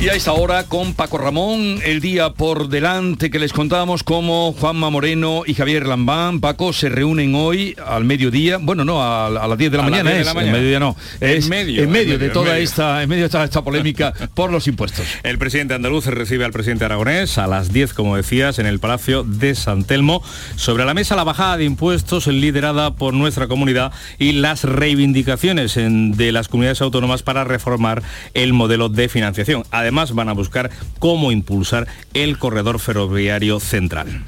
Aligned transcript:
Y 0.00 0.08
a 0.08 0.14
esta 0.14 0.32
hora 0.32 0.64
con 0.64 0.94
Paco 0.94 1.18
Ramón, 1.18 1.78
el 1.84 2.00
día 2.00 2.30
por 2.30 2.70
delante 2.70 3.28
que 3.28 3.38
les 3.38 3.52
contábamos 3.52 4.02
cómo 4.02 4.54
Juanma 4.58 4.88
Moreno 4.88 5.42
y 5.44 5.52
Javier 5.52 5.86
Lambán, 5.86 6.40
Paco, 6.40 6.72
se 6.72 6.88
reúnen 6.88 7.34
hoy 7.34 7.76
al 7.86 8.04
mediodía, 8.04 8.56
bueno, 8.56 8.82
no, 8.86 9.02
a, 9.02 9.28
las 9.28 9.58
10 9.58 9.70
de 9.70 9.76
la 9.76 9.82
mañana 9.82 10.16
es, 10.16 10.26
en 10.26 10.52
mediodía 10.52 10.80
no, 10.80 10.96
es 11.20 11.44
en 11.44 11.50
medio, 11.50 11.82
en 11.82 11.90
medio 11.90 12.18
de 12.18 12.30
toda 12.30 12.56
esta, 12.56 13.02
en 13.02 13.10
medio 13.10 13.24
de 13.24 13.28
toda 13.28 13.44
esta 13.44 13.62
polémica 13.62 14.14
por 14.34 14.50
los 14.50 14.66
impuestos. 14.68 15.04
El 15.22 15.36
presidente 15.36 15.74
andaluz 15.74 16.06
recibe 16.06 16.46
al 16.46 16.52
presidente 16.52 16.86
aragonés 16.86 17.36
a 17.36 17.46
las 17.46 17.70
10, 17.70 17.92
como 17.92 18.16
decías, 18.16 18.58
en 18.58 18.64
el 18.64 18.80
Palacio 18.80 19.22
de 19.22 19.54
San 19.54 19.84
Telmo. 19.84 20.22
Sobre 20.56 20.86
la 20.86 20.94
mesa 20.94 21.14
la 21.14 21.24
bajada 21.24 21.58
de 21.58 21.64
impuestos 21.64 22.26
liderada 22.26 22.94
por 22.94 23.12
nuestra 23.12 23.48
comunidad 23.48 23.92
y 24.18 24.32
las 24.32 24.64
reivindicaciones 24.64 25.74
de 25.74 26.32
las 26.32 26.48
comunidades 26.48 26.80
autónomas 26.80 27.22
para 27.22 27.44
reformar 27.44 28.02
el 28.32 28.54
modelo 28.54 28.88
de 28.88 29.10
financiación. 29.10 29.64
Además, 29.70 29.89
van 30.14 30.28
a 30.28 30.32
buscar 30.32 30.70
cómo 30.98 31.32
impulsar 31.32 31.86
el 32.14 32.38
corredor 32.38 32.78
ferroviario 32.78 33.60
central. 33.60 34.24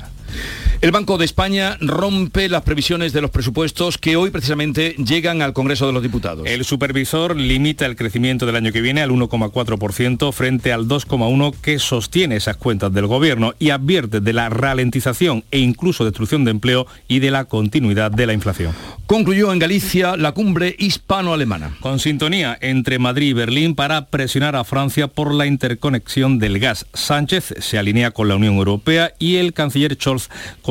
El 0.82 0.90
Banco 0.90 1.16
de 1.16 1.24
España 1.24 1.76
rompe 1.80 2.48
las 2.48 2.62
previsiones 2.62 3.12
de 3.12 3.20
los 3.20 3.30
presupuestos 3.30 3.98
que 3.98 4.16
hoy 4.16 4.30
precisamente 4.30 4.96
llegan 4.98 5.40
al 5.40 5.52
Congreso 5.52 5.86
de 5.86 5.92
los 5.92 6.02
Diputados. 6.02 6.44
El 6.44 6.64
supervisor 6.64 7.36
limita 7.36 7.86
el 7.86 7.94
crecimiento 7.94 8.46
del 8.46 8.56
año 8.56 8.72
que 8.72 8.80
viene 8.80 9.00
al 9.00 9.10
1,4% 9.10 10.32
frente 10.32 10.72
al 10.72 10.88
2,1% 10.88 11.54
que 11.62 11.78
sostiene 11.78 12.34
esas 12.34 12.56
cuentas 12.56 12.92
del 12.92 13.06
Gobierno 13.06 13.54
y 13.60 13.70
advierte 13.70 14.20
de 14.20 14.32
la 14.32 14.48
ralentización 14.48 15.44
e 15.52 15.60
incluso 15.60 16.04
destrucción 16.04 16.44
de 16.44 16.50
empleo 16.50 16.88
y 17.06 17.20
de 17.20 17.30
la 17.30 17.44
continuidad 17.44 18.10
de 18.10 18.26
la 18.26 18.32
inflación. 18.32 18.74
Concluyó 19.06 19.52
en 19.52 19.60
Galicia 19.60 20.16
la 20.16 20.32
cumbre 20.32 20.74
hispano-alemana. 20.80 21.76
Con 21.78 22.00
sintonía 22.00 22.58
entre 22.60 22.98
Madrid 22.98 23.28
y 23.28 23.32
Berlín 23.34 23.76
para 23.76 24.06
presionar 24.06 24.56
a 24.56 24.64
Francia 24.64 25.06
por 25.06 25.32
la 25.32 25.46
interconexión 25.46 26.40
del 26.40 26.58
gas. 26.58 26.86
Sánchez 26.92 27.54
se 27.58 27.78
alinea 27.78 28.10
con 28.10 28.26
la 28.26 28.34
Unión 28.34 28.56
Europea 28.56 29.12
y 29.20 29.36
el 29.36 29.52
canciller 29.52 29.94
Scholz 29.94 30.28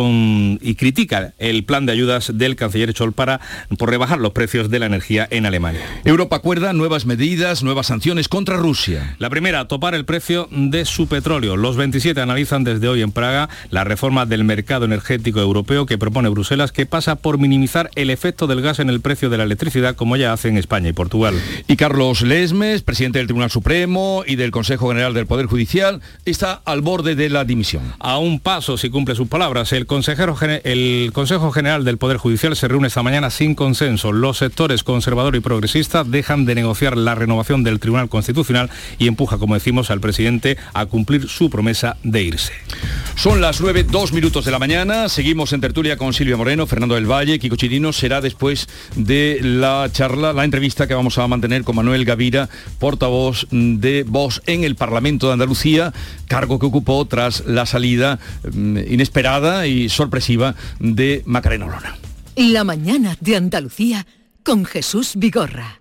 y 0.09 0.75
critica 0.75 1.33
el 1.37 1.63
plan 1.63 1.85
de 1.85 1.91
ayudas 1.91 2.31
del 2.33 2.55
canciller 2.55 2.91
Scholz 2.93 3.13
para 3.13 3.39
por 3.77 3.89
rebajar 3.89 4.19
los 4.19 4.31
precios 4.31 4.69
de 4.69 4.79
la 4.79 4.85
energía 4.85 5.27
en 5.29 5.45
Alemania. 5.45 5.81
Europa 6.05 6.37
acuerda 6.37 6.73
nuevas 6.73 7.05
medidas, 7.05 7.63
nuevas 7.63 7.87
sanciones 7.87 8.27
contra 8.27 8.57
Rusia. 8.57 9.15
La 9.19 9.29
primera, 9.29 9.67
topar 9.67 9.95
el 9.95 10.05
precio 10.05 10.47
de 10.51 10.85
su 10.85 11.07
petróleo. 11.07 11.57
Los 11.57 11.77
27 11.77 12.19
analizan 12.21 12.63
desde 12.63 12.87
hoy 12.87 13.01
en 13.01 13.11
Praga 13.11 13.49
la 13.69 13.83
reforma 13.83 14.25
del 14.25 14.43
mercado 14.43 14.85
energético 14.85 15.39
europeo 15.39 15.85
que 15.85 15.97
propone 15.97 16.29
Bruselas 16.29 16.71
que 16.71 16.85
pasa 16.85 17.15
por 17.15 17.37
minimizar 17.37 17.89
el 17.95 18.09
efecto 18.09 18.47
del 18.47 18.61
gas 18.61 18.79
en 18.79 18.89
el 18.89 19.01
precio 19.01 19.29
de 19.29 19.37
la 19.37 19.43
electricidad 19.43 19.95
como 19.95 20.17
ya 20.17 20.33
hace 20.33 20.49
en 20.49 20.57
España 20.57 20.89
y 20.89 20.93
Portugal. 20.93 21.35
Y 21.67 21.75
Carlos 21.75 22.21
Lesmes, 22.21 22.81
presidente 22.81 23.19
del 23.19 23.27
Tribunal 23.27 23.51
Supremo 23.51 24.23
y 24.25 24.35
del 24.35 24.51
Consejo 24.51 24.89
General 24.89 25.13
del 25.13 25.27
Poder 25.27 25.45
Judicial, 25.45 26.01
está 26.25 26.61
al 26.65 26.81
borde 26.81 27.15
de 27.15 27.29
la 27.29 27.45
dimisión. 27.45 27.93
A 27.99 28.17
un 28.17 28.39
paso, 28.39 28.77
si 28.77 28.89
cumple 28.89 29.15
sus 29.15 29.27
palabras, 29.27 29.73
el 29.73 29.85
consejero, 29.91 30.37
el 30.63 31.11
Consejo 31.11 31.51
General 31.51 31.83
del 31.83 31.97
Poder 31.97 32.15
Judicial 32.15 32.55
se 32.55 32.69
reúne 32.69 32.87
esta 32.87 33.03
mañana 33.03 33.29
sin 33.29 33.55
consenso. 33.55 34.13
Los 34.13 34.37
sectores 34.37 34.85
conservador 34.85 35.35
y 35.35 35.41
progresista 35.41 36.05
dejan 36.05 36.45
de 36.45 36.55
negociar 36.55 36.95
la 36.95 37.13
renovación 37.13 37.65
del 37.65 37.81
Tribunal 37.81 38.07
Constitucional 38.07 38.69
y 38.99 39.09
empuja, 39.09 39.37
como 39.37 39.53
decimos, 39.53 39.91
al 39.91 39.99
presidente 39.99 40.57
a 40.73 40.85
cumplir 40.85 41.27
su 41.27 41.49
promesa 41.49 41.97
de 42.03 42.23
irse. 42.23 42.53
Son 43.21 43.39
las 43.39 43.61
9, 43.61 43.83
dos 43.83 44.13
minutos 44.13 44.45
de 44.45 44.49
la 44.49 44.57
mañana. 44.57 45.07
Seguimos 45.07 45.53
en 45.53 45.61
tertulia 45.61 45.95
con 45.95 46.11
Silvia 46.11 46.37
Moreno, 46.37 46.65
Fernando 46.65 46.95
del 46.95 47.05
Valle, 47.05 47.37
Kiko 47.37 47.55
Chirino. 47.55 47.93
Será 47.93 48.19
después 48.19 48.67
de 48.95 49.37
la 49.43 49.87
charla, 49.91 50.33
la 50.33 50.43
entrevista 50.43 50.87
que 50.87 50.95
vamos 50.95 51.19
a 51.19 51.27
mantener 51.27 51.63
con 51.63 51.75
Manuel 51.75 52.03
Gavira, 52.03 52.49
portavoz 52.79 53.45
de 53.51 54.03
Voz 54.07 54.41
en 54.47 54.63
el 54.63 54.75
Parlamento 54.75 55.27
de 55.27 55.33
Andalucía, 55.33 55.93
cargo 56.27 56.57
que 56.57 56.65
ocupó 56.65 57.05
tras 57.05 57.45
la 57.45 57.67
salida 57.67 58.17
mm, 58.51 58.77
inesperada 58.89 59.67
y 59.67 59.87
sorpresiva 59.89 60.55
de 60.79 61.21
Macarena 61.27 61.67
Olona. 61.67 61.97
La 62.35 62.63
mañana 62.63 63.17
de 63.19 63.35
Andalucía 63.35 64.07
con 64.41 64.65
Jesús 64.65 65.11
Vigorra. 65.15 65.80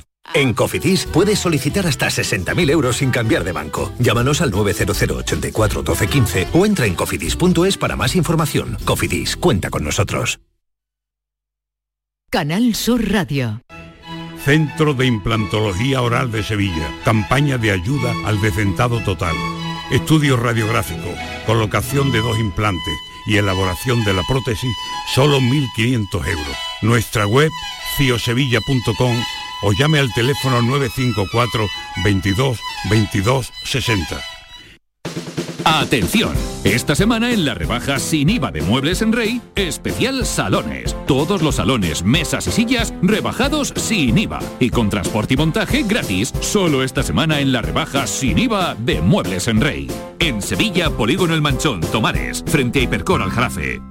En 0.33 0.53
Cofidis 0.53 1.05
puedes 1.05 1.39
solicitar 1.39 1.87
hasta 1.87 2.07
60.000 2.07 2.69
euros 2.69 2.97
sin 2.97 3.11
cambiar 3.11 3.43
de 3.43 3.51
banco. 3.51 3.91
Llámanos 3.99 4.41
al 4.41 4.51
900 4.51 5.01
84 5.01 5.83
12 5.83 6.07
15 6.07 6.47
o 6.53 6.65
entra 6.65 6.85
en 6.85 6.95
cofidis.es 6.95 7.77
para 7.77 7.95
más 7.95 8.15
información. 8.15 8.77
Cofidis, 8.85 9.35
cuenta 9.35 9.69
con 9.69 9.83
nosotros. 9.83 10.39
Canal 12.29 12.75
Sur 12.75 13.11
Radio. 13.11 13.61
Centro 14.45 14.93
de 14.93 15.05
Implantología 15.05 16.01
Oral 16.01 16.31
de 16.31 16.43
Sevilla. 16.43 16.89
Campaña 17.03 17.57
de 17.57 17.71
ayuda 17.71 18.13
al 18.25 18.39
decentado 18.39 19.01
total. 19.03 19.35
Estudio 19.91 20.37
radiográfico, 20.37 21.13
colocación 21.45 22.11
de 22.13 22.19
dos 22.19 22.39
implantes 22.39 22.93
y 23.27 23.35
elaboración 23.35 24.03
de 24.05 24.13
la 24.13 24.23
prótesis, 24.23 24.71
solo 25.13 25.41
1.500 25.41 26.27
euros. 26.27 26.57
Nuestra 26.81 27.27
web, 27.27 27.51
ciosevilla.com 27.97 29.17
o 29.63 29.71
llame 29.73 29.99
al 29.99 30.13
teléfono 30.13 30.61
954 30.61 31.67
22 32.03 32.59
22 32.89 33.51
60. 33.63 34.21
Atención, 35.63 36.33
esta 36.63 36.95
semana 36.95 37.31
en 37.31 37.45
la 37.45 37.53
rebaja 37.53 37.99
sin 37.99 38.29
IVA 38.29 38.51
de 38.51 38.61
Muebles 38.61 39.01
en 39.01 39.13
Rey, 39.13 39.41
especial 39.55 40.25
salones. 40.25 40.95
Todos 41.05 41.41
los 41.41 41.55
salones, 41.55 42.03
mesas 42.03 42.47
y 42.47 42.51
sillas 42.51 42.93
rebajados 43.01 43.73
sin 43.75 44.17
IVA 44.17 44.39
y 44.59 44.69
con 44.69 44.89
transporte 44.89 45.35
y 45.35 45.37
montaje 45.37 45.83
gratis, 45.83 46.33
solo 46.39 46.83
esta 46.83 47.03
semana 47.03 47.39
en 47.39 47.51
la 47.51 47.61
rebaja 47.61 48.07
sin 48.07 48.39
IVA 48.39 48.75
de 48.75 49.01
Muebles 49.01 49.47
en 49.47 49.61
Rey. 49.61 49.87
En 50.19 50.41
Sevilla, 50.41 50.89
Polígono 50.89 51.33
El 51.33 51.41
Manchón, 51.41 51.81
Tomares, 51.81 52.43
frente 52.47 52.79
a 52.79 52.83
Hipercor 52.83 53.21
al 53.21 53.31
Jarafe. 53.31 53.90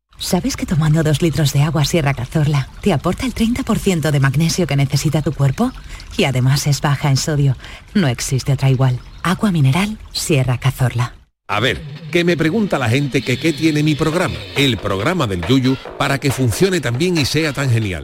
¿Sabes 0.21 0.55
que 0.55 0.67
tomando 0.67 1.01
dos 1.01 1.23
litros 1.23 1.51
de 1.51 1.63
agua 1.63 1.83
Sierra 1.83 2.13
Cazorla 2.13 2.69
te 2.81 2.93
aporta 2.93 3.25
el 3.25 3.33
30% 3.33 4.11
de 4.11 4.19
magnesio 4.19 4.67
que 4.67 4.75
necesita 4.75 5.23
tu 5.23 5.33
cuerpo? 5.33 5.71
Y 6.15 6.25
además 6.25 6.67
es 6.67 6.79
baja 6.79 7.09
en 7.09 7.17
sodio. 7.17 7.57
No 7.95 8.07
existe 8.07 8.53
otra 8.53 8.69
igual. 8.69 8.99
Agua 9.23 9.51
mineral 9.51 9.97
Sierra 10.11 10.59
Cazorla. 10.59 11.15
A 11.47 11.59
ver, 11.59 11.81
que 12.11 12.23
me 12.23 12.37
pregunta 12.37 12.77
la 12.77 12.87
gente 12.87 13.23
que 13.23 13.39
qué 13.39 13.51
tiene 13.51 13.81
mi 13.81 13.95
programa, 13.95 14.35
el 14.55 14.77
programa 14.77 15.25
del 15.25 15.45
Yuyu, 15.45 15.75
para 15.97 16.19
que 16.19 16.31
funcione 16.31 16.79
tan 16.79 16.99
bien 16.99 17.17
y 17.17 17.25
sea 17.25 17.51
tan 17.51 17.71
genial. 17.71 18.03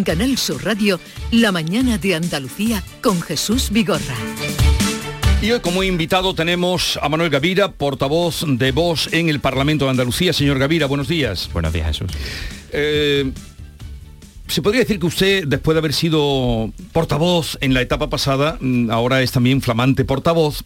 En 0.00 0.04
Canal 0.04 0.38
Sur 0.38 0.64
Radio, 0.64 0.98
La 1.30 1.52
mañana 1.52 1.98
de 1.98 2.14
Andalucía 2.14 2.82
con 3.02 3.20
Jesús 3.20 3.68
Vigorra. 3.70 4.16
Y 5.42 5.50
hoy 5.50 5.60
como 5.60 5.82
invitado 5.82 6.34
tenemos 6.34 6.98
a 7.02 7.10
Manuel 7.10 7.28
Gavira, 7.28 7.72
portavoz 7.72 8.46
de 8.48 8.72
Voz 8.72 9.12
en 9.12 9.28
el 9.28 9.40
Parlamento 9.40 9.84
de 9.84 9.90
Andalucía. 9.90 10.32
Señor 10.32 10.58
Gavira, 10.58 10.86
buenos 10.86 11.06
días. 11.06 11.50
Buenos 11.52 11.74
días, 11.74 11.88
Jesús. 11.88 12.10
Eh, 12.72 13.30
se 14.48 14.62
podría 14.62 14.80
decir 14.80 14.98
que 14.98 15.04
usted, 15.04 15.46
después 15.46 15.74
de 15.74 15.80
haber 15.80 15.92
sido 15.92 16.72
portavoz 16.92 17.58
en 17.60 17.74
la 17.74 17.82
etapa 17.82 18.08
pasada, 18.08 18.56
mm, 18.58 18.90
ahora 18.90 19.20
es 19.20 19.32
también 19.32 19.60
flamante 19.60 20.06
portavoz, 20.06 20.64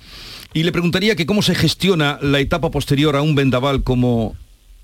y 0.53 0.63
le 0.63 0.71
preguntaría 0.71 1.17
que 1.17 1.27
cómo 1.27 1.43
se 1.43 1.57
gestiona 1.57 2.21
la 2.23 2.39
etapa 2.39 2.71
posterior 2.71 3.17
a 3.17 3.23
un 3.23 3.35
vendaval 3.35 3.83
como 3.83 4.37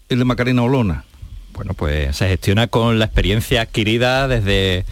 el 0.08 0.18
de 0.18 0.24
Macarena 0.24 0.64
Olona. 0.64 1.04
Bueno, 1.54 1.74
pues 1.74 2.16
se 2.16 2.28
gestiona 2.28 2.68
con 2.68 2.98
la 2.98 3.04
experiencia 3.04 3.62
adquirida 3.62 4.28
desde 4.28 4.84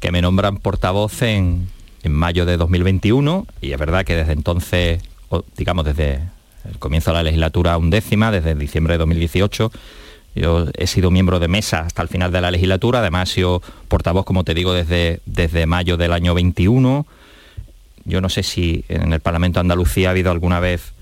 que 0.00 0.10
me 0.12 0.22
nombran 0.22 0.56
portavoz 0.56 1.22
en, 1.22 1.68
en 2.02 2.12
mayo 2.12 2.46
de 2.46 2.56
2021 2.56 3.46
y 3.60 3.72
es 3.72 3.78
verdad 3.78 4.04
que 4.04 4.16
desde 4.16 4.32
entonces, 4.32 5.02
digamos 5.56 5.84
desde 5.84 6.20
el 6.68 6.78
comienzo 6.78 7.10
de 7.10 7.16
la 7.16 7.22
legislatura 7.22 7.76
undécima, 7.76 8.30
desde 8.30 8.54
diciembre 8.54 8.94
de 8.94 8.98
2018, 8.98 9.70
yo 10.34 10.66
he 10.74 10.86
sido 10.86 11.10
miembro 11.10 11.40
de 11.40 11.48
mesa 11.48 11.80
hasta 11.80 12.02
el 12.02 12.08
final 12.08 12.30
de 12.30 12.40
la 12.40 12.50
legislatura, 12.50 13.00
además 13.00 13.30
he 13.30 13.34
sido 13.34 13.62
portavoz, 13.88 14.24
como 14.24 14.44
te 14.44 14.54
digo, 14.54 14.72
desde, 14.72 15.20
desde 15.26 15.66
mayo 15.66 15.96
del 15.96 16.12
año 16.12 16.34
21. 16.34 17.06
Yo 18.04 18.20
no 18.20 18.28
sé 18.28 18.42
si 18.42 18.84
en 18.88 19.12
el 19.12 19.20
Parlamento 19.20 19.58
de 19.58 19.62
Andalucía 19.62 20.08
ha 20.08 20.10
habido 20.12 20.30
alguna 20.30 20.60
vez 20.60 20.92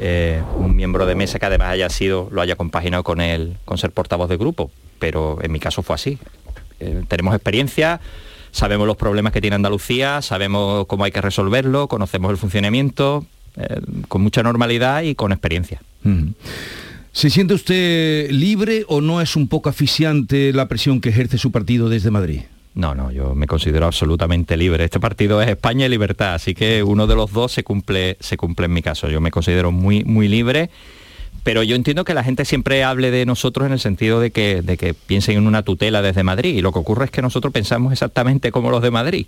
eh, 0.00 0.42
un 0.56 0.76
miembro 0.76 1.06
de 1.06 1.14
mesa 1.14 1.38
que 1.38 1.46
además 1.46 1.68
haya 1.68 1.90
sido, 1.90 2.28
lo 2.30 2.40
haya 2.40 2.56
compaginado 2.56 3.02
con 3.02 3.20
el, 3.20 3.56
con 3.64 3.78
ser 3.78 3.90
portavoz 3.90 4.28
de 4.28 4.36
grupo, 4.36 4.70
pero 4.98 5.38
en 5.42 5.52
mi 5.52 5.60
caso 5.60 5.82
fue 5.82 5.94
así. 5.94 6.18
Eh, 6.80 7.02
tenemos 7.08 7.34
experiencia, 7.34 8.00
sabemos 8.52 8.86
los 8.86 8.96
problemas 8.96 9.32
que 9.32 9.40
tiene 9.40 9.56
Andalucía, 9.56 10.22
sabemos 10.22 10.86
cómo 10.86 11.04
hay 11.04 11.10
que 11.10 11.20
resolverlo, 11.20 11.88
conocemos 11.88 12.30
el 12.30 12.36
funcionamiento, 12.36 13.26
eh, 13.56 13.80
con 14.06 14.22
mucha 14.22 14.42
normalidad 14.42 15.02
y 15.02 15.14
con 15.14 15.32
experiencia. 15.32 15.82
¿Se 17.12 17.30
siente 17.30 17.54
usted 17.54 18.30
libre 18.30 18.84
o 18.86 19.00
no 19.00 19.20
es 19.20 19.34
un 19.34 19.48
poco 19.48 19.68
asfixiante 19.68 20.52
la 20.52 20.68
presión 20.68 21.00
que 21.00 21.08
ejerce 21.08 21.38
su 21.38 21.50
partido 21.50 21.88
desde 21.88 22.10
Madrid? 22.12 22.42
No, 22.78 22.94
no, 22.94 23.10
yo 23.10 23.34
me 23.34 23.48
considero 23.48 23.86
absolutamente 23.86 24.56
libre. 24.56 24.84
Este 24.84 25.00
partido 25.00 25.42
es 25.42 25.48
España 25.48 25.86
y 25.86 25.88
libertad, 25.88 26.34
así 26.34 26.54
que 26.54 26.84
uno 26.84 27.08
de 27.08 27.16
los 27.16 27.32
dos 27.32 27.50
se 27.50 27.64
cumple, 27.64 28.16
se 28.20 28.36
cumple 28.36 28.66
en 28.66 28.72
mi 28.72 28.82
caso. 28.82 29.08
Yo 29.08 29.20
me 29.20 29.32
considero 29.32 29.72
muy, 29.72 30.04
muy 30.04 30.28
libre, 30.28 30.70
pero 31.42 31.64
yo 31.64 31.74
entiendo 31.74 32.04
que 32.04 32.14
la 32.14 32.22
gente 32.22 32.44
siempre 32.44 32.84
hable 32.84 33.10
de 33.10 33.26
nosotros 33.26 33.66
en 33.66 33.72
el 33.72 33.80
sentido 33.80 34.20
de 34.20 34.30
que, 34.30 34.62
de 34.62 34.76
que 34.76 34.94
piensen 34.94 35.38
en 35.38 35.48
una 35.48 35.64
tutela 35.64 36.02
desde 36.02 36.22
Madrid. 36.22 36.54
Y 36.54 36.62
lo 36.62 36.70
que 36.70 36.78
ocurre 36.78 37.06
es 37.06 37.10
que 37.10 37.20
nosotros 37.20 37.52
pensamos 37.52 37.92
exactamente 37.92 38.52
como 38.52 38.70
los 38.70 38.80
de 38.80 38.92
Madrid. 38.92 39.26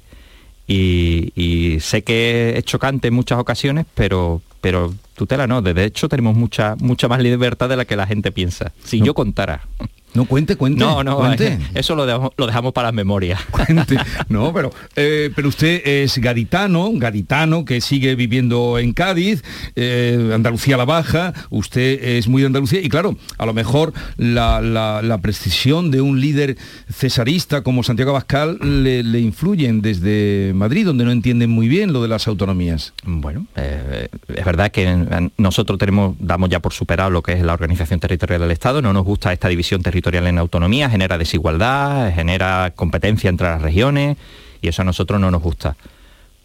Y, 0.69 1.33
y 1.35 1.81
sé 1.81 2.05
que 2.05 2.55
es 2.57 2.65
chocante 2.65 3.09
en 3.09 3.15
muchas 3.15 3.41
ocasiones, 3.41 3.85
pero, 3.97 4.43
pero 4.61 4.95
tutela 5.17 5.49
no. 5.49 5.61
De 5.61 5.85
hecho, 5.85 6.09
tenemos 6.09 6.37
mucha, 6.37 6.77
mucha 6.77 7.09
más 7.09 7.21
libertad 7.21 7.69
de 7.69 7.79
la 7.79 7.85
que 7.85 7.97
la 7.97 8.07
gente 8.07 8.31
piensa. 8.31 8.73
Si 8.85 9.01
yo 9.01 9.13
contara. 9.13 9.67
No, 10.15 10.25
cuente, 10.25 10.57
cuente. 10.57 10.81
No, 10.81 11.05
no, 11.05 11.17
cuente. 11.19 11.59
eso 11.75 11.95
lo 11.95 12.05
dejamos, 12.05 12.33
lo 12.37 12.47
dejamos 12.47 12.73
para 12.73 12.89
las 12.89 12.95
memorias. 12.95 13.41
Cuente. 13.51 13.97
No, 14.29 14.53
pero, 14.53 14.71
eh, 14.97 15.31
pero 15.37 15.49
usted 15.49 15.83
es 15.87 16.19
gaditano, 16.19 16.91
gaditano 16.95 17.65
que 17.65 17.81
sigue 17.81 18.15
viviendo 18.17 18.79
en 18.79 18.93
Cádiz, 18.93 19.43
eh, 19.77 20.33
Andalucía 20.35 20.77
la 20.77 20.85
Baja, 20.85 21.33
usted 21.51 22.03
es 22.03 22.27
muy 22.27 22.43
de 22.43 22.47
Andalucía 22.47 22.81
y 22.81 22.89
claro, 22.89 23.17
a 23.39 23.47
lo 23.47 23.53
mejor 23.55 23.93
la, 24.17 24.61
la- 24.61 25.01
la 25.03 25.19
precisión 25.19 25.91
de 25.93 26.01
un 26.01 26.21
líder 26.21 26.57
cesarista 26.93 27.63
como 27.63 27.83
Santiago 27.83 28.11
Abascal 28.11 28.59
le, 28.63 29.03
le 29.05 29.21
influyen 29.21 29.81
desde 29.81 30.53
Madrid, 30.55 30.87
donde 30.87 31.05
no 31.05 31.13
entienden 31.13 31.51
muy 31.51 31.69
bien 31.69 31.93
lo 31.93 32.03
de 32.03 32.09
las 32.09 32.27
autonomías. 32.27 32.93
Bueno, 33.05 33.47
eh, 33.57 34.09
es 34.35 34.45
verdad 34.45 34.73
que 34.73 35.31
nosotros 35.39 35.79
tenemos, 35.79 36.17
damos 36.19 36.51
ya 36.51 36.59
por 36.61 36.73
superado 36.73 37.11
lo 37.11 37.23
que 37.23 37.35
es 37.35 37.43
la 37.43 37.53
organización 37.55 38.01
territorial 38.01 38.41
del 38.41 38.51
Estado, 38.51 38.83
no 38.83 38.93
nos 38.93 39.05
gusta 39.05 39.33
esta 39.33 39.49
división 39.49 39.83
territorial 39.83 40.00
en 40.05 40.39
autonomía, 40.39 40.91
genera 40.91 41.19
desigualdad, 41.19 42.13
genera 42.15 42.73
competencia 42.75 43.29
entre 43.31 43.49
las 43.49 43.63
regiones 43.63 44.17
y 44.61 44.69
eso 44.69 44.83
a 44.83 44.85
nosotros 44.85 45.21
no 45.21 45.31
nos 45.31 45.43
gusta. 45.43 45.77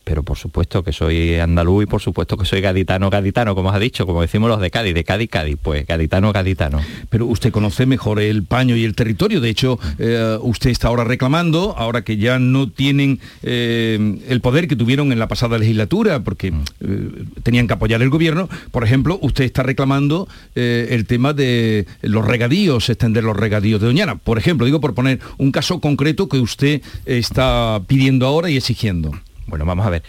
Pero 0.06 0.22
por 0.22 0.38
supuesto 0.38 0.84
que 0.84 0.94
soy 0.94 1.36
andaluz 1.36 1.84
y 1.84 1.86
por 1.88 2.00
supuesto 2.00 2.38
que 2.38 2.46
soy 2.46 2.62
gaditano, 2.62 3.10
gaditano, 3.10 3.56
como 3.56 3.72
has 3.72 3.80
dicho, 3.80 4.06
como 4.06 4.22
decimos 4.22 4.50
los 4.50 4.62
de 4.62 4.70
Cádiz, 4.70 4.94
de 4.94 5.04
Cádiz, 5.04 5.30
Cádiz, 5.32 5.58
pues 5.62 5.86
gaditano, 5.86 6.32
gaditano. 6.32 6.80
Pero 7.10 7.26
usted 7.26 7.52
conoce 7.52 7.88
mejor 7.88 8.20
el 8.20 8.44
paño 8.44 8.76
y 8.76 8.86
el 8.86 8.94
territorio. 8.94 9.42
De 9.42 9.50
hecho, 9.50 9.80
eh, 9.98 10.38
usted 10.42 10.70
está 10.70 10.90
ahora 10.90 11.06
reclamando, 11.06 11.76
ahora 11.76 12.04
que 12.04 12.18
ya 12.18 12.38
no 12.38 12.70
tienen 12.70 13.20
eh, 13.42 14.20
el 14.30 14.42
poder 14.42 14.68
que 14.68 14.76
tuvieron 14.76 15.12
en 15.12 15.18
la 15.18 15.28
pasada 15.28 15.58
legislatura, 15.58 16.20
porque 16.24 16.54
eh, 16.82 17.10
tenían 17.42 17.66
que 17.66 17.74
apoyar 17.74 18.04
el 18.04 18.12
gobierno. 18.12 18.48
Por 18.70 18.84
ejemplo, 18.84 19.18
usted 19.24 19.44
está 19.44 19.64
reclamando 19.64 20.28
el 20.54 21.06
tema 21.08 21.34
de 21.34 21.88
los 22.02 22.26
regadíos, 22.26 22.90
extender 22.90 23.24
los 23.24 23.36
regadíos 23.36 23.82
de 23.82 23.88
Doñana. 23.88 24.18
Por 24.18 24.38
ejemplo, 24.38 24.68
digo 24.68 24.80
por 24.80 24.94
poner 24.94 25.20
un 25.40 25.52
caso 25.52 25.80
concreto 25.80 26.30
que 26.30 26.38
usted 26.38 26.84
está 27.06 27.82
pidiendo 27.88 28.28
ahora 28.28 28.52
y 28.52 28.58
exigiendo. 28.58 29.12
Bueno, 29.48 29.66
vamos 29.66 29.86
a 29.86 29.90
ver. 29.90 30.04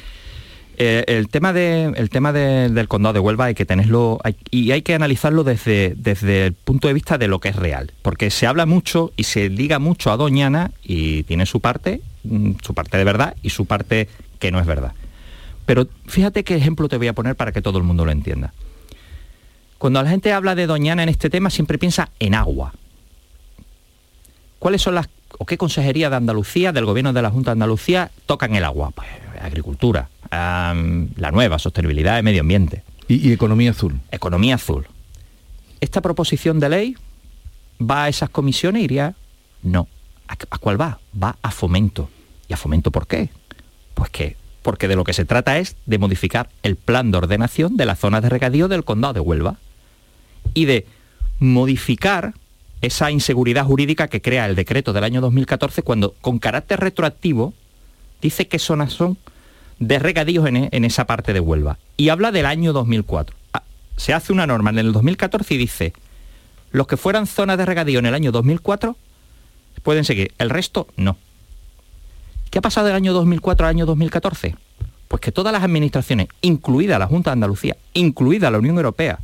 Eh, 0.79 1.05
el 1.09 1.29
tema, 1.29 1.55
de- 1.55 1.93
el 1.97 2.11
tema 2.11 2.33
de- 2.35 2.69
del 2.69 2.87
condado 2.87 3.15
de 3.15 3.21
Huelva 3.21 3.47
hay 3.47 3.55
que 3.55 3.65
tenerlo 3.65 4.19
hay- 4.23 4.37
y 4.51 4.73
hay 4.73 4.83
que 4.83 4.95
analizarlo 4.95 5.43
desde, 5.43 5.95
desde 5.97 6.47
el 6.49 6.53
punto 6.53 6.87
de 6.89 6.93
vista 6.95 7.17
de 7.17 7.29
lo 7.29 7.39
que 7.39 7.49
es 7.49 7.57
real, 7.57 7.93
porque 8.03 8.31
se 8.31 8.47
habla 8.47 8.67
mucho 8.67 9.11
y 9.17 9.23
se 9.25 9.49
liga 9.49 9.79
mucho 9.79 10.11
a 10.13 10.19
Doñana 10.19 10.73
y 10.85 11.23
tiene 11.23 11.47
su 11.47 11.61
parte, 11.61 12.03
mm, 12.25 12.53
su 12.63 12.75
parte 12.75 12.99
de 12.99 13.05
verdad 13.05 13.37
y 13.43 13.51
su 13.51 13.65
parte 13.65 14.09
que 14.39 14.51
no 14.51 14.61
es 14.61 14.67
verdad. 14.67 14.93
Pero 15.65 15.89
fíjate 16.07 16.45
qué 16.45 16.57
ejemplo 16.57 16.89
te 16.89 16.99
voy 16.99 17.09
a 17.09 17.15
poner 17.15 17.37
para 17.37 17.53
que 17.53 17.63
todo 17.63 17.79
el 17.79 17.85
mundo 17.85 18.05
lo 18.05 18.13
entienda. 18.13 18.53
Cuando 19.79 20.03
la 20.03 20.11
gente 20.11 20.33
habla 20.33 20.55
de 20.55 20.67
Doñana 20.67 21.03
en 21.03 21.09
este 21.09 21.31
tema 21.31 21.49
siempre 21.49 21.79
piensa 21.79 22.11
en 22.21 22.35
agua. 22.35 22.75
¿Cuáles 24.59 24.83
son 24.83 24.95
las 24.95 25.09
o 25.39 25.45
qué 25.45 25.59
consejería 25.59 26.09
de 26.11 26.17
Andalucía, 26.17 26.73
del 26.73 26.87
gobierno 26.87 27.13
de 27.13 27.23
la 27.23 27.31
Junta 27.31 27.51
de 27.51 27.53
Andalucía, 27.53 28.11
tocan 28.27 28.55
el 28.55 28.65
agua? 28.65 28.91
Pues 28.91 29.09
agricultura, 29.41 30.09
la 30.31 31.31
nueva, 31.33 31.59
sostenibilidad 31.59 32.19
y 32.19 32.23
medio 32.23 32.41
ambiente. 32.41 32.83
Y, 33.09 33.29
y 33.29 33.33
economía 33.33 33.71
azul. 33.71 34.01
Economía 34.11 34.57
azul. 34.57 34.87
¿Esta 35.81 36.01
proposición 36.01 36.59
de 36.59 36.69
ley 36.69 36.97
va 37.81 38.05
a 38.05 38.09
esas 38.09 38.31
comisiones? 38.31 38.83
Iría, 38.83 39.15
no. 39.63 39.89
¿A, 40.27 40.35
a 40.51 40.59
cuál 40.59 40.81
va? 40.81 40.99
Va 41.23 41.37
a 41.43 41.51
fomento. 41.51 42.09
¿Y 42.49 42.55
a 42.55 42.57
fomento 42.57 42.91
por 42.91 43.07
qué? 43.07 43.29
Pues 43.95 44.11
que, 44.11 44.37
porque 44.63 44.89
de 44.89 44.97
lo 44.97 45.05
que 45.05 45.13
se 45.13 45.25
trata 45.25 45.59
es 45.59 45.77
de 45.87 45.99
modificar 45.99 46.49
el 46.63 46.77
plan 46.77 47.11
de 47.11 47.19
ordenación 47.19 47.77
de 47.77 47.87
las 47.87 47.99
zonas 47.99 48.23
de 48.23 48.31
regadío 48.31 48.69
del 48.69 48.85
condado 48.85 49.15
de 49.15 49.21
Huelva 49.21 49.57
y 50.55 50.65
de 50.65 50.87
modificar 51.39 52.35
esa 52.87 53.11
inseguridad 53.11 53.65
jurídica 53.65 54.09
que 54.09 54.21
crea 54.23 54.47
el 54.47 54.55
decreto 54.57 54.93
del 54.93 55.05
año 55.05 55.21
2014 55.21 55.83
cuando 55.83 56.15
con 56.21 56.39
carácter 56.39 56.81
retroactivo 56.81 57.53
dice 58.23 58.49
qué 58.49 58.59
zonas 58.59 58.93
son 58.93 59.19
de 59.79 59.99
regadíos 59.99 60.47
en, 60.47 60.57
e- 60.57 60.69
en 60.73 60.85
esa 60.85 61.07
parte 61.07 61.33
de 61.33 61.41
Huelva 61.41 61.79
y 61.97 62.09
habla 62.09 62.33
del 62.33 62.47
año 62.47 62.73
2004. 62.73 63.37
Ah, 63.53 63.63
Se 63.97 64.13
hace 64.15 64.33
una 64.33 64.47
norma 64.47 64.71
en 64.71 64.79
el 64.79 64.93
2014 64.93 65.55
y 65.55 65.59
dice, 65.59 65.93
los 66.73 66.87
que 66.87 66.97
fueran 66.97 67.27
zonas 67.27 67.59
de 67.59 67.67
regadío 67.67 67.99
en 67.99 68.07
el 68.07 68.15
año 68.15 68.33
2004 68.33 68.97
pueden 69.83 70.05
seguir, 70.05 70.33
el 70.39 70.51
resto 70.51 70.89
no. 70.97 71.17
¿Qué 72.51 72.59
ha 72.59 72.63
pasado 72.63 72.87
del 72.87 72.97
año 72.97 73.13
2004 73.13 73.67
al 73.67 73.71
año 73.71 73.87
2014? 73.87 74.55
Pues 75.09 75.21
que 75.21 75.31
todas 75.33 75.53
las 75.53 75.63
administraciones, 75.63 76.29
incluida 76.41 76.99
la 76.99 77.07
Junta 77.07 77.31
de 77.31 77.35
Andalucía, 77.35 77.77
incluida 77.95 78.51
la 78.51 78.59
Unión 78.59 78.77
Europea, 78.77 79.19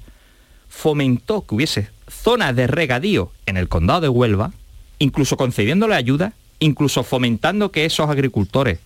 fomentó 0.69 1.45
que 1.47 1.55
hubiese 1.55 1.89
zonas 2.13 2.55
de 2.55 2.67
regadío 2.67 3.33
en 3.47 3.57
el 3.57 3.69
condado 3.69 4.03
de 4.03 4.09
Huelva, 4.09 4.53
incluso 4.99 5.37
concediéndole 5.37 5.95
ayuda, 5.95 6.35
incluso 6.59 7.03
fomentando 7.03 7.73
que 7.73 7.85
esos 7.85 8.09
agricultores 8.09 8.79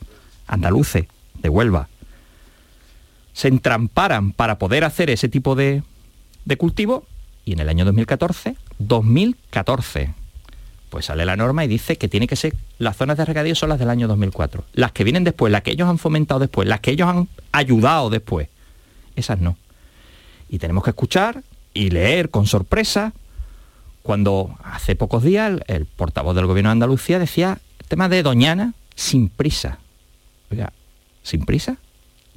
andaluces 0.46 1.06
de 1.34 1.48
Huelva 1.48 1.88
se 3.32 3.48
entramparan 3.48 4.32
para 4.32 4.58
poder 4.58 4.84
hacer 4.84 5.10
ese 5.10 5.28
tipo 5.28 5.54
de, 5.54 5.82
de 6.46 6.56
cultivo 6.56 7.04
y 7.44 7.52
en 7.52 7.60
el 7.60 7.68
año 7.68 7.84
2014, 7.84 8.56
2014, 8.78 10.14
pues 10.90 11.04
sale 11.04 11.24
la 11.26 11.36
norma 11.36 11.64
y 11.64 11.68
dice 11.68 11.96
que 11.96 12.08
tiene 12.08 12.26
que 12.26 12.34
ser, 12.34 12.56
las 12.78 12.96
zonas 12.96 13.16
de 13.18 13.24
regadío 13.24 13.54
son 13.54 13.68
las 13.68 13.78
del 13.78 13.90
año 13.90 14.08
2004. 14.08 14.64
Las 14.72 14.92
que 14.92 15.04
vienen 15.04 15.22
después, 15.22 15.52
las 15.52 15.62
que 15.62 15.70
ellos 15.70 15.88
han 15.88 15.98
fomentado 15.98 16.40
después, 16.40 16.66
las 16.66 16.80
que 16.80 16.92
ellos 16.92 17.08
han 17.08 17.28
ayudado 17.52 18.10
después, 18.10 18.48
esas 19.14 19.38
no. 19.38 19.56
Y 20.48 20.58
tenemos 20.58 20.82
que 20.82 20.90
escuchar 20.90 21.42
y 21.76 21.90
leer 21.90 22.30
con 22.30 22.46
sorpresa 22.46 23.12
cuando 24.02 24.56
hace 24.64 24.96
pocos 24.96 25.22
días 25.22 25.60
el, 25.66 25.84
portavoz 25.84 26.34
del 26.34 26.46
gobierno 26.46 26.70
de 26.70 26.72
Andalucía 26.72 27.18
decía 27.18 27.60
el 27.80 27.86
tema 27.86 28.08
de 28.08 28.22
Doñana 28.22 28.72
sin 28.94 29.28
prisa. 29.28 29.78
Oiga, 30.50 30.72
sin 31.22 31.44
prisa, 31.44 31.76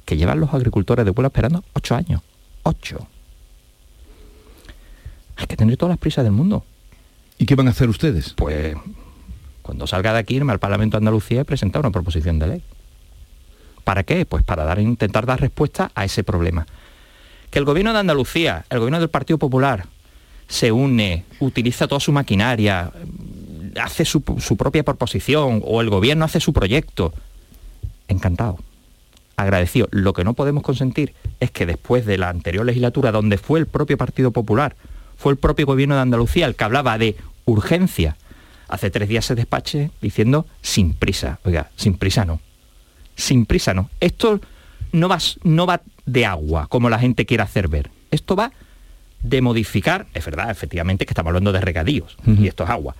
que 0.04 0.16
llevan 0.16 0.40
los 0.40 0.52
agricultores 0.52 1.06
de 1.06 1.12
pueblo 1.12 1.28
esperando 1.28 1.64
ocho 1.72 1.94
años. 1.94 2.22
Ocho. 2.64 3.06
Hay 5.36 5.46
que 5.46 5.56
tener 5.56 5.76
todas 5.76 5.92
las 5.92 5.98
prisas 5.98 6.24
del 6.24 6.32
mundo. 6.32 6.64
¿Y 7.38 7.46
qué 7.46 7.54
van 7.54 7.68
a 7.68 7.70
hacer 7.70 7.88
ustedes? 7.88 8.34
Pues 8.34 8.76
cuando 9.62 9.86
salga 9.86 10.12
de 10.12 10.18
aquí 10.18 10.34
irme 10.34 10.52
al 10.52 10.58
Parlamento 10.58 10.96
de 10.96 11.02
Andalucía 11.02 11.40
y 11.40 11.44
presentar 11.44 11.80
una 11.80 11.90
proposición 11.90 12.38
de 12.38 12.46
ley. 12.46 12.62
¿Para 13.84 14.02
qué? 14.02 14.26
Pues 14.26 14.44
para 14.44 14.64
dar, 14.64 14.80
intentar 14.80 15.24
dar 15.24 15.40
respuesta 15.40 15.90
a 15.94 16.04
ese 16.04 16.24
problema 16.24 16.66
que 17.50 17.58
el 17.58 17.64
gobierno 17.64 17.92
de 17.92 17.98
Andalucía, 17.98 18.64
el 18.70 18.78
gobierno 18.78 19.00
del 19.00 19.10
Partido 19.10 19.38
Popular, 19.38 19.86
se 20.48 20.72
une, 20.72 21.24
utiliza 21.38 21.86
toda 21.86 22.00
su 22.00 22.12
maquinaria, 22.12 22.92
hace 23.80 24.04
su, 24.04 24.22
propia 24.22 24.82
proposición 24.82 25.62
o 25.64 25.80
el 25.80 25.90
gobierno 25.90 26.24
hace 26.24 26.40
su 26.40 26.52
proyecto, 26.52 27.12
encantado, 28.08 28.58
agradecido. 29.36 29.88
Lo 29.90 30.12
que 30.12 30.24
no 30.24 30.34
podemos 30.34 30.62
consentir 30.62 31.14
es 31.38 31.50
que 31.50 31.66
después 31.66 32.06
de 32.06 32.18
la 32.18 32.28
anterior 32.28 32.64
legislatura, 32.64 33.12
donde 33.12 33.38
fue 33.38 33.60
el 33.60 33.66
propio 33.66 33.96
Partido 33.96 34.32
Popular, 34.32 34.76
fue 35.16 35.32
el 35.32 35.38
propio 35.38 35.66
gobierno 35.66 35.94
de 35.94 36.00
Andalucía 36.00 36.46
el 36.46 36.56
que 36.56 36.64
hablaba 36.64 36.98
de 36.98 37.16
urgencia, 37.44 38.16
hace 38.68 38.90
tres 38.90 39.08
días 39.08 39.24
se 39.24 39.34
despache 39.34 39.90
diciendo 40.00 40.46
sin 40.62 40.94
prisa. 40.94 41.40
Oiga, 41.44 41.70
sin 41.76 41.96
prisa 41.96 42.24
no. 42.24 42.40
Sin 43.16 43.46
prisa 43.46 43.74
no. 43.74 43.90
Esto 44.00 44.40
no 44.92 45.08
va, 45.08 45.18
no 45.42 45.66
va 45.66 45.82
de 46.06 46.26
agua, 46.26 46.66
como 46.68 46.90
la 46.90 46.98
gente 46.98 47.26
quiere 47.26 47.42
hacer 47.42 47.68
ver. 47.68 47.90
Esto 48.10 48.36
va 48.36 48.52
de 49.22 49.42
modificar, 49.42 50.06
es 50.14 50.24
verdad, 50.24 50.50
efectivamente, 50.50 51.04
que 51.04 51.10
estamos 51.12 51.30
hablando 51.30 51.52
de 51.52 51.60
regadíos, 51.60 52.16
y 52.26 52.46
esto 52.46 52.64
es 52.64 52.70
agua, 52.70 52.96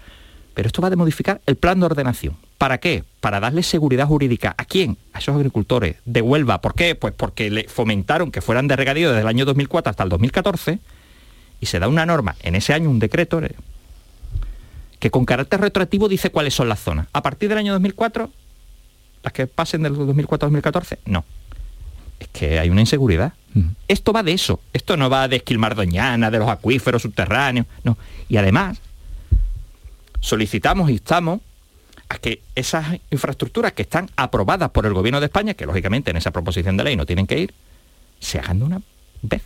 pero 0.55 0.67
esto 0.67 0.83
va 0.83 0.91
de 0.91 0.97
modificar 0.97 1.41
el 1.47 1.57
plan 1.57 1.81
de 1.81 1.87
ordenación. 1.87 2.37
¿Para 2.59 2.79
qué? 2.79 3.05
Para 3.21 3.41
darle 3.41 3.63
seguridad 3.63 4.07
jurídica. 4.07 4.55
¿A 4.59 4.67
quién? 4.67 4.99
A 5.15 5.19
esos 5.19 5.35
agricultores 5.35 5.97
de 6.05 6.21
Huelva. 6.21 6.61
¿Por 6.61 6.75
qué? 6.75 6.95
Pues 6.95 7.15
porque 7.15 7.49
le 7.51 7.65
fomentaron 7.69 8.31
que 8.31 8.43
fueran 8.43 8.69
de 8.69 8.77
regadío 8.77 9.09
desde 9.09 9.23
el 9.23 9.29
año 9.29 9.47
2004 9.47 9.89
hasta 9.89 10.03
el 10.03 10.11
2014 10.11 10.79
y 11.61 11.67
se 11.67 11.79
da 11.79 11.89
una 11.89 12.05
norma, 12.05 12.37
en 12.43 12.55
ese 12.55 12.75
año 12.75 12.91
un 12.91 12.99
decreto, 12.99 13.43
eh, 13.43 13.55
que 14.99 15.11
con 15.11 15.25
carácter 15.25 15.61
retroactivo 15.61 16.09
dice 16.09 16.31
cuáles 16.31 16.53
son 16.53 16.69
las 16.69 16.81
zonas. 16.81 17.07
A 17.13 17.23
partir 17.23 17.49
del 17.49 17.59
año 17.59 17.73
2004, 17.73 18.31
las 19.23 19.33
que 19.33 19.47
pasen 19.47 19.83
del 19.83 19.95
2004 19.95 20.49
2014, 20.49 20.99
no 21.07 21.25
es 22.21 22.29
que 22.29 22.61
hay 22.61 22.71
una 22.71 22.83
inseguridad. 22.83 23.33
Esto 23.89 24.13
va 24.13 24.23
de 24.23 24.33
eso. 24.33 24.61
Esto 24.73 24.97
no 24.97 25.11
va 25.11 25.27
de 25.27 25.37
esquilmar 25.37 25.75
doñana, 25.75 26.31
de 26.31 26.39
los 26.39 26.49
acuíferos 26.49 27.03
subterráneos. 27.03 27.67
No. 27.83 27.99
Y 28.29 28.37
además, 28.37 28.79
solicitamos 30.21 30.91
y 30.91 30.97
estamos 30.97 31.41
a 32.09 32.19
que 32.19 32.43
esas 32.55 33.01
infraestructuras 33.11 33.73
que 33.73 33.83
están 33.83 34.09
aprobadas 34.17 34.71
por 34.71 34.87
el 34.87 34.93
gobierno 34.93 35.19
de 35.19 35.27
España, 35.27 35.55
que 35.55 35.67
lógicamente 35.67 36.11
en 36.11 36.19
esa 36.19 36.31
proposición 36.31 36.77
de 36.77 36.85
ley 36.85 36.97
no 36.97 37.07
tienen 37.07 37.27
que 37.27 37.41
ir, 37.41 37.55
se 38.21 38.39
hagan 38.39 38.59
de 38.61 38.65
una 38.67 38.83
vez. 39.23 39.43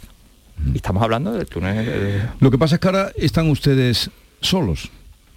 Y 0.72 0.76
estamos 0.76 1.02
hablando 1.02 1.32
del 1.32 1.46
túnel. 1.46 2.28
Lo 2.40 2.50
que 2.50 2.58
pasa 2.58 2.76
es 2.76 2.80
que 2.80 2.88
ahora 2.88 3.12
están 3.16 3.48
ustedes 3.48 4.10
solos. 4.40 4.90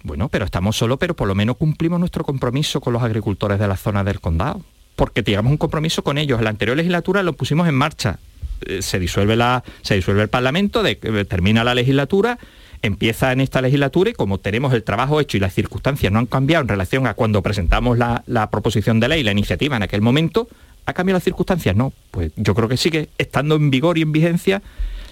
Bueno, 0.04 0.30
pero 0.30 0.46
estamos 0.46 0.78
solos, 0.78 0.98
pero 1.00 1.16
por 1.16 1.28
lo 1.28 1.36
menos 1.36 1.58
cumplimos 1.58 2.00
nuestro 2.00 2.24
compromiso 2.24 2.82
con 2.82 2.94
los 2.94 3.04
agricultores 3.04 3.60
de 3.60 3.68
la 3.68 3.78
zona 3.78 4.04
del 4.04 4.20
condado 4.20 4.64
porque 4.98 5.22
teníamos 5.22 5.52
un 5.52 5.58
compromiso 5.58 6.04
con 6.04 6.18
ellos. 6.18 6.40
En 6.40 6.44
la 6.44 6.50
anterior 6.50 6.76
legislatura 6.76 7.24
lo 7.24 7.34
pusimos 7.34 7.70
en 7.70 7.76
marcha. 7.76 8.18
Eh, 8.66 8.82
se 8.82 9.00
disuelve, 9.00 9.36
la, 9.36 9.64
se 9.84 9.94
disuelve 9.94 10.24
el 10.24 10.28
Parlamento, 10.28 10.84
eh, 10.86 10.96
termina 11.30 11.64
la 11.64 11.76
legislatura, 11.76 12.40
empieza 12.82 13.32
en 13.32 13.40
esta 13.40 13.62
legislatura 13.62 14.10
y 14.10 14.14
como 14.14 14.40
tenemos 14.40 14.74
el 14.74 14.84
trabajo 14.84 15.22
hecho 15.22 15.38
y 15.38 15.40
las 15.40 15.54
circunstancias 15.54 16.12
no 16.12 16.18
han 16.18 16.26
cambiado 16.26 16.64
en 16.64 16.68
relación 16.68 17.06
a 17.06 17.14
cuando 17.14 17.44
presentamos 17.44 18.00
la, 18.00 18.50
proposición 18.50 19.00
de 19.00 19.08
ley, 19.08 19.24
la 19.24 19.32
iniciativa 19.32 19.78
en 19.78 19.84
aquel 19.84 20.02
momento, 20.02 20.48
¿ha 20.88 20.94
cambiado 20.94 21.18
las 21.18 21.24
circunstancias? 21.24 21.76
No, 21.76 21.94
pues 22.10 22.32
yo 22.36 22.56
creo 22.56 22.68
que 22.68 22.78
sigue 22.78 23.10
estando 23.20 23.56
en 23.56 23.70
vigor 23.70 24.00
y 24.00 24.02
en 24.02 24.12
vigencia 24.12 24.64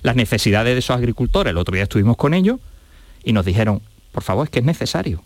las 0.01 0.15
necesidades 0.15 0.73
de 0.73 0.79
esos 0.79 0.97
agricultores. 0.97 1.51
El 1.51 1.59
otro 1.59 1.75
día 1.75 1.83
estuvimos 1.83 2.17
con 2.17 2.33
ellos 2.33 2.59
y 3.23 3.33
nos 3.33 3.45
dijeron, 3.45 3.83
por 4.11 4.23
favor, 4.23 4.45
es 4.45 4.49
que 4.49 4.59
es 4.59 4.65
necesario. 4.65 5.23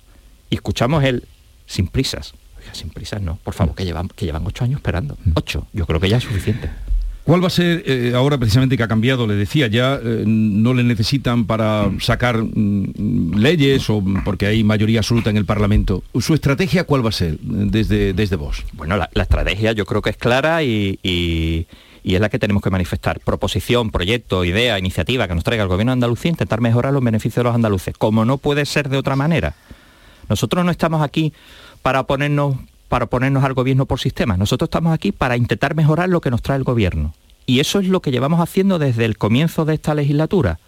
Y 0.49 0.55
escuchamos 0.55 1.05
el 1.05 1.23
sin 1.65 1.87
prisas 1.87 2.33
sin 2.73 2.89
prisas 2.89 3.21
no, 3.21 3.37
por 3.43 3.53
favor, 3.53 3.75
que 3.75 3.85
llevan, 3.85 4.07
que 4.09 4.25
llevan 4.25 4.43
ocho 4.45 4.63
años 4.63 4.77
esperando. 4.77 5.17
Mm. 5.23 5.31
Ocho, 5.35 5.67
yo 5.73 5.85
creo 5.85 5.99
que 5.99 6.09
ya 6.09 6.17
es 6.17 6.23
suficiente. 6.23 6.69
¿Cuál 7.29 7.43
va 7.43 7.47
a 7.47 7.51
ser, 7.51 7.83
eh, 7.85 8.13
ahora 8.15 8.39
precisamente 8.39 8.75
que 8.75 8.81
ha 8.81 8.87
cambiado, 8.87 9.27
le 9.27 9.35
decía, 9.35 9.67
ya 9.67 9.99
eh, 10.03 10.23
no 10.25 10.73
le 10.73 10.83
necesitan 10.83 11.45
para 11.45 11.87
sacar 11.99 12.39
mm, 12.39 13.35
leyes 13.35 13.87
o 13.91 14.03
porque 14.25 14.47
hay 14.47 14.63
mayoría 14.63 15.01
absoluta 15.01 15.29
en 15.29 15.37
el 15.37 15.45
Parlamento? 15.45 16.01
¿Su 16.19 16.33
estrategia 16.33 16.85
cuál 16.85 17.05
va 17.05 17.09
a 17.09 17.11
ser 17.11 17.37
desde, 17.39 18.13
desde 18.13 18.35
vos? 18.35 18.65
Bueno, 18.73 18.97
la, 18.97 19.09
estrategia 19.13 19.73
yo 19.73 19.85
creo 19.85 20.01
que 20.01 20.09
es 20.09 20.17
clara 20.17 20.63
y, 20.63 20.97
y, 21.03 21.67
es 22.03 22.19
la 22.19 22.29
que 22.29 22.39
tenemos 22.39 22.63
que 22.63 22.71
manifestar. 22.71 23.19
Proposición, 23.19 23.91
proyecto, 23.91 24.43
idea, 24.43 24.79
iniciativa 24.79 25.27
que 25.27 25.35
nos 25.35 25.43
traiga 25.43 25.61
el 25.61 25.69
Gobierno 25.69 25.91
Andalucía, 25.91 26.31
intentar 26.31 26.61
mejorar 26.61 26.93
los 26.93 27.03
beneficios 27.03 27.35
de 27.35 27.43
los 27.43 27.53
andaluces, 27.53 27.95
como 27.95 28.25
no 28.25 28.39
puede 28.39 28.65
ser 28.65 28.89
de 28.89 28.97
otra 28.97 29.15
manera. 29.15 29.53
Nosotros 30.29 30.65
no 30.65 30.71
estamos 30.71 31.03
aquí 31.03 31.31
para 31.81 32.03
ponernos, 32.03 32.55
para 32.87 33.05
ponernos 33.05 33.43
al 33.43 33.53
gobierno 33.53 33.85
por 33.85 33.99
sistema. 33.99 34.37
Nosotros 34.37 34.67
estamos 34.67 34.93
aquí 34.93 35.11
para 35.11 35.37
intentar 35.37 35.75
mejorar 35.75 36.09
lo 36.09 36.21
que 36.21 36.31
nos 36.31 36.41
trae 36.41 36.57
el 36.57 36.63
gobierno. 36.63 37.13
Y 37.45 37.59
eso 37.59 37.79
es 37.79 37.87
lo 37.87 38.01
que 38.01 38.11
llevamos 38.11 38.39
haciendo 38.41 38.77
desde 38.77 39.05
el 39.05 39.17
comienzo 39.17 39.65
de 39.65 39.73
esta 39.73 39.95
legislatura. 39.95 40.59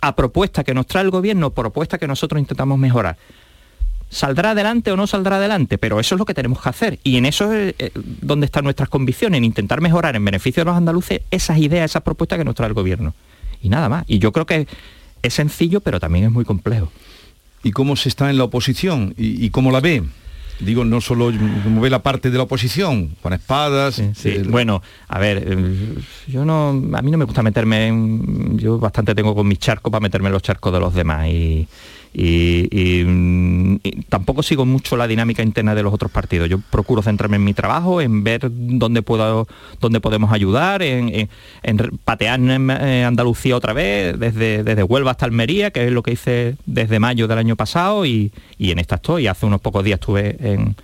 A 0.00 0.16
propuesta 0.16 0.64
que 0.64 0.74
nos 0.74 0.86
trae 0.86 1.04
el 1.04 1.10
gobierno, 1.10 1.50
propuesta 1.50 1.98
que 1.98 2.06
nosotros 2.06 2.38
intentamos 2.38 2.78
mejorar. 2.78 3.16
¿Saldrá 4.10 4.50
adelante 4.50 4.92
o 4.92 4.96
no 4.96 5.06
saldrá 5.06 5.36
adelante? 5.36 5.78
Pero 5.78 5.98
eso 5.98 6.14
es 6.14 6.18
lo 6.18 6.26
que 6.26 6.34
tenemos 6.34 6.60
que 6.60 6.68
hacer. 6.68 6.98
Y 7.04 7.16
en 7.16 7.26
eso 7.26 7.52
es 7.52 7.74
eh, 7.78 7.90
donde 7.94 8.46
están 8.46 8.64
nuestras 8.64 8.88
convicciones, 8.88 9.38
en 9.38 9.44
intentar 9.44 9.80
mejorar 9.80 10.14
en 10.14 10.24
beneficio 10.24 10.60
de 10.60 10.66
los 10.66 10.76
andaluces 10.76 11.22
esas 11.30 11.58
ideas, 11.58 11.90
esas 11.90 12.02
propuestas 12.02 12.38
que 12.38 12.44
nos 12.44 12.54
trae 12.54 12.68
el 12.68 12.74
gobierno. 12.74 13.14
Y 13.62 13.70
nada 13.70 13.88
más. 13.88 14.04
Y 14.06 14.18
yo 14.18 14.30
creo 14.30 14.44
que 14.44 14.68
es 15.22 15.34
sencillo, 15.34 15.80
pero 15.80 16.00
también 16.00 16.26
es 16.26 16.30
muy 16.30 16.44
complejo. 16.44 16.92
¿Y 17.62 17.72
cómo 17.72 17.96
se 17.96 18.10
está 18.10 18.28
en 18.28 18.36
la 18.36 18.44
oposición? 18.44 19.14
y 19.16 19.48
cómo 19.48 19.70
la 19.70 19.80
ve? 19.80 20.02
Digo, 20.60 20.84
no 20.84 21.00
solo 21.00 21.30
como 21.62 21.80
ve 21.80 21.90
la 21.90 22.02
parte 22.02 22.30
de 22.30 22.36
la 22.38 22.44
oposición, 22.44 23.16
con 23.22 23.32
espadas. 23.32 24.02
Bueno, 24.48 24.82
a 25.08 25.18
ver, 25.18 25.44
eh, 25.46 25.94
yo 26.26 26.44
no, 26.44 26.68
a 26.70 27.02
mí 27.02 27.10
no 27.10 27.18
me 27.18 27.24
gusta 27.24 27.42
meterme 27.42 27.88
en, 27.88 28.58
yo 28.58 28.78
bastante 28.78 29.14
tengo 29.14 29.34
con 29.34 29.46
mis 29.46 29.58
charcos 29.58 29.90
para 29.90 30.00
meterme 30.00 30.28
en 30.28 30.32
los 30.32 30.42
charcos 30.42 30.72
de 30.72 30.80
los 30.80 30.94
demás 30.94 31.28
y, 31.28 31.66
y, 32.16 33.76
tampoco 34.08 34.44
sigo 34.44 34.64
mucho 34.64 34.96
la 34.96 35.08
dinámica 35.08 35.42
interna 35.42 35.74
de 35.74 35.82
los 35.82 35.92
otros 35.92 36.12
partidos. 36.12 36.48
Yo 36.48 36.58
procuro 36.70 37.02
centrarme 37.02 37.36
en 37.36 37.44
mi 37.44 37.54
trabajo, 37.54 38.00
en 38.00 38.22
ver 38.22 38.48
dónde 38.50 39.02
puedo, 39.02 39.48
dónde 39.80 40.00
podemos 40.00 40.32
ayudar, 40.32 40.82
en, 40.82 41.28
patear 42.04 42.38
en 42.38 42.70
eh, 42.70 43.04
Andalucía 43.04 43.56
otra 43.56 43.72
vez, 43.72 44.18
desde, 44.18 44.62
desde 44.62 44.84
Huelva 44.84 45.10
hasta 45.10 45.26
Almería, 45.26 45.72
que 45.72 45.86
es 45.86 45.92
lo 45.92 46.02
que 46.02 46.12
hice 46.12 46.56
desde 46.66 47.00
mayo 47.00 47.26
del 47.26 47.38
año 47.38 47.56
pasado, 47.56 48.06
y, 48.06 48.30
en 48.58 48.78
esta 48.78 48.94
estoy. 48.94 49.26
Hace 49.26 49.46
unos 49.46 49.60
pocos 49.60 49.82
días 49.82 49.98
estuve 49.98 50.36
en, 50.40 50.76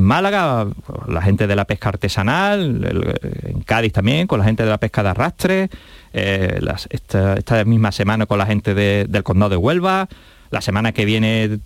Málaga, 0.00 0.66
la 1.06 1.22
gente 1.22 1.46
de 1.46 1.54
la 1.54 1.66
pesca 1.66 1.90
artesanal, 1.90 3.14
en 3.44 3.60
Cádiz 3.60 3.92
también, 3.92 4.26
con 4.26 4.40
la 4.40 4.44
gente 4.44 4.64
de 4.64 4.70
la 4.70 4.78
pesca 4.78 5.04
de 5.04 5.08
arrastre, 5.10 5.70
eh, 6.12 6.58
esta, 6.90 7.64
misma 7.64 7.92
semana 7.92 8.26
con 8.26 8.38
la 8.38 8.46
gente 8.46 8.74
del 8.74 9.22
condado 9.22 9.50
de 9.50 9.56
Huelva, 9.56 10.08
la 10.50 10.60
semana 10.60 10.92
que 10.92 11.04
viene 11.04 11.58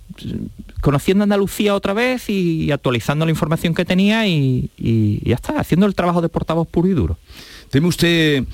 conociendo 0.81 1.25
Andalucía 1.25 1.75
otra 1.75 1.93
vez 1.93 2.29
y 2.31 2.71
actualizando 2.71 3.25
la 3.25 3.31
información 3.31 3.75
que 3.75 3.85
tenía 3.85 4.27
y, 4.27 4.71
ya 5.25 5.35
está, 5.35 5.59
haciendo 5.61 5.87
el 5.87 5.95
trabajo 5.95 6.23
de 6.23 6.29
portavoz 6.29 6.69
puro 6.69 6.89
y 6.89 6.93
duro. 6.93 7.19
¿Teme 7.71 7.89
usted 7.89 8.45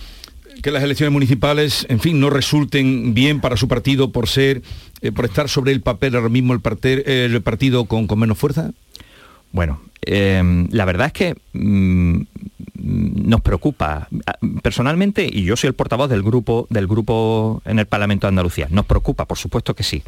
que 0.63 0.71
las 0.71 0.83
elecciones 0.83 1.13
municipales, 1.13 1.87
en 1.89 2.01
fin, 2.01 2.21
no 2.21 2.31
resulten 2.31 3.13
bien 3.13 3.41
para 3.41 3.57
su 3.57 3.69
partido 3.69 4.11
por 4.13 4.29
ser, 4.29 4.63
eh, 5.03 5.13
por 5.13 5.25
estar 5.25 5.49
sobre 5.49 5.73
el 5.73 5.81
papel 5.81 6.15
ahora 6.17 6.29
mismo 6.29 6.55
el, 6.55 6.61
el 7.07 7.43
partido 7.43 7.85
con, 7.85 8.07
con 8.07 8.19
menos 8.19 8.39
fuerza? 8.39 8.71
Bueno, 9.55 9.81
eh, 10.03 10.67
la 10.71 10.85
verdad 10.85 11.07
es 11.07 11.13
que 11.13 11.37
mm, 11.53 12.23
nos 12.75 13.41
preocupa 13.41 14.09
personalmente 14.65 15.29
y 15.31 15.45
yo 15.45 15.57
soy 15.57 15.69
el 15.69 15.75
portavoz 15.75 16.11
del 16.11 16.25
grupo 16.25 16.67
del 16.71 16.89
grupo 16.89 17.63
en 17.65 17.79
el 17.79 17.87
Parlamento 17.87 18.27
de 18.27 18.31
Andalucía. 18.31 18.67
Nos 18.71 18.85
preocupa, 18.85 19.27
por 19.27 19.39
supuesto 19.39 19.75
que 19.75 19.85
sí, 19.85 20.03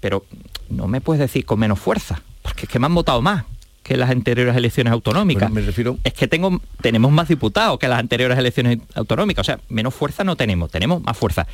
pero 0.00 0.26
no 0.68 0.86
me 0.86 1.00
puedes 1.00 1.18
decir 1.18 1.46
con 1.46 1.60
menos 1.60 1.78
fuerza, 1.78 2.20
porque 2.42 2.66
es 2.66 2.68
que 2.68 2.78
me 2.78 2.84
han 2.84 2.94
votado 2.94 3.22
más 3.22 3.44
que 3.82 3.96
las 3.96 4.10
anteriores 4.10 4.54
elecciones 4.54 4.92
autonómicas. 4.92 5.50
me 5.50 5.62
refiero... 5.62 5.96
Es 6.04 6.12
que 6.12 6.28
tengo, 6.28 6.60
tenemos 6.82 7.10
más 7.10 7.28
diputados 7.28 7.78
que 7.78 7.88
las 7.88 7.98
anteriores 7.98 8.38
elecciones 8.38 8.80
autonómicas. 8.94 9.42
O 9.42 9.44
sea, 9.44 9.60
menos 9.70 9.94
fuerza 9.94 10.24
no 10.24 10.36
tenemos, 10.36 10.70
tenemos 10.70 11.02
más 11.02 11.16
fuerza. 11.16 11.46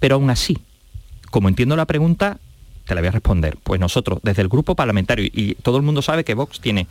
Pero 0.00 0.14
aún 0.14 0.30
así, 0.30 0.58
como 1.30 1.48
entiendo 1.48 1.76
la 1.76 1.86
pregunta, 1.86 2.38
te 2.88 2.94
la 2.94 3.00
voy 3.00 3.08
a 3.08 3.12
responder. 3.12 3.56
Pues 3.62 3.78
nosotros, 3.78 4.18
desde 4.22 4.42
el 4.42 4.48
grupo 4.48 4.74
parlamentario, 4.74 5.28
y 5.32 5.54
todo 5.56 5.76
el 5.76 5.82
mundo 5.82 6.02
sabe 6.02 6.24
que 6.24 6.34
Vox 6.34 6.60
tiene 6.60 6.88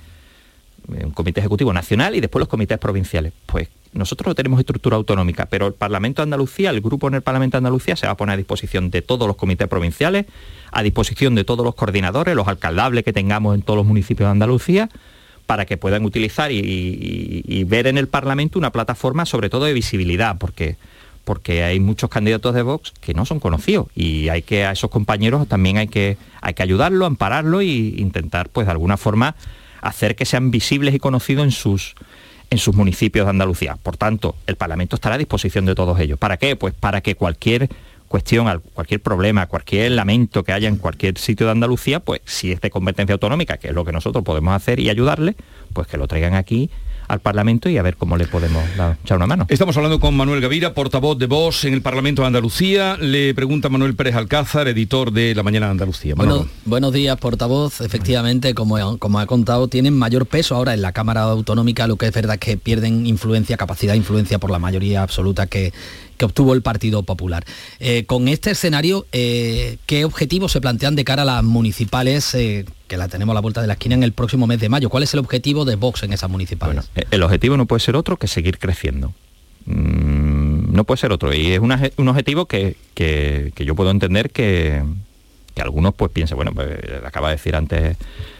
eh, 0.94 1.04
un 1.04 1.12
comité 1.12 1.42
ejecutivo 1.42 1.74
nacional 1.74 2.16
y 2.16 2.22
después 2.22 2.40
los 2.40 2.48
comités 2.48 2.78
provinciales. 2.78 3.34
Pues 3.46 3.68
nosotros 3.94 4.28
no 4.28 4.36
tenemos 4.36 4.60
estructura 4.60 4.96
autonómica, 4.96 5.48
pero 5.48 5.68
el 5.68 5.74
Parlamento 5.74 6.22
de 6.22 6.24
Andalucía, 6.24 6.70
el 6.70 6.82
grupo 6.82 7.08
en 7.08 7.16
el 7.16 7.22
Parlamento 7.24 7.56
de 7.56 7.60
Andalucía 7.60 7.96
se 7.96 8.06
va 8.06 8.14
a 8.14 8.18
poner 8.18 8.34
a 8.34 8.38
disposición 8.38 8.92
de 8.92 9.02
todos 9.02 9.28
los 9.28 9.36
comités 9.36 9.68
provinciales, 9.68 10.28
a 10.72 10.84
disposición 10.84 11.36
de 11.36 11.44
todos 11.44 11.66
los 11.66 11.74
coordinadores, 11.74 12.36
los 12.36 12.48
alcaldables 12.48 13.04
que 13.04 13.12
tengamos 13.12 13.56
en 13.56 13.64
todos 13.64 13.78
los 13.78 13.86
municipios 13.88 14.28
de 14.28 14.32
Andalucía, 14.32 14.90
para 15.48 15.66
que 15.66 15.78
puedan 15.78 16.06
utilizar 16.06 16.52
y, 16.52 17.64
ver 17.64 17.88
en 17.88 17.98
el 17.98 18.08
Parlamento 18.08 18.60
una 18.60 18.72
plataforma 18.72 19.26
sobre 19.26 19.50
todo 19.50 19.66
de 19.66 19.74
visibilidad, 19.74 20.38
porque 20.38 20.76
porque 21.28 21.66
hay 21.66 21.82
muchos 21.82 22.10
candidatos 22.10 22.56
de 22.56 22.62
Vox 22.62 22.94
que 23.02 23.14
no 23.14 23.26
son 23.26 23.42
conocidos 23.42 23.88
y 23.94 24.30
hay 24.30 24.44
que 24.44 24.64
a 24.64 24.72
esos 24.72 24.90
compañeros 24.90 25.46
también 25.50 25.76
hay 25.76 25.90
que 25.90 26.16
hay 26.40 26.54
que 26.54 26.64
ampararlo 26.64 27.60
e 27.60 27.66
intentar 27.66 28.48
pues 28.48 28.66
de 28.66 28.72
alguna 28.72 28.96
forma 28.96 29.36
hacer 29.82 30.16
que 30.16 30.24
sean 30.24 30.52
visibles 30.52 30.96
y 30.96 31.00
conocidos 31.00 31.44
en 31.44 31.52
sus 31.52 31.96
en 32.50 32.58
sus 32.60 32.76
municipios 32.76 33.26
de 33.26 33.32
Andalucía. 33.32 33.76
Por 33.76 33.98
tanto, 33.98 34.38
el 34.48 34.56
Parlamento 34.56 34.96
estará 34.96 35.16
a 35.16 35.18
disposición 35.18 35.66
de 35.66 35.76
todos 35.76 36.00
ellos. 36.00 36.18
¿Para 36.18 36.38
qué? 36.38 36.56
Pues 36.56 36.74
para 36.74 37.02
que 37.02 37.16
cualquier 37.16 37.68
cuestión, 38.08 38.62
cualquier 38.74 39.02
problema, 39.02 39.48
cualquier 39.48 39.92
lamento 39.92 40.46
que 40.46 40.54
haya 40.54 40.70
en 40.70 40.78
cualquier 40.78 41.18
sitio 41.18 41.48
de 41.48 41.52
Andalucía, 41.52 42.00
pues 42.00 42.22
si 42.24 42.54
es 42.54 42.62
de 42.62 42.70
competencia 42.70 43.12
autonómica, 43.12 43.58
que 43.58 43.68
es 43.68 43.74
lo 43.74 43.84
que 43.84 43.92
nosotros 43.92 44.24
podemos 44.24 44.54
hacer 44.54 44.80
y 44.80 44.90
ayudarle, 44.90 45.36
pues 45.74 45.88
que 45.88 45.98
lo 45.98 46.08
traigan 46.08 46.36
aquí 46.36 46.70
al 47.08 47.20
Parlamento 47.20 47.70
y 47.70 47.78
a 47.78 47.82
ver 47.82 47.96
cómo 47.96 48.18
le 48.18 48.28
podemos 48.28 48.64
echar 49.04 49.18
una 49.18 49.28
mano. 49.28 49.46
Estamos 49.50 49.76
hablando 49.78 50.00
con 50.00 50.16
Manuel 50.16 50.42
Gavira, 50.42 50.74
portavoz 50.74 51.18
de 51.18 51.26
Vox 51.26 51.66
en 51.66 51.74
el 51.74 51.82
Parlamento 51.82 52.22
de 52.22 52.28
Andalucía. 52.28 52.98
Le 52.98 53.34
pregunta 53.34 53.70
Manuel 53.70 53.96
Pérez 53.96 54.16
Alcázar, 54.16 54.68
editor 54.68 55.12
de 55.12 55.34
La 55.36 55.44
Mañana 55.44 55.68
de 55.68 55.72
Andalucía. 55.72 56.16
Bueno, 56.16 56.48
buenos 56.66 56.94
días, 56.94 57.18
portavoz. 57.18 57.82
Efectivamente, 57.82 58.54
como, 58.54 58.98
como 58.98 59.20
ha 59.20 59.26
contado, 59.26 59.68
tienen 59.68 59.98
mayor 59.98 60.26
peso 60.26 60.56
ahora 60.56 60.74
en 60.74 60.82
la 60.82 60.92
Cámara 60.92 61.24
Autonómica, 61.24 61.88
lo 61.88 61.96
que 61.96 62.08
es 62.08 62.14
verdad 62.14 62.40
que 62.40 62.58
pierden 62.58 63.06
influencia, 63.08 63.58
capacidad 63.58 63.94
de 63.94 63.98
influencia 63.98 64.40
por 64.40 64.52
la 64.52 64.60
mayoría 64.60 65.02
absoluta 65.02 65.48
que, 65.48 65.74
que 66.18 66.26
obtuvo 66.26 66.54
el 66.54 66.62
Partido 66.62 67.04
Popular. 67.04 67.46
Eh, 67.80 68.06
con 68.06 68.28
este 68.28 68.52
escenario, 68.52 69.06
eh, 69.12 69.78
¿qué 69.86 70.06
objetivos 70.06 70.52
se 70.52 70.62
plantean 70.62 70.96
de 70.96 71.04
cara 71.04 71.22
a 71.22 71.26
las 71.26 71.44
municipales 71.44 72.34
eh, 72.34 72.66
que 72.88 72.98
la 72.98 73.08
tenemos 73.08 73.34
a 73.34 73.36
la 73.36 73.42
vuelta 73.42 73.62
de 73.62 73.68
la 73.68 73.74
esquina 73.74 73.96
en 73.96 74.04
el 74.04 74.14
próximo 74.14 74.48
mes 74.48 74.60
de 74.60 74.70
mayo? 74.70 74.90
¿Cuál 74.90 75.04
es 75.04 75.14
el 75.14 75.20
objetivo 75.20 75.66
de 75.66 75.76
Vox 75.76 76.04
en 76.04 76.14
esas 76.14 76.30
municipales? 76.30 76.90
el 77.12 77.24
objetivo 77.24 77.58
no 77.58 77.66
puede 77.66 77.80
ser 77.80 77.96
otro 77.96 78.18
que 78.18 78.28
seguir 78.28 78.58
creciendo. 78.58 79.14
Mm, 79.66 80.74
no 80.74 80.84
puede 80.86 80.98
ser 80.98 81.12
otro. 81.12 81.34
Y 81.34 81.52
es 81.52 81.60
un 81.60 82.08
objetivo 82.08 82.46
que, 82.46 82.76
yo 83.58 83.76
puedo 83.76 83.92
entender 83.92 84.32
que, 84.32 84.82
algunos 85.58 85.96
pues 85.96 86.12
piensen, 86.12 86.36
bueno, 86.36 86.54
pues, 86.54 86.70
acaba 87.04 87.30
de 87.30 87.36
decir 87.36 87.56
antes 87.56 87.98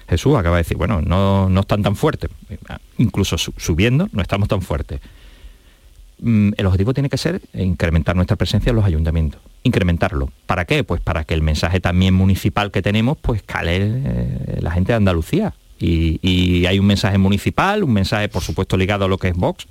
Jesús, 0.08 0.38
acaba 0.38 0.58
de 0.58 0.62
decir, 0.62 0.78
bueno, 0.78 1.02
no, 1.02 1.50
no 1.50 1.62
están 1.62 1.84
tan 1.84 1.96
fuertes. 1.96 2.30
Incluso 2.98 3.38
subiendo 3.38 4.08
no 4.12 4.22
estamos 4.22 4.48
tan 4.48 4.62
fuertes. 4.62 5.02
Mm, 6.20 6.52
el 6.58 6.66
objetivo 6.66 6.94
tiene 6.94 7.10
que 7.10 7.18
ser 7.18 7.42
incrementar 7.54 8.16
nuestra 8.16 8.36
presencia 8.36 8.70
en 8.70 8.76
los 8.76 8.86
ayuntamientos, 8.86 9.42
incrementarlo. 9.64 10.32
¿Para 10.46 10.66
qué? 10.66 10.84
Pues 10.84 11.02
para 11.02 11.24
que 11.24 11.34
el 11.34 11.42
mensaje 11.42 11.80
también 11.80 12.14
municipal 12.14 12.72
que 12.72 12.82
tenemos, 12.82 13.18
pues 13.22 13.44
cale 13.44 13.78
eh, 13.82 14.60
la 14.62 14.72
gente 14.72 14.92
de 14.92 14.98
Andalucía. 14.98 15.54
Y, 15.80 16.66
hay 16.66 16.80
un 16.80 16.88
mensaje 16.88 17.20
municipal, 17.20 17.84
un 17.84 17.94
mensaje 17.94 18.30
por 18.30 18.42
supuesto 18.42 18.78
ligado 18.78 19.06
a 19.06 19.08
lo 19.08 19.20
que 19.20 19.28
es 19.30 19.36
Vox, 19.36 19.68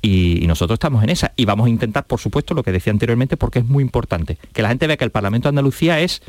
y, 0.00 0.46
nosotros 0.46 0.76
estamos 0.76 1.02
en 1.02 1.10
esa. 1.10 1.32
Y 1.36 1.44
vamos 1.44 1.66
a 1.66 1.70
intentar, 1.70 2.06
por 2.06 2.20
supuesto, 2.20 2.54
lo 2.54 2.62
que 2.62 2.72
decía 2.72 2.92
anteriormente, 2.92 3.36
porque 3.36 3.58
es 3.58 3.64
muy 3.64 3.82
importante, 3.82 4.38
que 4.52 4.62
la 4.62 4.68
gente 4.68 4.86
vea 4.86 4.96
que 4.96 5.04
el 5.04 5.10
Parlamento 5.10 5.48
de 5.48 5.50
Andalucía 5.50 6.00
es 6.00 6.22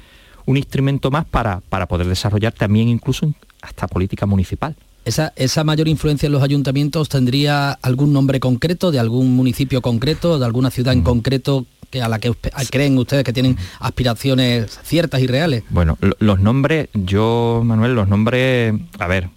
un 0.46 0.58
instrumento 0.58 1.12
más 1.12 1.26
para, 1.26 1.62
para 1.62 1.88
poder 1.88 2.08
desarrollar 2.08 2.54
también 2.54 2.88
incluso 2.88 3.34
hasta 3.62 3.88
política 3.88 4.26
municipal. 4.26 4.76
Esa, 5.06 5.64
mayor 5.64 5.88
influencia 5.88 6.26
en 6.26 6.34
los 6.34 6.42
ayuntamientos 6.42 7.10
tendría 7.10 7.72
algún 7.72 8.12
nombre 8.12 8.40
concreto, 8.40 8.90
de 8.90 8.98
algún 8.98 9.36
municipio 9.36 9.80
concreto, 9.84 10.40
de 10.40 10.46
alguna 10.46 10.72
ciudad 10.72 10.94
en 10.94 11.02
mm. 11.02 11.04
concreto 11.04 11.68
que 11.90 12.02
a 12.02 12.08
la 12.08 12.20
que 12.20 12.34
creen 12.70 12.98
ustedes 12.98 13.24
que 13.24 13.34
tienen 13.34 13.58
aspiraciones 13.80 14.80
ciertas 14.84 15.22
y 15.22 15.28
reales? 15.28 15.64
Bueno, 15.70 15.98
los 16.20 16.40
nombres, 16.40 16.90
yo, 16.94 17.62
Manuel, 17.64 17.96
los 17.96 18.08
nombres, 18.08 18.74
a 19.00 19.08
ver, 19.08 19.30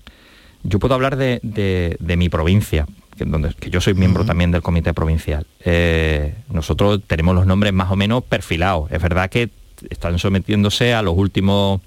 yo 0.62 0.78
puedo 0.78 0.94
hablar 0.94 1.16
de, 1.16 1.98
mi 2.16 2.28
provincia, 2.28 2.86
que, 3.16 3.24
donde, 3.24 3.54
que 3.54 3.70
yo 3.70 3.80
soy 3.80 3.94
miembro 3.94 4.24
también 4.24 4.50
del 4.50 4.62
comité 4.62 4.94
provincial. 4.94 5.46
Eh, 5.64 6.34
nosotros 6.50 7.00
tenemos 7.06 7.34
los 7.34 7.46
nombres 7.46 7.72
más 7.72 7.90
o 7.90 7.96
menos 7.96 8.24
perfilados. 8.24 8.90
Es 8.90 9.00
verdad 9.00 9.30
que 9.30 9.50
están 9.90 10.18
sometiéndose 10.18 10.92
a 10.94 11.02
los 11.02 11.16
últimos 11.16 11.80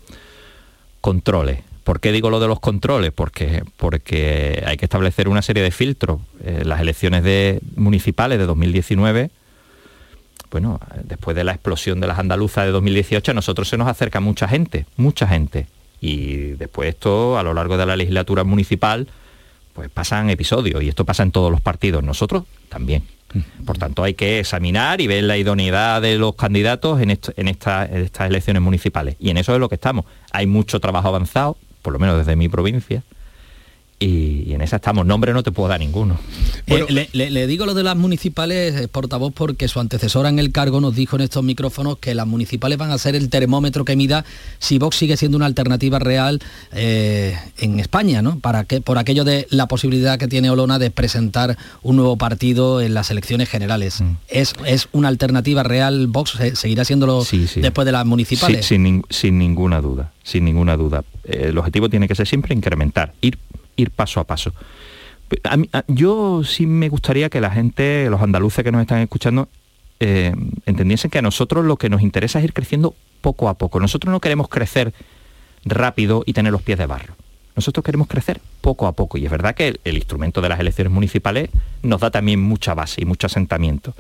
controles 1.02 1.60
¿Por 1.84 2.00
qué 2.00 2.12
digo 2.12 2.30
lo 2.30 2.40
de 2.40 2.48
los 2.48 2.60
controles? 2.60 3.12
Porque, 3.12 3.64
porque 3.78 4.64
hay 4.66 4.78
que 4.78 4.86
establecer 4.86 5.28
una 5.28 5.42
serie 5.42 5.64
de 5.64 5.72
filtros. 5.72 6.22
Eh, 6.44 6.62
las 6.64 6.80
elecciones 6.80 7.24
de, 7.24 7.60
municipales 7.76 8.38
de 8.38 8.46
2019, 8.46 9.32
bueno, 10.52 10.80
después 11.04 11.36
de 11.36 11.44
la 11.44 11.54
explosión 11.54 12.02
de 12.02 12.08
las 12.08 12.20
andaluzas 12.20 12.66
de 12.66 12.72
2018, 12.72 13.32
a 13.32 13.34
nosotros 13.34 13.70
se 13.70 13.78
nos 13.78 13.88
acerca 13.88 14.20
mucha 14.20 14.48
gente, 14.48 14.86
mucha 14.98 15.26
gente. 15.26 15.68
Y 16.02 16.54
después 16.58 16.90
esto, 16.90 17.38
a 17.38 17.44
lo 17.44 17.54
largo 17.54 17.78
de 17.78 17.86
la 17.86 17.96
legislatura 17.96 18.44
municipal, 18.44 19.08
pues 19.74 19.90
pasan 19.90 20.30
episodios 20.30 20.84
y 20.84 20.90
esto 20.90 21.06
pasa 21.06 21.24
en 21.24 21.32
todos 21.32 21.52
los 21.52 21.62
partidos. 21.62 22.04
Nosotros 22.04 22.44
también. 22.70 23.04
Por 23.66 23.78
tanto, 23.78 24.04
hay 24.04 24.14
que 24.14 24.40
examinar 24.40 25.00
y 25.00 25.08
ver 25.08 25.24
la 25.24 25.38
idoneidad 25.38 26.02
de 26.02 26.18
los 26.18 26.36
candidatos 26.36 27.00
en, 27.00 27.12
en 27.12 27.48
estas 27.48 27.90
elecciones 28.20 28.62
municipales. 28.62 29.16
Y 29.20 29.30
en 29.30 29.38
eso 29.38 29.54
es 29.54 29.60
lo 29.60 29.70
que 29.70 29.76
estamos. 29.76 30.04
Hay 30.34 30.48
mucho 30.48 30.82
trabajo 30.82 31.08
avanzado, 31.08 31.56
por 31.82 31.94
lo 31.94 32.00
menos 32.00 32.18
desde 32.18 32.36
mi 32.36 32.50
provincia, 32.50 33.04
y, 34.02 34.54
en 34.54 34.62
esa 34.62 34.78
estamos. 34.78 35.06
Nombre 35.06 35.32
no 35.32 35.44
te 35.44 35.52
puedo 35.52 35.70
dar 35.70 35.80
ninguno. 35.80 36.18
Eh, 36.66 37.08
le, 37.14 37.48
digo 37.48 37.66
lo 37.66 37.74
de 37.74 37.84
las 37.84 37.96
municipales, 37.96 38.76
eh, 38.76 38.88
portavoz, 38.88 39.32
porque 39.34 39.68
su 39.68 39.80
antecesora 39.80 40.30
en 40.30 40.40
el 40.40 40.52
cargo 40.52 40.82
nos 40.82 40.96
dijo 40.96 41.16
en 41.16 41.22
estos 41.22 41.44
micrófonos 41.44 42.00
que 42.00 42.16
las 42.16 42.26
municipales 42.26 42.78
van 42.78 42.92
a 42.92 42.98
ser 42.98 43.16
el 43.16 43.30
termómetro 43.30 43.86
que 43.86 43.96
mida 43.96 44.26
si 44.60 44.80
Vox 44.80 44.98
sigue 44.98 45.18
siendo 45.18 45.38
una 45.38 45.46
alternativa 45.46 46.00
real 46.00 46.42
eh, 46.72 47.38
en 47.60 47.80
España, 47.80 48.22
¿no? 48.22 48.40
Para 48.40 48.64
que, 48.64 48.82
por 48.82 48.98
aquello 48.98 49.24
de 49.24 49.46
la 49.52 49.68
posibilidad 49.68 50.18
que 50.18 50.28
tiene 50.28 50.50
Olona 50.50 50.80
de 50.80 50.90
presentar 50.90 51.58
un 51.84 51.96
nuevo 51.96 52.18
partido 52.18 52.82
en 52.82 52.96
las 52.96 53.12
elecciones 53.12 53.50
generales. 53.50 54.02
Mm. 54.02 54.18
¿Es, 54.30 54.56
¿Es, 54.66 54.88
una 54.94 55.10
alternativa 55.10 55.62
real 55.62 56.08
Vox? 56.08 56.40
¿Seguirá 56.56 56.86
siéndolo 56.86 57.24
después 57.56 57.86
de 57.86 57.92
las 57.92 58.06
municipales? 58.06 58.66
Sí, 58.66 58.76
sin, 58.76 59.04
sin 59.10 59.38
ninguna 59.38 59.80
duda, 59.80 60.12
sin 60.24 60.44
ninguna 60.44 60.76
duda. 60.76 61.04
el 61.24 61.58
objetivo 61.58 61.88
tiene 61.88 62.08
que 62.08 62.16
ser 62.16 62.28
siempre 62.28 62.56
incrementar, 62.56 63.14
ir 63.22 63.38
ir 63.76 63.92
paso 63.92 64.20
a 64.20 64.26
paso. 64.26 64.54
yo 65.88 66.44
sí 66.44 66.66
me 66.66 66.90
gustaría 66.90 67.30
que 67.30 67.42
la 67.42 67.52
gente, 67.52 68.10
los 68.10 68.22
andaluces 68.22 68.64
que 68.64 68.72
nos 68.72 68.82
están 68.82 69.00
escuchando, 69.00 69.48
eh, 70.00 70.34
entendiesen 70.66 71.12
que 71.12 71.20
a 71.20 71.22
nosotros 71.22 71.64
lo 71.64 71.78
que 71.78 71.90
nos 71.90 72.02
interesa 72.02 72.40
es 72.40 72.46
ir 72.46 72.54
creciendo 72.54 72.96
poco 73.22 73.50
a 73.50 73.54
poco. 73.54 73.80
Nosotros 73.80 74.12
no 74.12 74.20
queremos 74.20 74.50
crecer 74.50 74.94
rápido 75.64 76.24
y 76.26 76.34
tener 76.34 76.52
los 76.52 76.62
pies 76.62 76.80
de 76.80 76.86
barro. 76.86 77.16
Nosotros 77.56 77.84
queremos 77.84 78.08
crecer 78.08 78.42
poco 78.62 78.88
a 78.88 78.94
poco 78.94 79.18
y 79.18 79.26
es 79.26 79.32
verdad 79.32 79.54
que 79.54 79.80
el, 79.84 79.96
instrumento 79.96 80.42
de 80.42 80.50
las 80.50 80.60
elecciones 80.60 80.92
municipales 80.92 81.50
nos 81.84 82.00
da 82.00 82.10
también 82.10 82.42
mucha 82.42 82.74
base 82.74 83.02
y 83.02 83.06
mucho 83.06 83.28
asentamiento. 83.28 83.94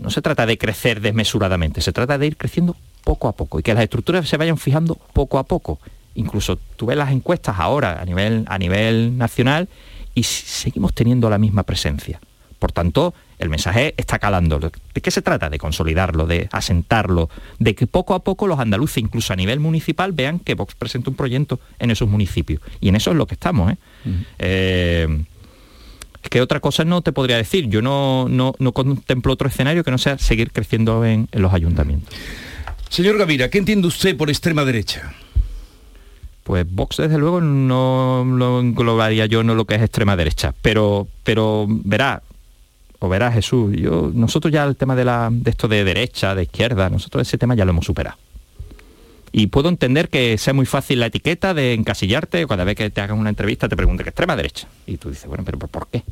No 0.00 0.10
se 0.10 0.22
trata 0.22 0.46
de 0.46 0.56
crecer 0.56 1.00
desmesuradamente, 1.00 1.80
se 1.80 1.92
trata 1.92 2.16
de 2.16 2.28
ir 2.28 2.36
creciendo 2.36 2.76
poco 3.02 3.28
a 3.28 3.32
poco 3.32 3.58
y 3.58 3.62
que 3.62 3.74
las 3.74 3.82
estructuras 3.82 4.28
se 4.28 4.36
vayan 4.36 4.56
fijando 4.56 4.94
poco 5.12 5.38
a 5.38 5.44
poco 5.44 5.80
incluso 6.14 6.58
tú 6.76 6.86
ves 6.86 6.96
las 6.96 7.10
encuestas 7.10 7.56
ahora 7.58 8.00
a 8.00 8.04
nivel, 8.04 8.44
a 8.48 8.58
nivel 8.58 9.16
nacional 9.18 9.68
y 10.14 10.22
seguimos 10.22 10.94
teniendo 10.94 11.28
la 11.28 11.38
misma 11.38 11.62
presencia. 11.64 12.20
Por 12.58 12.72
tanto, 12.72 13.14
el 13.38 13.50
mensaje 13.50 13.94
está 13.96 14.18
calando. 14.18 14.58
¿De 14.58 15.00
qué 15.00 15.10
se 15.10 15.22
trata? 15.22 15.50
De 15.50 15.58
consolidarlo, 15.58 16.26
de 16.26 16.48
asentarlo, 16.50 17.28
de 17.58 17.74
que 17.74 17.86
poco 17.86 18.14
a 18.14 18.20
poco 18.20 18.46
los 18.46 18.58
andaluces, 18.58 18.98
incluso 18.98 19.32
a 19.32 19.36
nivel 19.36 19.60
municipal, 19.60 20.12
vean 20.12 20.38
que 20.38 20.54
Vox 20.54 20.74
presenta 20.74 21.10
un 21.10 21.16
proyecto 21.16 21.60
en 21.78 21.90
esos 21.90 22.08
municipios. 22.08 22.62
Y 22.80 22.88
en 22.88 22.96
eso 22.96 23.10
es 23.10 23.16
lo 23.16 23.26
que 23.26 23.34
estamos. 23.34 23.72
¿eh? 23.72 23.76
Eh, 24.38 25.24
es 26.22 26.30
que 26.30 26.40
otra 26.40 26.60
cosa 26.60 26.84
no 26.84 27.02
te 27.02 27.12
podría 27.12 27.36
decir. 27.36 27.68
Yo 27.68 27.82
no, 27.82 28.28
no, 28.28 28.72
contemplo 28.72 29.32
otro 29.32 29.48
escenario 29.48 29.84
que 29.84 29.90
no 29.90 29.98
sea 29.98 30.16
seguir 30.16 30.50
creciendo 30.50 31.04
en, 31.04 31.28
en 31.32 31.42
los 31.42 31.52
ayuntamientos. 31.52 32.14
Señor 32.88 33.18
Gavira, 33.18 33.50
¿qué 33.50 33.58
entiende 33.58 33.88
usted 33.88 34.16
por 34.16 34.30
extrema 34.30 34.64
derecha? 34.64 35.12
Pues 36.44 36.66
Vox 36.70 36.98
desde 36.98 37.18
luego 37.18 37.40
no 37.40 38.24
lo 38.24 38.60
englobaría 38.60 39.26
yo 39.26 39.42
no 39.42 39.54
lo 39.54 39.64
que 39.64 39.74
es 39.74 39.82
extrema 39.82 40.14
derecha, 40.14 40.54
pero, 40.62 41.08
pero 41.24 41.66
verá, 41.68 42.22
o 42.98 43.08
verá 43.08 43.32
Jesús, 43.32 43.74
yo, 43.76 44.10
nosotros 44.14 44.52
ya 44.52 44.64
el 44.64 44.76
tema 44.76 44.94
de, 44.94 45.06
la, 45.06 45.30
de 45.32 45.50
esto 45.50 45.68
de 45.68 45.82
derecha, 45.84 46.34
de 46.34 46.44
izquierda, 46.44 46.90
nosotros 46.90 47.26
ese 47.26 47.38
tema 47.38 47.54
ya 47.54 47.64
lo 47.64 47.70
hemos 47.70 47.86
superado. 47.86 48.18
Y 49.32 49.48
puedo 49.48 49.68
entender 49.68 50.10
que 50.10 50.38
sea 50.38 50.54
muy 50.54 50.66
fácil 50.66 51.00
la 51.00 51.06
etiqueta 51.06 51.54
de 51.54 51.72
encasillarte, 51.72 52.46
cada 52.46 52.62
vez 52.62 52.76
que 52.76 52.90
te 52.90 53.00
hagan 53.00 53.18
una 53.18 53.30
entrevista 53.30 53.68
te 53.68 53.76
pregunte 53.76 54.04
que 54.04 54.10
extrema 54.10 54.36
derecha. 54.36 54.68
Y 54.86 54.98
tú 54.98 55.08
dices, 55.08 55.26
bueno, 55.26 55.44
pero 55.44 55.58
¿por 55.58 55.88
qué? 55.88 56.04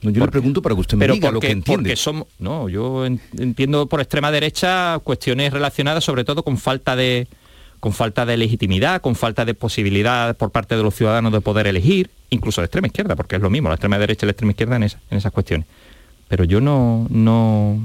yo 0.00 0.24
le 0.24 0.32
pregunto 0.32 0.60
para 0.60 0.74
que 0.74 0.80
usted 0.80 0.96
me 0.96 1.06
diga 1.06 1.30
lo 1.30 1.38
que 1.38 1.50
entiende. 1.50 1.90
Porque 1.90 1.96
somos, 1.96 2.26
no, 2.40 2.68
yo 2.68 3.06
entiendo 3.06 3.86
por 3.86 4.00
extrema 4.00 4.32
derecha 4.32 4.98
cuestiones 5.04 5.52
relacionadas 5.52 6.02
sobre 6.02 6.24
todo 6.24 6.42
con 6.42 6.58
falta 6.58 6.96
de 6.96 7.28
con 7.82 7.92
falta 7.92 8.24
de 8.24 8.36
legitimidad, 8.36 9.00
con 9.00 9.16
falta 9.16 9.44
de 9.44 9.54
posibilidad 9.54 10.36
por 10.36 10.52
parte 10.52 10.76
de 10.76 10.84
los 10.84 10.94
ciudadanos 10.94 11.32
de 11.32 11.40
poder 11.40 11.66
elegir, 11.66 12.10
incluso 12.30 12.60
la 12.60 12.66
extrema 12.66 12.86
izquierda, 12.86 13.16
porque 13.16 13.34
es 13.34 13.42
lo 13.42 13.50
mismo, 13.50 13.70
la 13.70 13.74
extrema 13.74 13.98
derecha 13.98 14.24
y 14.24 14.28
la 14.28 14.30
extrema 14.30 14.52
izquierda 14.52 14.76
en, 14.76 14.84
en 14.84 15.18
esas 15.18 15.32
cuestiones. 15.32 15.66
Pero 16.28 16.44
yo 16.44 16.60
no, 16.60 17.08
no, 17.10 17.80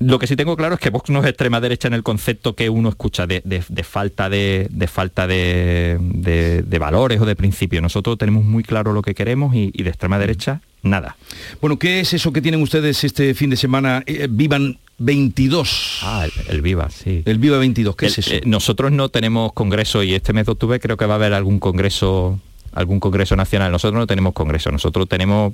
lo 0.00 0.18
que 0.18 0.26
sí 0.26 0.34
tengo 0.34 0.56
claro 0.56 0.74
es 0.74 0.80
que 0.80 0.88
Vox 0.88 1.10
no 1.10 1.20
es 1.20 1.26
extrema 1.26 1.60
derecha 1.60 1.86
en 1.86 1.92
el 1.92 2.02
concepto 2.02 2.54
que 2.54 2.70
uno 2.70 2.88
escucha 2.88 3.26
de, 3.26 3.42
falta 3.84 4.30
de, 4.30 4.68
falta 4.90 5.26
de, 5.26 6.78
valores 6.80 7.20
o 7.20 7.26
de 7.26 7.36
principios. 7.36 7.82
Nosotros 7.82 8.16
tenemos 8.16 8.42
muy 8.42 8.64
claro 8.64 8.94
lo 8.94 9.02
que 9.02 9.14
queremos 9.14 9.54
y, 9.54 9.70
de 9.70 9.90
extrema 9.90 10.18
derecha 10.18 10.62
nada. 10.82 11.18
Bueno, 11.60 11.78
¿qué 11.78 12.00
es 12.00 12.14
eso 12.14 12.32
que 12.32 12.40
tienen 12.40 12.62
ustedes 12.62 13.04
este 13.04 13.34
fin 13.34 13.50
de 13.50 13.56
semana? 13.56 14.02
Eh, 14.06 14.26
Vivan 14.30 14.78
22. 14.96 16.00
Ah, 16.02 16.26
el, 16.48 16.62
Viva, 16.62 16.88
sí. 16.88 17.22
El 17.26 17.38
Viva 17.38 17.58
22, 17.58 17.94
¿qué 17.94 18.06
es 18.06 18.18
eso? 18.18 18.34
Eh, 18.34 18.40
nosotros 18.46 18.90
no 18.92 19.10
tenemos 19.10 19.52
congreso 19.52 20.02
y 20.02 20.14
este 20.14 20.32
mes 20.32 20.46
de 20.46 20.52
octubre 20.52 20.80
creo 20.80 20.96
que 20.96 21.04
va 21.04 21.14
a 21.14 21.16
haber 21.16 21.34
algún 21.34 21.58
congreso 21.58 22.40
algún 22.72 23.00
congreso 23.00 23.36
nacional. 23.36 23.70
Nosotros 23.72 23.98
no 23.98 24.06
tenemos 24.06 24.32
congreso, 24.32 24.70
nosotros 24.70 25.08
tenemos 25.08 25.52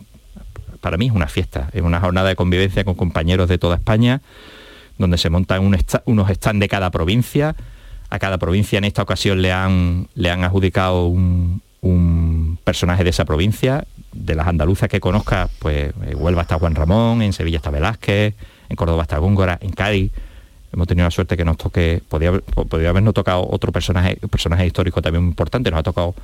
para 0.86 0.98
mí 0.98 1.06
es 1.06 1.12
una 1.12 1.26
fiesta, 1.26 1.68
es 1.72 1.82
una 1.82 1.98
jornada 1.98 2.28
de 2.28 2.36
convivencia 2.36 2.84
con 2.84 2.94
compañeros 2.94 3.48
de 3.48 3.58
toda 3.58 3.74
España, 3.74 4.22
donde 4.98 5.18
se 5.18 5.30
montan 5.30 5.64
unos 6.04 6.30
stands 6.30 6.60
de 6.60 6.68
cada 6.68 6.92
provincia. 6.92 7.56
A 8.08 8.20
cada 8.20 8.38
provincia 8.38 8.78
en 8.78 8.84
esta 8.84 9.02
ocasión 9.02 9.42
le 9.42 9.50
han, 9.50 10.06
le 10.14 10.30
han 10.30 10.44
adjudicado 10.44 11.06
un, 11.06 11.60
personaje 12.62 13.02
de 13.02 13.10
esa 13.10 13.24
provincia, 13.24 13.84
de 14.12 14.36
las 14.36 14.46
andaluzas 14.46 14.88
que 14.88 15.00
conozca, 15.00 15.48
pues 15.58 15.92
en 16.06 16.22
Huelva 16.22 16.42
está 16.42 16.56
Juan 16.56 16.76
Ramón, 16.76 17.20
en 17.20 17.32
Sevilla 17.32 17.56
está 17.56 17.72
Velázquez, 17.72 18.34
en 18.68 18.76
Córdoba 18.76 19.02
está 19.02 19.18
Góngora, 19.18 19.58
en 19.60 19.72
Cádiz 19.72 20.12
hemos 20.72 20.86
tenido 20.86 21.04
la 21.04 21.10
suerte 21.10 21.36
que 21.36 21.44
nos 21.44 21.56
toque, 21.56 22.00
podría, 22.08 22.30
podría 22.38 22.90
habernos 22.90 23.12
tocado 23.12 23.44
otro 23.50 23.72
personaje, 23.72 24.18
personaje 24.30 24.66
histórico 24.66 25.02
también 25.02 25.24
importante, 25.24 25.68
nos 25.68 25.80
ha 25.80 25.82
tocado 25.82 26.14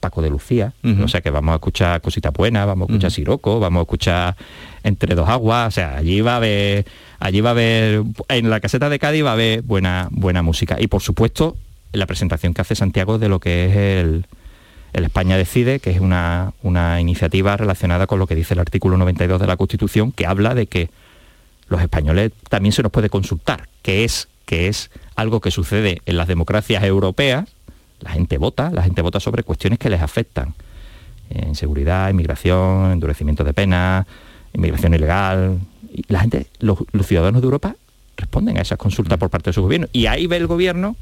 Paco 0.00 0.22
de 0.22 0.30
Lucía, 0.30 0.72
o 1.02 1.08
sea 1.08 1.20
que 1.20 1.30
vamos 1.30 1.52
a 1.52 1.56
escuchar 1.56 2.00
Cosita 2.00 2.30
Buena, 2.30 2.64
vamos 2.64 2.88
a 2.88 2.92
escuchar 2.92 3.10
Siroco, 3.10 3.60
vamos 3.60 3.80
a 3.80 3.82
escuchar 3.82 4.36
Entre 4.82 5.14
dos 5.14 5.28
aguas, 5.28 5.68
o 5.68 5.70
sea, 5.70 5.96
allí 5.96 6.20
va 6.20 6.34
a 6.34 6.36
haber, 6.36 6.86
allí 7.18 7.40
va 7.40 7.50
a 7.50 7.52
haber, 7.52 8.02
en 8.28 8.50
la 8.50 8.60
caseta 8.60 8.88
de 8.88 8.98
Cádiz 8.98 9.24
va 9.24 9.30
a 9.30 9.32
haber 9.32 9.62
buena, 9.62 10.08
buena 10.10 10.42
música. 10.42 10.76
Y 10.78 10.86
por 10.86 11.02
supuesto, 11.02 11.56
la 11.92 12.06
presentación 12.06 12.54
que 12.54 12.60
hace 12.60 12.74
Santiago 12.74 13.18
de 13.18 13.28
lo 13.28 13.40
que 13.40 13.66
es 13.66 13.76
el, 13.76 14.26
el 14.92 15.04
España 15.04 15.36
Decide, 15.36 15.80
que 15.80 15.90
es 15.90 16.00
una, 16.00 16.52
una 16.62 17.00
iniciativa 17.00 17.56
relacionada 17.56 18.06
con 18.06 18.18
lo 18.18 18.26
que 18.26 18.34
dice 18.34 18.54
el 18.54 18.60
artículo 18.60 18.96
92 18.96 19.40
de 19.40 19.46
la 19.46 19.56
Constitución, 19.56 20.12
que 20.12 20.26
habla 20.26 20.54
de 20.54 20.66
que 20.66 20.90
los 21.68 21.80
españoles 21.80 22.32
también 22.48 22.72
se 22.72 22.82
nos 22.82 22.92
puede 22.92 23.10
consultar, 23.10 23.68
que 23.82 24.04
es, 24.04 24.28
que 24.44 24.68
es 24.68 24.90
algo 25.16 25.40
que 25.40 25.50
sucede 25.50 26.00
en 26.06 26.16
las 26.16 26.28
democracias 26.28 26.84
europeas, 26.84 27.55
la 28.00 28.10
gente 28.10 28.38
vota, 28.38 28.70
la 28.70 28.82
gente 28.82 29.02
vota 29.02 29.20
sobre 29.20 29.42
cuestiones 29.42 29.78
que 29.78 29.90
les 29.90 30.00
afectan. 30.00 30.54
En 31.30 31.54
seguridad, 31.54 32.08
inmigración, 32.10 32.92
endurecimiento 32.92 33.42
de 33.42 33.52
penas, 33.52 34.06
inmigración 34.52 34.94
ilegal. 34.94 35.58
Y 35.92 36.04
la 36.08 36.20
gente, 36.20 36.46
los, 36.60 36.78
ciudadanos 37.04 37.40
de 37.40 37.46
Europa 37.46 37.76
responden 38.16 38.58
a 38.58 38.62
esas 38.62 38.78
consultas 38.78 39.18
por 39.18 39.30
parte 39.30 39.50
de 39.50 39.54
su 39.54 39.62
gobierno. 39.62 39.88
Y 39.92 40.06
ahí 40.06 40.26
ve 40.26 40.36
el 40.36 40.46
gobierno 40.46 40.96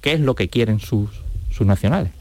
qué 0.00 0.12
es 0.12 0.20
lo 0.20 0.34
que 0.34 0.48
quieren 0.48 0.78
sus, 0.78 1.10
sus 1.50 1.66
nacionales. 1.66 2.12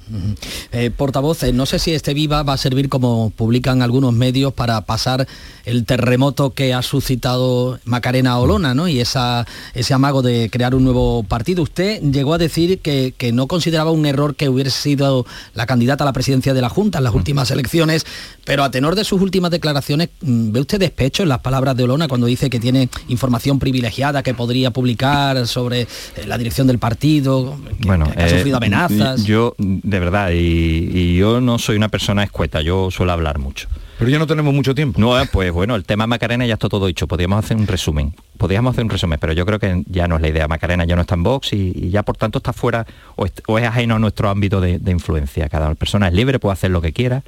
Eh, 0.72 0.92
portavoz, 0.96 1.44
eh, 1.44 1.54
no 1.54 1.66
sé 1.66 1.80
si 1.80 1.94
este 1.94 2.14
Viva 2.14 2.44
va 2.44 2.54
a 2.54 2.58
servir 2.58 2.90
como 2.90 3.32
publican 3.32 3.82
algunos 3.82 4.14
medios 4.14 4.54
para 4.54 4.82
pasar 4.82 5.28
el 5.66 5.86
terremoto 5.86 6.52
que 6.52 6.74
ha 6.74 6.82
suscitado 6.82 7.80
Macarena 7.86 8.38
Olona 8.38 8.74
¿no? 8.74 8.88
y 8.88 9.00
esa, 9.00 9.46
ese 9.74 9.94
amago 9.94 10.22
de 10.22 10.50
crear 10.52 10.76
un 10.76 10.84
nuevo 10.84 11.24
partido. 11.24 11.64
Usted 11.64 12.02
llegó 12.02 12.34
a 12.34 12.38
decir 12.38 12.80
que, 12.80 13.14
no 13.34 13.48
consideraba 13.48 13.92
un 13.92 14.06
error 14.06 14.36
que 14.36 14.50
hubiese 14.50 14.70
sido 14.70 15.26
la 15.56 15.66
candidata 15.66 16.04
a 16.04 16.06
la 16.06 16.14
presidencia 16.14 16.54
de 16.54 16.62
la 16.62 16.70
Junta 16.70 17.00
en 17.00 17.04
las 17.04 17.14
últimas 17.14 17.50
elecciones, 17.50 18.06
pero 18.46 18.64
a 18.64 18.70
tenor 18.70 18.96
de 18.96 19.04
sus 19.04 19.20
últimas 19.20 19.50
declaraciones, 19.50 20.10
mm, 20.22 20.52
¿ve 20.52 20.60
usted 20.60 20.80
despecho 20.80 21.24
en 21.24 21.30
las 21.30 21.40
palabras 21.40 21.76
de 21.76 21.84
Olona 21.84 22.08
cuando 22.08 22.28
dice 22.28 22.50
que 22.50 22.60
tiene 22.60 22.90
información 23.08 23.58
privilegiada 23.58 24.22
que 24.22 24.34
podría 24.36 24.72
publicar 24.72 25.48
sobre 25.48 25.82
eh, 25.82 25.88
la 26.28 26.38
dirección 26.38 26.68
del 26.68 26.78
partido, 26.78 27.58
que, 27.82 27.88
bueno, 27.88 28.06
ha 28.16 28.30
sufrido 28.30 28.58
amenazas? 28.58 29.24
Yo 29.24 29.56
de 29.58 29.95
verdad, 30.00 30.32
y, 30.34 31.16
yo 31.18 31.42
no 31.42 31.60
soy 31.60 31.76
una 31.76 31.90
persona 31.90 32.24
escueta, 32.24 32.62
yo 32.62 32.92
suelo 32.92 33.12
hablar 33.12 33.40
mucho. 33.40 33.68
Pero 33.98 34.10
ya 34.10 34.20
no 34.20 34.28
tenemos 34.28 34.54
mucho 34.54 34.76
tiempo. 34.76 35.00
No, 35.00 35.20
eh, 35.20 35.28
pues 35.32 35.52
bueno, 35.52 35.76
el 35.76 35.86
tema 35.86 36.06
Macarena 36.06 36.46
ya 36.46 36.56
está 36.56 36.68
todo 36.68 36.86
dicho. 36.86 37.08
Podríamos 37.08 37.44
hacer 37.44 37.56
un 37.56 37.66
resumen. 37.66 38.14
Podríamos 38.38 38.74
hacer 38.74 38.84
un 38.84 38.90
resumen, 38.90 39.18
pero 39.22 39.32
yo 39.32 39.46
creo 39.46 39.58
que 39.58 39.84
ya 39.88 40.08
no 40.08 40.18
es 40.18 40.22
la 40.22 40.28
idea. 40.28 40.48
Macarena 40.50 40.84
ya 40.84 40.96
no 40.96 41.04
está 41.04 41.16
en 41.16 41.24
Vox 41.24 41.54
y, 41.54 41.90
ya 41.90 42.04
por 42.04 42.18
tanto 42.18 42.40
está 42.40 42.52
fuera 42.52 42.86
o 43.16 43.26
es, 43.26 43.66
ajeno 43.66 43.96
a 43.96 44.00
nuestro 44.00 44.30
ámbito 44.30 44.60
de, 44.60 44.80
influencia. 44.92 45.48
Cada 45.48 45.74
persona 45.76 46.10
es 46.10 46.14
libre, 46.14 46.40
puede 46.40 46.54
hacer 46.54 46.72
lo 46.72 46.82
que 46.82 46.92
quiera. 46.92 47.24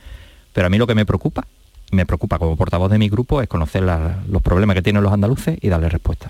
Pero 0.51 0.67
a 0.67 0.69
mí 0.69 0.77
lo 0.77 0.87
que 0.87 0.95
me 0.95 1.05
preocupa, 1.05 1.47
me 1.91 2.05
preocupa 2.05 2.37
como 2.37 2.57
portavoz 2.57 2.91
de 2.91 2.97
mi 2.97 3.07
grupo, 3.07 3.41
es 3.41 3.47
conocer 3.47 3.83
los 4.27 4.41
problemas 4.41 4.75
que 4.75 4.81
tienen 4.81 5.03
los 5.03 5.13
andaluces 5.13 5.57
y 5.61 5.69
darle 5.69 5.87
respuesta. 5.87 6.29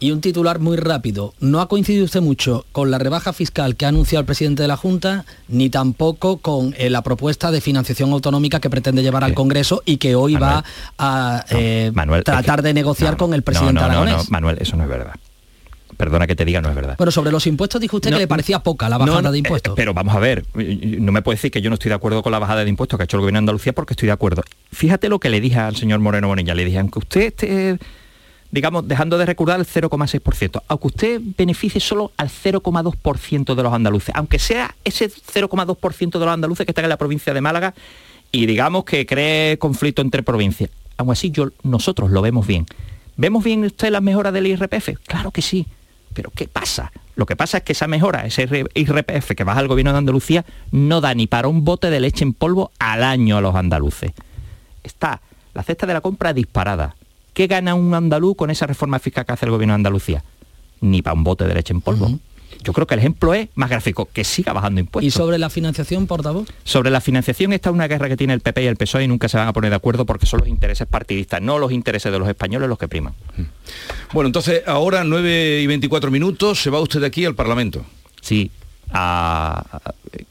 Y 0.00 0.12
un 0.12 0.20
titular 0.20 0.60
muy 0.60 0.76
rápido. 0.76 1.34
No 1.40 1.60
ha 1.60 1.68
coincidido 1.68 2.04
usted 2.04 2.20
mucho 2.20 2.64
con 2.72 2.90
la 2.90 2.98
rebaja 2.98 3.32
fiscal 3.32 3.76
que 3.76 3.84
ha 3.84 3.88
anunciado 3.88 4.20
el 4.20 4.26
presidente 4.26 4.62
de 4.62 4.68
la 4.68 4.76
Junta, 4.76 5.24
ni 5.48 5.70
tampoco 5.70 6.38
con 6.38 6.74
eh, 6.78 6.90
la 6.90 7.02
propuesta 7.02 7.50
de 7.50 7.60
financiación 7.60 8.12
autonómica 8.12 8.60
que 8.60 8.70
pretende 8.70 9.02
llevar 9.02 9.24
al 9.24 9.34
Congreso 9.34 9.82
y 9.84 9.96
que 9.96 10.14
hoy 10.14 10.36
va 10.36 10.64
a 10.98 11.44
eh, 11.50 11.92
tratar 12.24 12.62
de 12.62 12.74
negociar 12.74 13.16
con 13.16 13.34
el 13.34 13.42
presidente 13.42 13.82
aragonés. 13.82 14.30
Manuel, 14.30 14.58
eso 14.60 14.76
no 14.76 14.84
es 14.84 14.88
verdad 14.88 15.14
perdona 15.98 16.26
que 16.26 16.36
te 16.36 16.44
diga, 16.46 16.62
no 16.62 16.70
es 16.70 16.74
verdad. 16.74 16.94
Pero 16.96 17.10
sobre 17.10 17.30
los 17.30 17.46
impuestos 17.46 17.80
dijo 17.80 17.96
usted 17.96 18.10
que 18.10 18.18
le 18.18 18.28
parecía 18.28 18.60
poca 18.60 18.88
la 18.88 18.96
bajada 18.96 19.30
de 19.30 19.38
impuestos. 19.38 19.72
Eh, 19.72 19.74
pero 19.76 19.92
vamos 19.92 20.14
a 20.14 20.20
ver, 20.20 20.44
no 20.54 21.12
me 21.12 21.20
puede 21.20 21.36
decir 21.36 21.50
que 21.50 21.60
yo 21.60 21.68
no 21.68 21.74
estoy 21.74 21.90
de 21.90 21.96
acuerdo 21.96 22.22
con 22.22 22.32
la 22.32 22.38
bajada 22.38 22.62
de 22.62 22.70
impuestos 22.70 22.96
que 22.96 23.02
ha 23.02 23.04
hecho 23.04 23.16
el 23.16 23.22
gobierno 23.22 23.38
de 23.38 23.40
Andalucía 23.40 23.72
porque 23.74 23.92
estoy 23.94 24.06
de 24.06 24.12
acuerdo. 24.12 24.42
Fíjate 24.72 25.08
lo 25.08 25.18
que 25.18 25.28
le 25.28 25.40
dije 25.40 25.58
al 25.58 25.76
señor 25.76 25.98
Moreno 25.98 26.28
Bonilla, 26.28 26.54
le 26.54 26.64
dije, 26.64 26.78
aunque 26.78 27.00
usted 27.00 27.20
esté 27.22 27.78
digamos, 28.50 28.88
dejando 28.88 29.18
de 29.18 29.26
recordar 29.26 29.60
el 29.60 29.66
0,6%, 29.66 30.62
aunque 30.68 30.86
usted 30.86 31.20
beneficie 31.36 31.80
solo 31.80 32.12
al 32.16 32.28
0,2% 32.28 33.54
de 33.54 33.62
los 33.62 33.72
andaluces, 33.72 34.14
aunque 34.14 34.38
sea 34.38 34.74
ese 34.84 35.10
0,2% 35.10 36.18
de 36.18 36.24
los 36.24 36.28
andaluces 36.28 36.64
que 36.64 36.70
están 36.70 36.84
en 36.84 36.90
la 36.90 36.96
provincia 36.96 37.34
de 37.34 37.40
Málaga 37.40 37.74
y 38.32 38.46
digamos 38.46 38.84
que 38.84 39.06
cree 39.06 39.58
conflicto 39.58 40.02
entre 40.02 40.22
provincias. 40.22 40.70
Aún 40.96 41.12
así, 41.12 41.30
yo, 41.30 41.50
nosotros 41.62 42.10
lo 42.10 42.22
vemos 42.22 42.46
bien. 42.46 42.66
¿Vemos 43.16 43.44
bien 43.44 43.64
usted 43.64 43.90
las 43.90 44.02
mejoras 44.02 44.32
del 44.32 44.46
IRPF? 44.46 44.90
Claro 45.06 45.30
que 45.30 45.42
sí. 45.42 45.66
Pero 46.14 46.30
¿qué 46.34 46.48
pasa? 46.48 46.92
Lo 47.16 47.26
que 47.26 47.36
pasa 47.36 47.58
es 47.58 47.64
que 47.64 47.72
esa 47.72 47.86
mejora, 47.86 48.24
ese 48.26 48.48
IRPF 48.74 49.32
que 49.34 49.44
baja 49.44 49.60
el 49.60 49.68
gobierno 49.68 49.92
de 49.92 49.98
Andalucía, 49.98 50.44
no 50.70 51.00
da 51.00 51.14
ni 51.14 51.26
para 51.26 51.48
un 51.48 51.64
bote 51.64 51.90
de 51.90 52.00
leche 52.00 52.24
en 52.24 52.32
polvo 52.32 52.70
al 52.78 53.04
año 53.04 53.36
a 53.36 53.40
los 53.40 53.54
andaluces. 53.54 54.12
Está 54.84 55.20
la 55.54 55.62
cesta 55.62 55.86
de 55.86 55.94
la 55.94 56.00
compra 56.00 56.32
disparada, 56.32 56.94
¿Qué 57.38 57.46
gana 57.46 57.76
un 57.76 57.94
andaluz 57.94 58.34
con 58.34 58.50
esa 58.50 58.66
reforma 58.66 58.98
fiscal 58.98 59.24
que 59.24 59.30
hace 59.30 59.46
el 59.46 59.52
gobierno 59.52 59.74
de 59.74 59.76
Andalucía? 59.76 60.24
Ni 60.80 61.02
para 61.02 61.14
un 61.14 61.22
bote 61.22 61.44
de 61.46 61.54
leche 61.54 61.72
en 61.72 61.80
polvo. 61.80 62.18
Yo 62.64 62.72
creo 62.72 62.84
que 62.84 62.94
el 62.94 62.98
ejemplo 62.98 63.32
es 63.32 63.48
más 63.54 63.70
gráfico, 63.70 64.08
que 64.12 64.24
siga 64.24 64.52
bajando 64.52 64.80
impuestos. 64.80 65.06
¿Y 65.06 65.16
sobre 65.16 65.38
la 65.38 65.48
financiación, 65.48 66.08
portavoz? 66.08 66.48
Sobre 66.64 66.90
la 66.90 67.00
financiación 67.00 67.52
está 67.52 67.70
una 67.70 67.86
guerra 67.86 68.08
que 68.08 68.16
tiene 68.16 68.34
el 68.34 68.40
PP 68.40 68.64
y 68.64 68.66
el 68.66 68.74
PSOE 68.74 69.04
y 69.04 69.06
nunca 69.06 69.28
se 69.28 69.36
van 69.36 69.46
a 69.46 69.52
poner 69.52 69.70
de 69.70 69.76
acuerdo 69.76 70.04
porque 70.04 70.26
son 70.26 70.40
los 70.40 70.48
intereses 70.48 70.88
partidistas, 70.88 71.40
no 71.40 71.60
los 71.60 71.70
intereses 71.70 72.10
de 72.10 72.18
los 72.18 72.28
españoles 72.28 72.68
los 72.68 72.76
que 72.76 72.88
priman. 72.88 73.14
Bueno, 74.12 74.26
entonces 74.26 74.64
ahora 74.66 75.04
9 75.04 75.60
y 75.62 75.66
24 75.68 76.10
minutos, 76.10 76.60
se 76.60 76.70
va 76.70 76.80
usted 76.80 76.98
de 76.98 77.06
aquí 77.06 77.24
al 77.24 77.36
Parlamento. 77.36 77.84
Sí, 78.20 78.50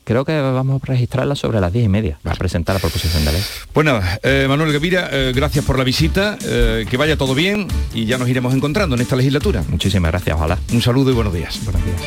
creo 0.03 0.25
que 0.25 0.39
vamos 0.39 0.81
a 0.81 0.85
registrarla 0.85 1.35
sobre 1.35 1.59
las 1.59 1.71
diez 1.71 1.85
y 1.85 1.89
media, 1.89 2.19
a 2.23 2.35
presentar 2.35 2.75
la 2.75 2.79
proposición 2.79 3.23
de 3.25 3.33
ley. 3.33 3.43
Bueno, 3.73 3.99
eh, 4.23 4.45
Manuel 4.47 4.73
Gavira, 4.73 5.09
eh, 5.11 5.33
gracias 5.35 5.65
por 5.65 5.77
la 5.77 5.83
visita, 5.83 6.37
eh, 6.43 6.85
que 6.89 6.97
vaya 6.97 7.17
todo 7.17 7.35
bien 7.35 7.67
y 7.93 8.05
ya 8.05 8.17
nos 8.17 8.29
iremos 8.29 8.53
encontrando 8.53 8.95
en 8.95 9.01
esta 9.01 9.15
legislatura. 9.15 9.63
Muchísimas 9.69 10.11
gracias, 10.11 10.35
ojalá. 10.35 10.57
Un 10.71 10.81
saludo 10.81 11.11
y 11.11 11.13
buenos 11.13 11.33
días. 11.33 11.59
Buenos 11.63 11.83
días. 11.83 12.01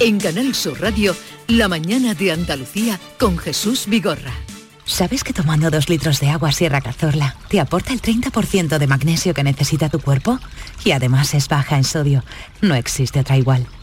En 0.00 0.18
Canal 0.18 0.54
Sur 0.54 0.80
Radio, 0.80 1.14
La 1.46 1.68
mañana 1.68 2.14
de 2.14 2.32
Andalucía 2.32 2.98
con 3.18 3.36
Jesús 3.36 3.86
Vigorra. 3.86 4.32
¿Sabes 4.86 5.22
que 5.22 5.32
tomando 5.32 5.70
dos 5.70 5.88
litros 5.88 6.18
de 6.20 6.30
agua 6.30 6.50
Sierra 6.50 6.80
Cazorla 6.80 7.36
te 7.48 7.60
aporta 7.60 7.92
el 7.92 8.02
30% 8.02 8.78
de 8.78 8.86
magnesio 8.86 9.34
que 9.34 9.44
necesita 9.44 9.88
tu 9.88 10.00
cuerpo? 10.00 10.40
Y 10.84 10.90
además 10.92 11.34
es 11.34 11.48
baja 11.48 11.76
en 11.76 11.84
sodio. 11.84 12.24
No 12.60 12.74
existe 12.74 13.20
otra 13.20 13.36
igual. 13.36 13.68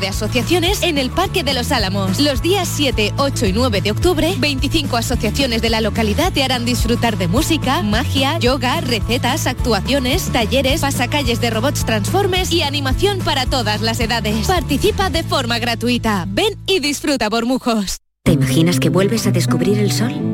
de 0.00 0.08
asociaciones 0.08 0.82
en 0.82 0.98
el 0.98 1.10
Parque 1.10 1.42
de 1.42 1.54
los 1.54 1.72
Álamos. 1.72 2.20
Los 2.20 2.42
días 2.42 2.68
7, 2.68 3.14
8 3.16 3.46
y 3.46 3.52
9 3.52 3.80
de 3.80 3.90
octubre, 3.90 4.34
25 4.38 4.96
asociaciones 4.96 5.62
de 5.62 5.70
la 5.70 5.80
localidad 5.80 6.32
te 6.32 6.44
harán 6.44 6.64
disfrutar 6.64 7.16
de 7.18 7.28
música, 7.28 7.82
magia, 7.82 8.38
yoga, 8.38 8.80
recetas, 8.80 9.46
actuaciones, 9.46 10.30
talleres, 10.32 10.80
pasacalles 10.80 11.40
de 11.40 11.50
robots 11.50 11.84
transformes 11.84 12.52
y 12.52 12.62
animación 12.62 13.18
para 13.18 13.46
todas 13.46 13.80
las 13.80 14.00
edades. 14.00 14.46
Participa 14.46 15.10
de 15.10 15.22
forma 15.22 15.58
gratuita. 15.58 16.24
Ven 16.28 16.58
y 16.66 16.80
disfruta 16.80 17.28
Bormujos. 17.28 17.98
¿Te 18.24 18.32
imaginas 18.32 18.80
que 18.80 18.88
vuelves 18.88 19.26
a 19.26 19.30
descubrir 19.30 19.78
el 19.78 19.92
sol? 19.92 20.33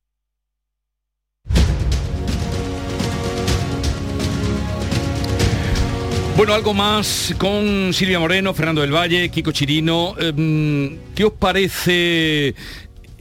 Bueno, 6.37 6.53
algo 6.53 6.73
más 6.73 7.35
con 7.37 7.93
Silvia 7.93 8.19
Moreno, 8.19 8.53
Fernando 8.53 8.81
del 8.81 8.93
Valle, 8.95 9.29
Kiko 9.29 9.51
Chirino. 9.51 10.15
Em, 10.17 10.97
¿Qué 11.13 11.25
os 11.25 11.33
parece 11.33 12.55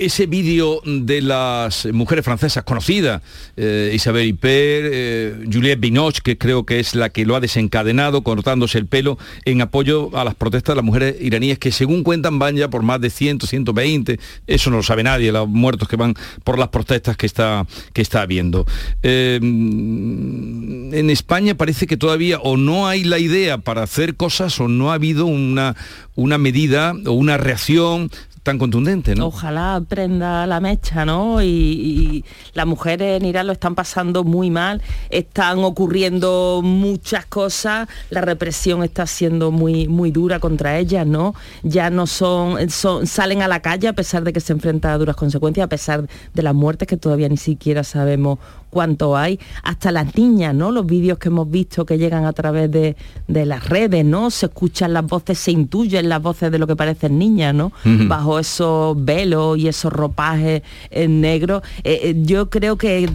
ese 0.01 0.25
vídeo 0.27 0.81
de 0.85 1.21
las 1.21 1.87
mujeres 1.93 2.25
francesas 2.25 2.65
conocidas, 2.65 3.21
eh, 3.57 3.93
Isabel 3.95 4.27
Iper, 4.27 4.91
eh, 4.93 5.45
Juliette 5.53 5.79
Binoche, 5.79 6.23
que 6.25 6.39
creo 6.39 6.65
que 6.65 6.81
es 6.81 6.95
la 6.95 7.11
que 7.11 7.27
lo 7.27 7.37
ha 7.37 7.41
desencadenado, 7.41 8.23
cortándose 8.23 8.79
el 8.79 8.87
pelo, 8.87 9.19
en 9.45 9.61
apoyo 9.61 10.11
a 10.17 10.25
las 10.25 10.35
protestas 10.35 10.73
de 10.73 10.77
las 10.77 10.85
mujeres 10.85 11.17
iraníes, 11.21 11.59
que 11.59 11.71
según 11.71 12.03
cuentan 12.03 12.39
van 12.39 12.57
ya 12.57 12.71
por 12.71 12.83
más 12.83 13.01
de 13.03 13.11
100, 13.11 13.43
120, 13.43 14.19
eso 14.47 14.71
no 14.71 14.79
lo 14.79 14.83
sabe 14.83 15.03
nadie, 15.03 15.33
los 15.33 15.47
muertos 15.47 15.87
que 15.87 15.97
van 15.97 16.15
por 16.45 16.59
las 16.59 16.69
protestas 16.69 17.19
que 17.19 17.27
está, 17.27 17.67
que 17.93 18.01
está 18.01 18.23
habiendo. 18.23 18.67
Eh, 19.03 19.39
en 19.43 21.11
España 21.11 21.55
parece 21.57 21.87
que 21.87 21.99
todavía 21.99 22.39
o 22.39 22.57
no 22.57 22.89
hay 22.89 23.05
la 23.05 23.19
idea 23.19 23.59
para 23.59 23.83
hacer 23.83 24.17
cosas 24.17 24.59
o 24.61 24.69
no 24.69 24.93
ha 24.93 24.95
habido 24.95 25.27
una, 25.27 25.77
una 26.15 26.39
medida 26.39 26.95
o 27.07 27.13
una 27.13 27.37
reacción 27.37 28.11
tan 28.43 28.59
contundente, 28.59 29.15
¿no? 29.15 29.27
Ojalá 29.27 29.83
prenda 29.87 30.47
la 30.47 30.61
mecha, 30.61 31.05
¿no? 31.05 31.43
Y, 31.43 32.25
las 32.55 32.67
mujeres 32.67 33.21
en 33.21 33.27
Irán 33.27 33.47
lo 33.47 33.53
están 33.53 33.75
pasando 33.75 34.25
muy 34.25 34.51
mal, 34.51 34.83
están 35.11 35.59
ocurriendo 35.59 36.61
muchas 36.63 37.27
cosas, 37.27 37.89
la 38.09 38.21
represión 38.21 38.83
está 38.83 39.07
siendo 39.07 39.51
muy, 39.51 39.89
muy 39.89 40.11
dura 40.11 40.41
contra 40.41 40.79
ellas, 40.79 41.07
¿no? 41.07 41.35
Ya 41.63 41.91
no 41.91 42.07
son, 42.07 42.71
son, 42.71 43.07
salen 43.07 43.43
a 43.43 43.49
la 43.49 43.61
calle 43.61 43.89
a 43.89 43.93
pesar 43.93 44.25
de 44.25 44.33
que 44.33 44.41
se 44.41 44.53
enfrentan 44.53 44.93
a 44.93 44.99
duras 44.99 45.17
consecuencias, 45.17 45.65
a 45.65 45.69
pesar 45.69 46.09
de 46.35 46.43
las 46.43 46.55
muertes 46.55 46.89
que 46.89 46.97
todavía 46.97 47.29
ni 47.29 47.37
siquiera 47.37 47.85
sabemos 47.85 48.39
cuánto 48.71 49.17
hay, 49.17 49.39
hasta 49.63 49.93
las 49.93 50.17
niñas, 50.17 50.55
¿no? 50.55 50.71
Los 50.71 50.87
vídeos 50.87 51.19
que 51.19 51.29
hemos 51.29 51.51
visto 51.51 51.85
que 51.85 51.99
llegan 51.99 52.25
a 52.25 52.33
través 52.33 52.71
de, 52.71 52.97
las 53.27 53.69
redes, 53.69 54.05
¿no? 54.05 54.31
Se 54.31 54.47
escuchan 54.47 54.93
las 54.93 55.05
voces, 55.07 55.39
se 55.39 55.51
intuyen 55.51 56.09
las 56.09 56.23
voces 56.23 56.51
de 56.53 56.59
lo 56.59 56.67
que 56.67 56.77
parecen 56.77 57.19
niñas, 57.19 57.55
¿no? 57.55 57.73
Bajo 57.85 58.39
esos 58.39 59.05
velos 59.05 59.59
y 59.59 59.69
esos 59.69 59.93
ropajes 59.93 60.63
en 60.91 61.21
negro. 61.21 61.63
Eh, 61.85 62.01
eh, 62.05 62.15
yo 62.17 62.51
creo 62.51 62.77
que 62.77 63.09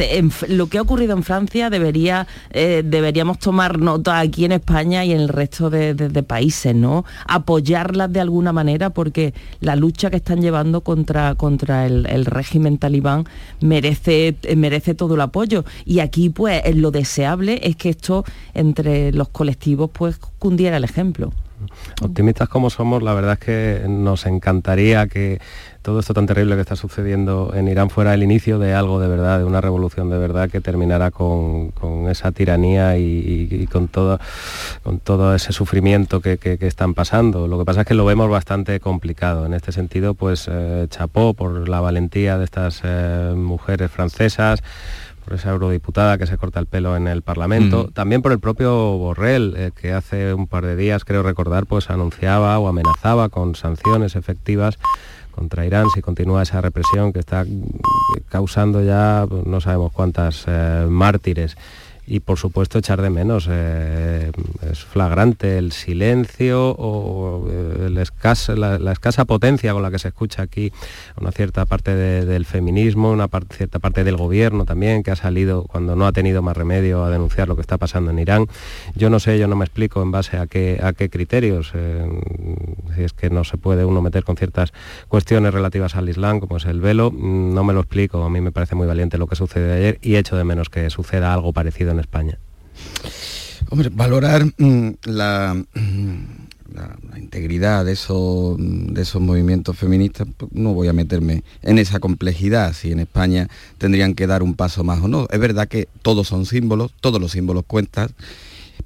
lo 0.50 0.68
que 0.68 0.78
ha 0.78 0.82
ocurrido 0.82 1.14
en 1.14 1.24
Francia 1.24 1.70
debería, 1.70 2.28
eh, 2.52 2.84
deberíamos 2.86 3.40
tomar 3.40 3.80
nota 3.80 4.20
aquí 4.20 4.46
en 4.46 4.52
España 4.52 5.06
y 5.06 5.12
en 5.12 5.22
el 5.22 5.30
resto 5.30 5.70
de, 5.70 5.96
países, 6.26 6.76
¿no? 6.76 7.06
Apoyarlas 7.28 8.12
de 8.12 8.20
alguna 8.20 8.52
manera 8.52 8.90
porque 8.90 9.34
la 9.60 9.76
lucha 9.76 10.10
que 10.10 10.18
están 10.18 10.42
llevando 10.42 10.82
contra, 10.82 11.36
contra 11.36 11.86
el, 11.86 12.08
el 12.08 12.26
régimen 12.26 12.80
talibán 12.80 13.26
merece, 13.62 14.36
merece 14.56 14.96
todo 14.96 15.16
el 15.16 15.22
apoyo 15.22 15.45
y 15.86 16.00
aquí 16.00 16.30
pues 16.30 16.64
lo 16.76 16.92
deseable 16.92 17.60
es 17.64 17.76
que 17.76 17.90
esto 17.90 18.24
entre 18.54 19.12
los 19.12 19.30
colectivos 19.30 19.90
pues 19.92 20.18
cundiera 20.40 20.78
el 20.78 20.84
ejemplo. 20.84 21.32
Optimistas 22.02 22.50
como 22.50 22.70
somos, 22.70 23.02
la 23.02 23.14
verdad 23.14 23.34
es 23.34 23.40
que 23.40 23.86
nos 23.88 24.26
encantaría 24.26 25.08
que 25.08 25.40
todo 25.82 26.00
esto 26.00 26.14
tan 26.14 26.26
terrible 26.26 26.56
que 26.56 26.62
está 26.62 26.76
sucediendo 26.76 27.54
en 27.54 27.68
Irán 27.68 27.90
fuera 27.90 28.14
el 28.14 28.24
inicio 28.24 28.60
de 28.60 28.74
algo 28.74 29.00
de 29.00 29.08
verdad, 29.08 29.40
de 29.40 29.46
una 29.46 29.62
revolución 29.62 30.10
de 30.10 30.18
verdad 30.18 30.50
que 30.50 30.60
terminara 30.60 31.12
con, 31.12 31.72
esa 32.10 32.32
tiranía 32.32 32.98
y, 32.98 33.68
con, 33.72 33.88
todo, 33.88 34.20
con 34.84 35.00
todo 35.00 35.34
ese 35.36 35.54
sufrimiento 35.54 36.22
que, 36.22 36.40
están 36.62 36.94
pasando. 36.94 37.48
Lo 37.48 37.60
que 37.60 37.66
pasa 37.66 37.82
es 37.82 37.88
que 37.88 37.94
lo 37.94 38.06
vemos 38.06 38.30
bastante 38.30 38.80
complicado. 38.80 39.46
En 39.46 39.54
este 39.54 39.72
sentido, 39.72 40.16
pues 40.16 40.50
eh, 40.52 40.88
chapó 40.90 41.34
por 41.34 41.70
la 41.70 41.80
valentía 41.80 42.38
de 42.38 42.46
estas 42.46 42.82
eh, 42.84 43.34
mujeres 43.36 43.92
francesas 43.92 44.64
por 45.26 45.34
esa 45.34 45.50
eurodiputada 45.50 46.18
que 46.20 46.28
se 46.28 46.38
corta 46.38 46.60
el 46.60 46.68
pelo 46.68 46.96
en 46.96 47.08
el 47.08 47.24
Parlamento, 47.24 47.88
mm. 47.90 47.94
también 47.94 48.22
por 48.22 48.32
el 48.32 48.40
propio 48.40 48.72
Borrell, 48.98 49.56
eh, 49.58 49.72
que 49.76 49.92
hace 49.92 50.34
un 50.34 50.48
par 50.48 50.66
de 50.66 50.76
días, 50.76 51.04
creo 51.04 51.24
recordar, 51.24 51.66
pues 51.66 51.90
anunciaba 51.90 52.58
o 52.60 52.68
amenazaba 52.68 53.30
con 53.30 53.56
sanciones 53.56 54.16
efectivas 54.16 54.78
contra 55.32 55.66
Irán 55.66 55.88
si 55.94 56.02
continúa 56.02 56.44
esa 56.44 56.62
represión 56.62 57.12
que 57.12 57.20
está 57.20 57.46
causando 58.30 58.82
ya 58.82 59.26
pues, 59.28 59.46
no 59.46 59.60
sabemos 59.60 59.92
cuántas 59.92 60.46
eh, 60.48 60.86
mártires 60.90 61.58
y 62.08 62.20
por 62.20 62.38
supuesto 62.38 62.78
echar 62.78 63.02
de 63.02 63.10
menos. 63.10 63.48
Eh, 63.50 64.32
es 64.70 64.84
flagrante 64.84 65.58
el 65.58 65.72
silencio 65.72 66.72
o 66.78 67.48
eh, 67.50 67.90
la, 67.90 68.92
escasa 68.92 69.26
potencia 69.26 69.74
con 69.74 69.82
la 69.82 69.92
que 69.92 70.00
se 70.00 70.10
escucha 70.10 70.44
aquí 70.44 70.72
una 71.20 71.32
cierta 71.32 71.66
parte 71.66 71.96
del 71.96 72.46
feminismo, 72.46 73.12
una 73.12 73.28
cierta 73.52 73.80
parte 73.80 74.04
del 74.04 74.18
gobierno 74.18 74.66
también 74.66 75.04
que 75.04 75.12
ha 75.12 75.16
salido 75.16 75.64
cuando 75.64 75.96
no 75.96 76.06
ha 76.06 76.12
tenido 76.12 76.42
más 76.42 76.56
remedio 76.56 77.04
a 77.04 77.10
denunciar 77.10 77.48
lo 77.48 77.56
que 77.56 77.62
está 77.62 77.78
pasando 77.78 78.12
en 78.12 78.20
Irán. 78.20 78.48
Yo 78.96 79.10
no 79.10 79.20
sé, 79.20 79.40
yo 79.40 79.48
no 79.48 79.56
me 79.56 79.66
explico 79.66 80.02
en 80.02 80.12
base 80.12 80.38
a 80.38 80.48
qué, 80.48 80.80
a 80.82 80.94
qué 80.94 81.10
criterios, 81.10 81.72
eh, 81.74 82.08
si 82.96 83.04
es 83.04 83.14
que 83.14 83.30
no 83.30 83.44
se 83.44 83.58
puede 83.58 83.86
uno 83.86 84.02
meter 84.02 84.24
con 84.24 84.38
ciertas 84.38 84.74
cuestiones 85.08 85.54
relativas 85.54 85.96
al 85.96 86.10
Islam, 86.10 86.40
como 86.40 86.58
es 86.58 86.66
el 86.66 86.82
velo, 86.82 87.12
no 87.12 87.64
me 87.64 87.74
lo 87.74 87.82
explico. 87.82 88.24
A 88.24 88.30
mí 88.30 88.42
me 88.42 88.52
parece 88.52 88.76
muy 88.76 88.88
valiente 88.88 89.18
lo 89.18 89.28
que 89.28 89.36
sucede 89.36 89.74
ayer 89.74 90.00
y 90.02 90.16
echo 90.16 90.36
de 90.36 90.44
menos 90.44 90.70
que 90.70 90.90
suceda 90.90 91.34
algo 91.34 91.54
parecido 91.54 91.95
en 91.96 92.02
España? 92.02 92.38
Hombre, 93.70 93.90
valorar 93.90 94.46
mm, 94.58 94.90
la, 95.06 95.56
la, 96.74 97.20
integridad 97.20 97.86
de 97.86 97.94
esos, 97.94 98.58
de 98.60 99.02
esos 99.02 99.22
movimientos 99.22 99.78
feministas, 99.78 100.28
pues, 100.38 100.52
no 100.54 100.74
voy 100.74 100.88
a 100.88 100.94
meterme 100.94 101.44
en 101.62 101.80
esa 101.80 102.00
complejidad, 102.00 102.74
si 102.74 102.92
en 102.92 103.00
España 103.00 103.48
tendrían 103.78 104.14
que 104.14 104.28
dar 104.28 104.44
un 104.44 104.54
paso 104.54 104.84
más 104.84 105.02
o 105.02 105.08
no. 105.08 105.28
Es 105.32 105.40
verdad 105.40 105.68
que 105.68 105.88
todos 106.02 106.28
son 106.28 106.46
símbolos, 106.46 106.94
todos 107.02 107.20
los 107.20 107.32
símbolos 107.32 107.64
cuentan, 107.66 108.10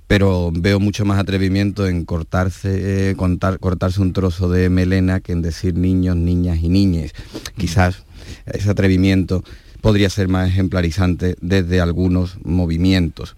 pero 0.08 0.52
veo 0.54 0.80
mucho 0.80 1.06
más 1.06 1.20
atrevimiento 1.20 1.88
en 1.88 2.06
cortarse, 2.06 3.12
eh, 3.12 3.16
cortarse 3.16 4.02
un 4.02 4.14
trozo 4.14 4.50
de 4.50 4.70
melena 4.70 5.20
que 5.20 5.34
en 5.34 5.42
decir 5.42 5.76
niños, 5.76 6.16
niñas 6.16 6.60
y 6.62 6.70
niñes. 6.70 7.14
Quizás 7.58 8.04
ese 8.46 8.70
atrevimiento 8.70 9.44
podría 9.82 10.10
ser 10.10 10.28
más 10.28 10.50
ejemplarizante 10.50 11.36
desde 11.42 11.82
algunos 11.82 12.38
movimientos. 12.44 13.36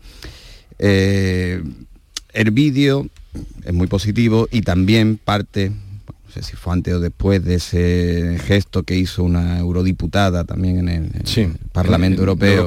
Eh, 0.80 1.62
el 2.34 2.52
vídeo 2.52 3.08
es 3.64 3.74
muy 3.74 3.88
positivo 3.88 4.48
y 4.52 4.62
también 4.62 5.20
parte, 5.24 5.70
no 5.70 6.32
sé 6.34 6.44
si 6.44 6.56
fue 6.56 6.74
antes 6.74 6.94
o 6.94 7.00
después 7.00 7.44
de 7.44 7.56
ese 7.56 8.40
gesto 8.44 8.84
que 8.84 8.98
hizo 8.98 9.24
una 9.24 9.60
eurodiputada 9.60 10.44
también 10.44 10.90
en 10.90 11.12
el, 11.14 11.58
Parlamento 11.72 12.22
Europeo. 12.22 12.66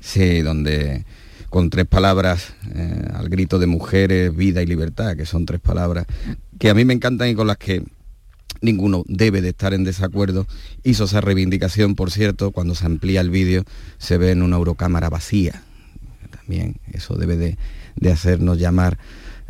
sí. 0.00 0.40
donde 0.40 1.04
con 1.50 1.70
tres 1.70 1.86
palabras 1.86 2.52
eh, 2.74 3.08
al 3.14 3.28
grito 3.30 3.58
de 3.58 3.66
mujeres, 3.66 4.36
vida 4.36 4.62
y 4.62 4.66
libertad, 4.66 5.16
que 5.16 5.24
son 5.24 5.46
tres 5.46 5.60
palabras 5.60 6.06
que 6.58 6.70
a 6.70 6.74
mí 6.74 6.84
me 6.84 6.92
encantan 6.92 7.28
y 7.28 7.34
con 7.34 7.46
las 7.46 7.56
que 7.56 7.82
ninguno 8.60 9.04
debe 9.06 9.40
de 9.40 9.50
estar 9.50 9.74
en 9.74 9.84
desacuerdo. 9.84 10.46
Hizo 10.84 11.04
esa 11.04 11.20
reivindicación, 11.20 11.94
por 11.94 12.10
cierto, 12.10 12.50
cuando 12.52 12.74
se 12.74 12.86
amplía 12.86 13.20
el 13.20 13.30
vídeo 13.30 13.64
se 13.98 14.18
ve 14.18 14.32
en 14.32 14.42
una 14.42 14.56
eurocámara 14.56 15.08
vacía. 15.08 15.62
También 16.30 16.76
eso 16.92 17.14
debe 17.16 17.36
de, 17.36 17.56
hacernos 18.10 18.58
llamar 18.58 18.98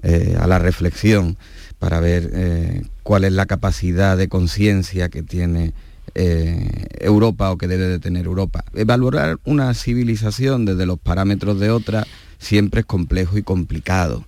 eh, 0.02 0.36
a 0.38 0.46
la 0.46 0.58
reflexión 0.58 1.36
para 1.78 2.00
ver 2.00 2.30
eh, 2.32 2.82
cuál 3.02 3.24
es 3.24 3.32
la 3.32 3.46
capacidad 3.46 4.16
de 4.16 4.28
conciencia 4.28 5.08
que 5.08 5.22
tiene 5.22 5.72
eh, 6.14 6.86
Europa 7.00 7.50
o 7.50 7.58
que 7.58 7.68
debe 7.68 7.86
de 7.86 7.98
tener 7.98 8.26
Europa. 8.26 8.64
Evaluar 8.74 9.38
una 9.44 9.72
civilización 9.74 10.64
desde 10.64 10.86
los 10.86 10.98
parámetros 10.98 11.60
de 11.60 11.70
otra 11.70 12.06
siempre 12.38 12.80
es 12.80 12.86
complejo 12.86 13.38
y 13.38 13.42
complicado, 13.42 14.24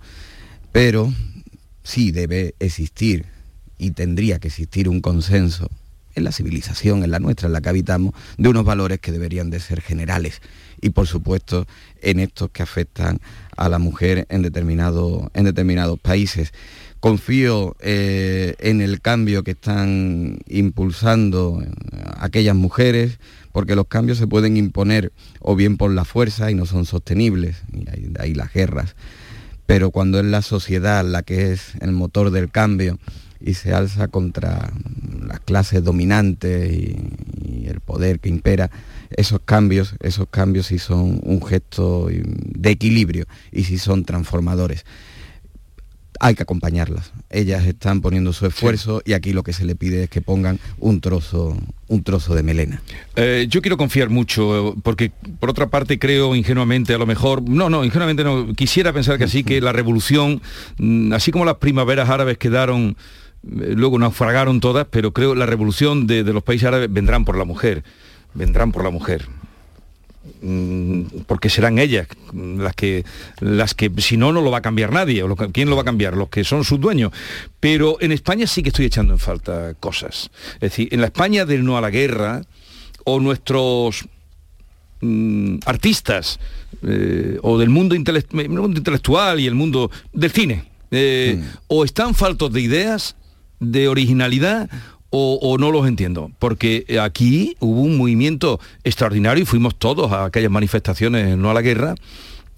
pero 0.73 1.13
sí 1.83 2.13
debe 2.13 2.55
existir 2.61 3.27
y 3.81 3.93
tendría 3.93 4.39
que 4.39 4.49
existir 4.49 4.89
un 4.89 5.01
consenso 5.01 5.71
en 6.15 6.25
la 6.25 6.33
civilización, 6.33 7.03
en 7.03 7.11
la 7.11 7.19
nuestra, 7.19 7.47
en 7.47 7.55
la 7.55 7.61
que 7.61 7.71
habitamos, 7.71 8.15
de 8.37 8.49
unos 8.49 8.65
valores 8.65 9.01
que 9.01 9.11
deberían 9.11 9.49
de 9.49 9.59
ser 9.59 9.81
generales 9.81 10.43
y 10.81 10.91
por 10.91 11.07
supuesto 11.07 11.67
en 12.03 12.21
estos 12.21 12.51
que 12.51 12.63
afectan 12.63 13.21
a 13.57 13.69
la 13.69 13.79
mujer 13.79 14.27
en, 14.29 14.43
determinado, 14.43 15.31
en 15.35 15.45
determinados 15.45 15.99
países. 15.99 16.53
Confío 17.01 17.77
eh, 17.81 18.55
en 18.59 18.83
el 18.83 19.01
cambio 19.01 19.43
que 19.43 19.53
están 19.53 20.39
impulsando 20.49 21.63
aquellas 22.19 22.55
mujeres, 22.55 23.19
porque 23.53 23.75
los 23.75 23.87
cambios 23.87 24.19
se 24.19 24.27
pueden 24.27 24.57
imponer 24.57 25.13
o 25.41 25.57
bien 25.57 25.79
por 25.79 25.91
la 25.91 26.05
fuerza 26.05 26.51
y 26.51 26.55
no 26.55 26.67
son 26.67 26.85
sostenibles, 26.85 27.57
y 27.73 27.85
de 27.85 28.23
ahí 28.23 28.35
las 28.35 28.53
guerras, 28.53 28.95
pero 29.67 29.91
cuando 29.91 30.19
es 30.19 30.27
la 30.27 30.43
sociedad 30.43 31.05
la 31.05 31.23
que 31.23 31.53
es 31.53 31.75
el 31.81 31.93
motor 31.93 32.31
del 32.31 32.51
cambio, 32.51 32.99
y 33.41 33.55
se 33.55 33.73
alza 33.73 34.09
contra 34.09 34.73
las 35.27 35.41
clases 35.41 35.83
dominantes 35.83 36.73
y, 36.73 36.97
el 37.67 37.81
poder 37.81 38.19
que 38.19 38.29
impera, 38.29 38.69
esos 39.11 39.41
cambios, 39.45 39.95
esos 40.01 40.27
cambios 40.29 40.67
sí 40.67 40.79
son 40.81 41.21
un 41.23 41.41
gesto 41.45 42.09
de 42.09 42.71
equilibrio 42.71 43.27
y 43.53 43.63
sí 43.63 43.79
son 43.79 44.05
transformadores. 44.05 44.85
Hay 46.19 46.35
que 46.35 46.43
acompañarlas. 46.43 47.13
Ellas 47.31 47.65
están 47.65 48.01
poniendo 48.01 48.33
su 48.33 48.47
esfuerzo 48.47 49.03
y 49.05 49.13
aquí 49.13 49.33
lo 49.33 49.45
que 49.45 49.53
se 49.53 49.65
le 49.65 49.77
pide 49.77 50.05
es 50.05 50.11
que 50.11 50.21
pongan 50.21 50.59
un 50.81 51.01
trozo, 51.01 51.57
un 51.87 52.03
trozo 52.03 52.35
de 52.35 52.43
melena. 52.43 52.83
Eh, 53.15 53.47
yo 53.49 53.63
quiero 53.63 53.77
confiar 53.77 54.11
mucho, 54.11 54.75
porque 54.83 55.13
por 55.39 55.51
otra 55.51 55.69
parte 55.69 56.01
creo 56.01 56.35
ingenuamente, 56.35 56.93
a 56.93 56.99
lo 56.99 57.07
mejor, 57.07 57.49
no, 57.49 57.71
no, 57.71 57.85
ingenuamente 57.85 58.25
no, 58.25 58.53
quisiera 58.55 58.93
pensar 58.93 59.17
que 59.17 59.25
así, 59.25 59.45
que 59.45 59.61
la 59.61 59.73
revolución, 59.73 60.43
mm, 60.79 61.13
así 61.13 61.31
como 61.31 61.45
las 61.45 61.57
primaveras 61.57 62.11
árabes 62.11 62.37
quedaron 62.37 62.97
luego 63.43 63.99
naufragaron 63.99 64.61
todas, 64.61 64.87
pero 64.91 65.13
creo 65.13 65.35
la 65.35 65.47
revolución 65.47 66.07
de, 66.07 66.23
los 66.25 66.43
países 66.43 66.69
árabes 66.69 66.93
vendrán 66.93 67.25
por 67.25 67.37
la 67.37 67.45
mujer, 67.45 67.85
vendrán 68.35 68.73
por 68.73 68.85
la 68.85 68.91
mujer. 68.91 69.27
Mm, 70.43 71.03
porque 71.27 71.49
serán 71.49 71.79
ellas 71.79 72.07
las 72.35 72.75
que 72.75 73.07
las 73.41 73.75
que 73.75 73.91
si 73.99 74.19
no 74.19 74.35
no 74.35 74.43
lo 74.43 74.51
va 74.51 74.59
a 74.59 74.63
cambiar 74.63 74.93
nadie 74.93 75.25
quién 75.51 75.71
lo 75.71 75.77
va 75.77 75.83
a 75.83 75.85
cambiar 75.85 76.15
los 76.15 76.29
que 76.29 76.45
son 76.45 76.63
sus 76.63 76.79
dueños. 76.79 77.11
Pero 77.59 77.97
en 78.01 78.13
España 78.13 78.47
sí 78.47 78.63
que 78.63 78.69
estoy 78.69 78.85
echando 78.85 79.15
en 79.15 79.19
falta 79.19 79.75
cosas. 79.81 80.31
Es 80.55 80.61
decir 80.61 80.89
en 80.93 81.01
la 81.01 81.07
España 81.07 81.47
del 81.47 81.65
no 81.65 81.79
a 81.79 81.81
la 81.81 81.89
guerra 81.89 82.43
o 83.05 83.19
nuestros 83.19 84.05
mm, 85.01 85.61
artistas 85.65 86.39
eh, 86.87 87.39
o 87.43 87.59
del 87.59 87.71
mundo, 87.71 87.95
intelectual 87.95 89.41
y 89.41 89.47
el 89.47 89.55
mundo 89.55 89.91
del 90.13 90.31
cine 90.31 90.65
eh, 90.91 91.39
mm. 91.39 91.57
o 91.69 91.85
están 91.85 92.15
faltos 92.15 92.53
de 92.53 92.61
ideas 92.61 93.17
de 93.61 93.89
originalidad 93.89 94.69
o, 95.13 95.57
no 95.59 95.73
los 95.73 95.89
entiendo, 95.89 96.31
porque 96.39 96.87
aquí 97.03 97.57
hubo 97.59 97.81
un 97.81 97.99
movimiento 97.99 98.61
extraordinario 98.85 99.43
y 99.43 99.47
fuimos 99.47 99.75
todos 99.75 100.13
a 100.13 100.27
aquellas 100.27 100.53
manifestaciones 100.53 101.37
no 101.37 101.51
a 101.51 101.55
la 101.55 101.63
guerra 101.63 101.97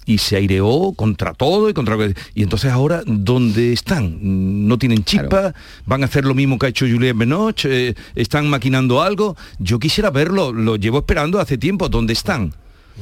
y 0.04 0.18
se 0.18 0.36
aireó 0.36 0.92
contra 0.94 1.32
todo 1.32 1.70
y 1.70 1.74
contra 1.74 1.96
y 2.34 2.42
entonces 2.42 2.70
ahora 2.70 3.02
dónde 3.06 3.72
están 3.72 4.66
no 4.66 4.76
tienen 4.76 5.04
chispa 5.04 5.54
van 5.86 6.02
a 6.02 6.06
hacer 6.06 6.24
lo 6.24 6.34
mismo 6.34 6.58
que 6.58 6.66
ha 6.66 6.68
hecho 6.70 6.86
Julien 6.86 7.16
Benoch 7.16 7.64
eh, 7.64 7.94
están 8.16 8.50
maquinando 8.50 9.00
algo 9.00 9.36
yo 9.58 9.78
quisiera 9.78 10.10
verlo 10.10 10.52
lo 10.52 10.76
llevo 10.76 10.98
esperando 10.98 11.40
hace 11.40 11.56
tiempo. 11.56 11.88
Dónde 11.88 12.12
están 12.12 12.52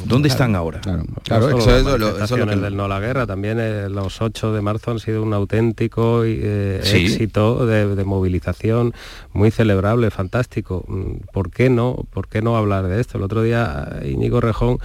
¿Dónde 0.05 0.29
están 0.29 0.55
ahora? 0.55 0.81
Claro, 1.25 1.59
eso, 1.59 1.77
es 1.77 1.85
lo, 1.85 2.47
del 2.47 2.77
no 2.77 2.85
a 2.85 2.89
la 2.89 3.01
guerra. 3.01 3.27
También 3.27 3.59
eh, 3.61 3.89
los 3.89 4.21
8 4.23 4.53
de 4.53 4.61
marzo 4.61 4.93
han 4.93 4.99
sido 4.99 5.23
un 5.23 5.35
auténtico 5.35 6.23
eh, 6.25 6.81
éxito 6.83 7.67
de, 7.67 8.05
movilización 8.05 8.95
muy 9.33 9.51
celebrable, 9.51 10.11
fantástico. 10.11 10.85
Mm, 10.89 11.27
¿Por 11.33 11.51
qué 11.51 11.71
no? 11.71 12.07
¿Por 12.11 12.29
qué 12.29 12.41
no 12.43 12.57
hablar 12.57 12.87
de 12.87 13.01
esto? 13.01 13.19
El 13.19 13.25
otro 13.25 13.43
día 13.43 13.99
eh, 14.03 14.11
Íñigo 14.11 14.41
Rejón 14.41 14.79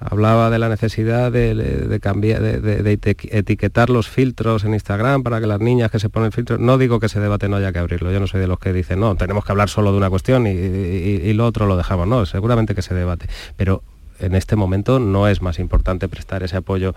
hablaba 0.00 0.50
de 0.50 0.58
la 0.58 0.68
necesidad 0.68 1.30
de, 1.30 2.00
cambiar, 2.02 2.42
de, 2.42 2.98
etiquetar 3.30 3.88
los 3.88 4.08
filtros 4.08 4.64
en 4.64 4.74
Instagram 4.74 5.22
para 5.22 5.40
que 5.40 5.46
las 5.46 5.60
niñas 5.60 5.92
que 5.92 6.00
se 6.00 6.08
ponen 6.08 6.32
filtros, 6.32 6.58
no 6.58 6.76
digo 6.76 6.98
que 6.98 7.06
ese 7.06 7.20
debate 7.20 7.48
no 7.48 7.54
haya 7.54 7.72
que 7.72 7.78
abrirlo, 7.78 8.10
yo 8.10 8.18
no 8.18 8.26
soy 8.26 8.40
de 8.40 8.48
los 8.48 8.58
que 8.58 8.72
dicen, 8.72 8.98
no, 8.98 9.14
tenemos 9.14 9.44
que 9.44 9.52
hablar 9.52 9.68
solo 9.68 9.92
de 9.92 9.98
una 9.98 10.10
cuestión 10.10 10.48
y, 10.48 10.50
y 10.50 11.32
lo 11.34 11.46
otro 11.46 11.66
lo 11.66 11.76
dejamos, 11.76 12.08
no, 12.08 12.26
seguramente 12.26 12.74
que 12.74 12.82
se 12.82 12.94
debate, 12.94 13.28
pero 13.56 13.84
en 14.22 14.34
este 14.34 14.56
momento 14.56 14.98
no 14.98 15.28
es 15.28 15.42
más 15.42 15.58
importante 15.58 16.08
prestar 16.08 16.42
ese 16.42 16.56
apoyo 16.56 16.94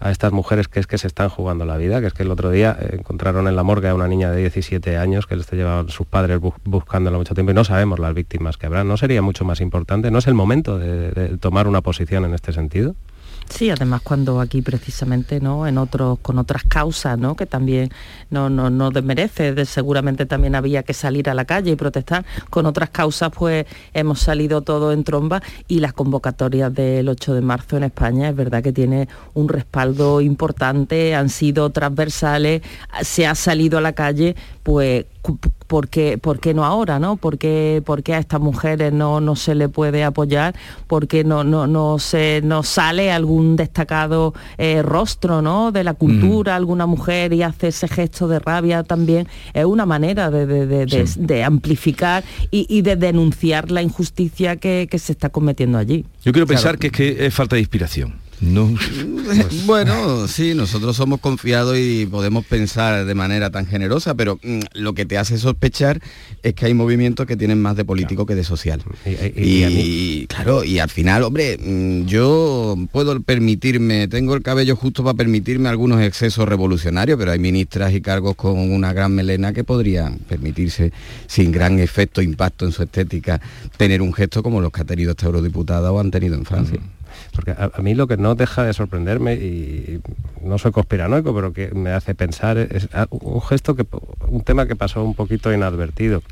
a 0.00 0.10
estas 0.10 0.32
mujeres 0.32 0.66
que 0.66 0.80
es 0.80 0.86
que 0.86 0.98
se 0.98 1.06
están 1.06 1.28
jugando 1.28 1.64
la 1.64 1.76
vida, 1.76 2.00
que 2.00 2.08
es 2.08 2.12
que 2.12 2.24
el 2.24 2.30
otro 2.30 2.50
día 2.50 2.76
eh, 2.80 2.96
encontraron 2.98 3.46
en 3.46 3.54
la 3.54 3.62
morgue 3.62 3.88
a 3.88 3.94
una 3.94 4.08
niña 4.08 4.30
de 4.30 4.38
17 4.40 4.96
años 4.96 5.26
que 5.26 5.36
les 5.36 5.50
llevaban 5.50 5.88
sus 5.90 6.06
padres 6.06 6.40
buscándola 6.64 7.18
mucho 7.18 7.34
tiempo 7.34 7.52
y 7.52 7.54
no 7.54 7.64
sabemos 7.64 8.00
las 8.00 8.12
víctimas 8.12 8.56
que 8.56 8.66
habrá. 8.66 8.82
¿No 8.82 8.96
sería 8.96 9.22
mucho 9.22 9.44
más 9.44 9.60
importante? 9.60 10.10
¿No 10.10 10.18
es 10.18 10.26
el 10.26 10.34
momento 10.34 10.78
de 10.78 11.38
tomar 11.38 11.68
una 11.68 11.82
posición 11.82 12.24
en 12.24 12.34
este 12.34 12.52
sentido? 12.52 12.96
Sí, 13.52 13.68
además 13.68 14.00
cuando 14.02 14.40
aquí 14.40 14.62
precisamente, 14.62 15.38
¿no? 15.38 15.66
En 15.66 15.76
otros, 15.76 16.18
con 16.20 16.38
otras 16.38 16.64
causas, 16.64 17.18
¿no? 17.18 17.36
Que 17.36 17.44
también 17.44 17.90
no, 18.30 18.48
no, 18.48 18.70
no 18.70 18.90
desmerece, 18.90 19.66
seguramente 19.66 20.24
también 20.24 20.54
había 20.54 20.82
que 20.84 20.94
salir 20.94 21.28
a 21.28 21.34
la 21.34 21.44
calle 21.44 21.72
y 21.72 21.76
protestar. 21.76 22.24
Con 22.48 22.64
otras 22.64 22.88
causas, 22.88 23.30
pues 23.30 23.66
hemos 23.92 24.20
salido 24.20 24.62
todo 24.62 24.90
en 24.92 25.04
tromba 25.04 25.42
y 25.68 25.80
las 25.80 25.92
convocatorias 25.92 26.72
del 26.72 27.10
8 27.10 27.34
de 27.34 27.40
marzo 27.42 27.76
en 27.76 27.84
España 27.84 28.30
es 28.30 28.36
verdad 28.36 28.62
que 28.62 28.72
tiene 28.72 29.06
un 29.34 29.50
respaldo 29.50 30.22
importante, 30.22 31.14
han 31.14 31.28
sido 31.28 31.68
transversales, 31.70 32.62
se 33.02 33.26
ha 33.26 33.34
salido 33.34 33.76
a 33.76 33.82
la 33.82 33.92
calle, 33.92 34.34
pues 34.62 35.04
¿por 35.66 35.88
qué, 35.88 36.54
no 36.54 36.64
ahora? 36.64 36.98
¿no? 36.98 37.16
¿Por, 37.16 37.38
qué, 37.38 37.82
a 38.08 38.18
estas 38.18 38.40
mujeres 38.40 38.92
no, 38.92 39.20
no 39.20 39.36
se 39.36 39.54
le 39.54 39.68
puede 39.68 40.04
apoyar? 40.04 40.54
¿Por 40.86 41.06
qué 41.06 41.24
no, 41.24 41.44
no, 41.44 41.66
no, 41.66 41.98
se, 41.98 42.40
no 42.44 42.62
sale 42.62 43.12
algún 43.12 43.56
destacado 43.56 44.34
eh, 44.58 44.82
rostro 44.82 45.40
¿no? 45.40 45.72
de 45.72 45.84
la 45.84 45.94
cultura, 45.94 46.56
alguna 46.56 46.86
mujer 46.86 47.32
y 47.32 47.42
hace 47.42 47.68
ese 47.68 47.88
gesto 47.88 48.28
de 48.28 48.38
rabia 48.38 48.82
también? 48.82 49.28
Es 49.54 49.64
una 49.64 49.86
manera 49.86 50.30
de, 50.30 51.44
amplificar 51.44 52.24
y, 52.50 52.82
de 52.82 52.96
denunciar 52.96 53.70
la 53.70 53.82
injusticia 53.82 54.56
que, 54.56 54.88
se 54.92 55.12
está 55.12 55.30
cometiendo 55.30 55.78
allí. 55.78 56.04
Yo 56.24 56.32
quiero 56.32 56.46
pensar 56.46 56.78
que 56.78 56.88
es 56.88 56.92
que 56.92 57.26
es 57.26 57.34
falta 57.34 57.56
de 57.56 57.60
inspiración. 57.60 58.14
No. 58.42 58.74
bueno, 59.66 60.26
sí, 60.26 60.52
nosotros 60.54 60.96
somos 60.96 61.20
confiados 61.20 61.78
y 61.78 62.06
podemos 62.06 62.44
pensar 62.44 63.04
de 63.04 63.14
manera 63.14 63.50
tan 63.50 63.66
generosa, 63.66 64.14
pero 64.14 64.40
mm, 64.42 64.60
lo 64.74 64.94
que 64.94 65.06
te 65.06 65.16
hace 65.16 65.38
sospechar 65.38 66.00
es 66.42 66.52
que 66.54 66.66
hay 66.66 66.74
movimientos 66.74 67.24
que 67.26 67.36
tienen 67.36 67.62
más 67.62 67.76
de 67.76 67.84
político 67.84 68.26
que 68.26 68.34
de 68.34 68.42
social. 68.42 68.82
Y, 69.06 70.26
claro, 70.26 70.64
y 70.64 70.80
al 70.80 70.90
final, 70.90 71.22
hombre, 71.22 71.56
mm, 71.56 72.06
yo 72.06 72.76
puedo 72.90 73.20
permitirme, 73.20 74.08
tengo 74.08 74.34
el 74.34 74.42
cabello 74.42 74.74
justo 74.74 75.04
para 75.04 75.16
permitirme 75.16 75.68
algunos 75.68 76.02
excesos 76.02 76.48
revolucionarios, 76.48 77.16
pero 77.18 77.30
hay 77.30 77.38
ministras 77.38 77.94
y 77.94 78.00
cargos 78.00 78.34
con 78.34 78.58
una 78.58 78.92
gran 78.92 79.14
melena 79.14 79.52
que 79.52 79.62
podrían 79.62 80.18
permitirse, 80.18 80.92
sin 81.28 81.52
gran 81.52 81.78
efecto, 81.78 82.20
impacto 82.20 82.66
en 82.66 82.72
su 82.72 82.82
estética, 82.82 83.40
tener 83.76 84.02
un 84.02 84.12
gesto 84.12 84.42
como 84.42 84.60
los 84.60 84.72
que 84.72 84.80
ha 84.80 84.84
tenido 84.84 85.12
esta 85.12 85.26
eurodiputada 85.26 85.92
o 85.92 86.00
han 86.00 86.10
tenido 86.10 86.34
en 86.34 86.44
Francia. 86.44 86.80
Porque 87.34 87.52
a, 87.52 87.70
mí 87.80 87.94
lo 87.94 88.06
que 88.06 88.16
no 88.16 88.34
deja 88.34 88.64
de 88.64 88.72
sorprenderme, 88.72 89.34
y 89.34 90.00
no 90.42 90.58
soy 90.58 90.72
conspiranoico, 90.72 91.34
pero 91.34 91.52
que 91.52 91.70
me 91.72 91.90
hace 91.90 92.14
pensar, 92.14 92.58
es 92.58 92.88
un 93.10 93.40
gesto 93.42 93.74
que, 93.74 93.86
un 94.28 94.42
tema 94.42 94.66
que 94.66 94.76
pasó 94.76 95.02
un 95.02 95.14
poquito 95.14 95.52
inadvertido. 95.52 96.22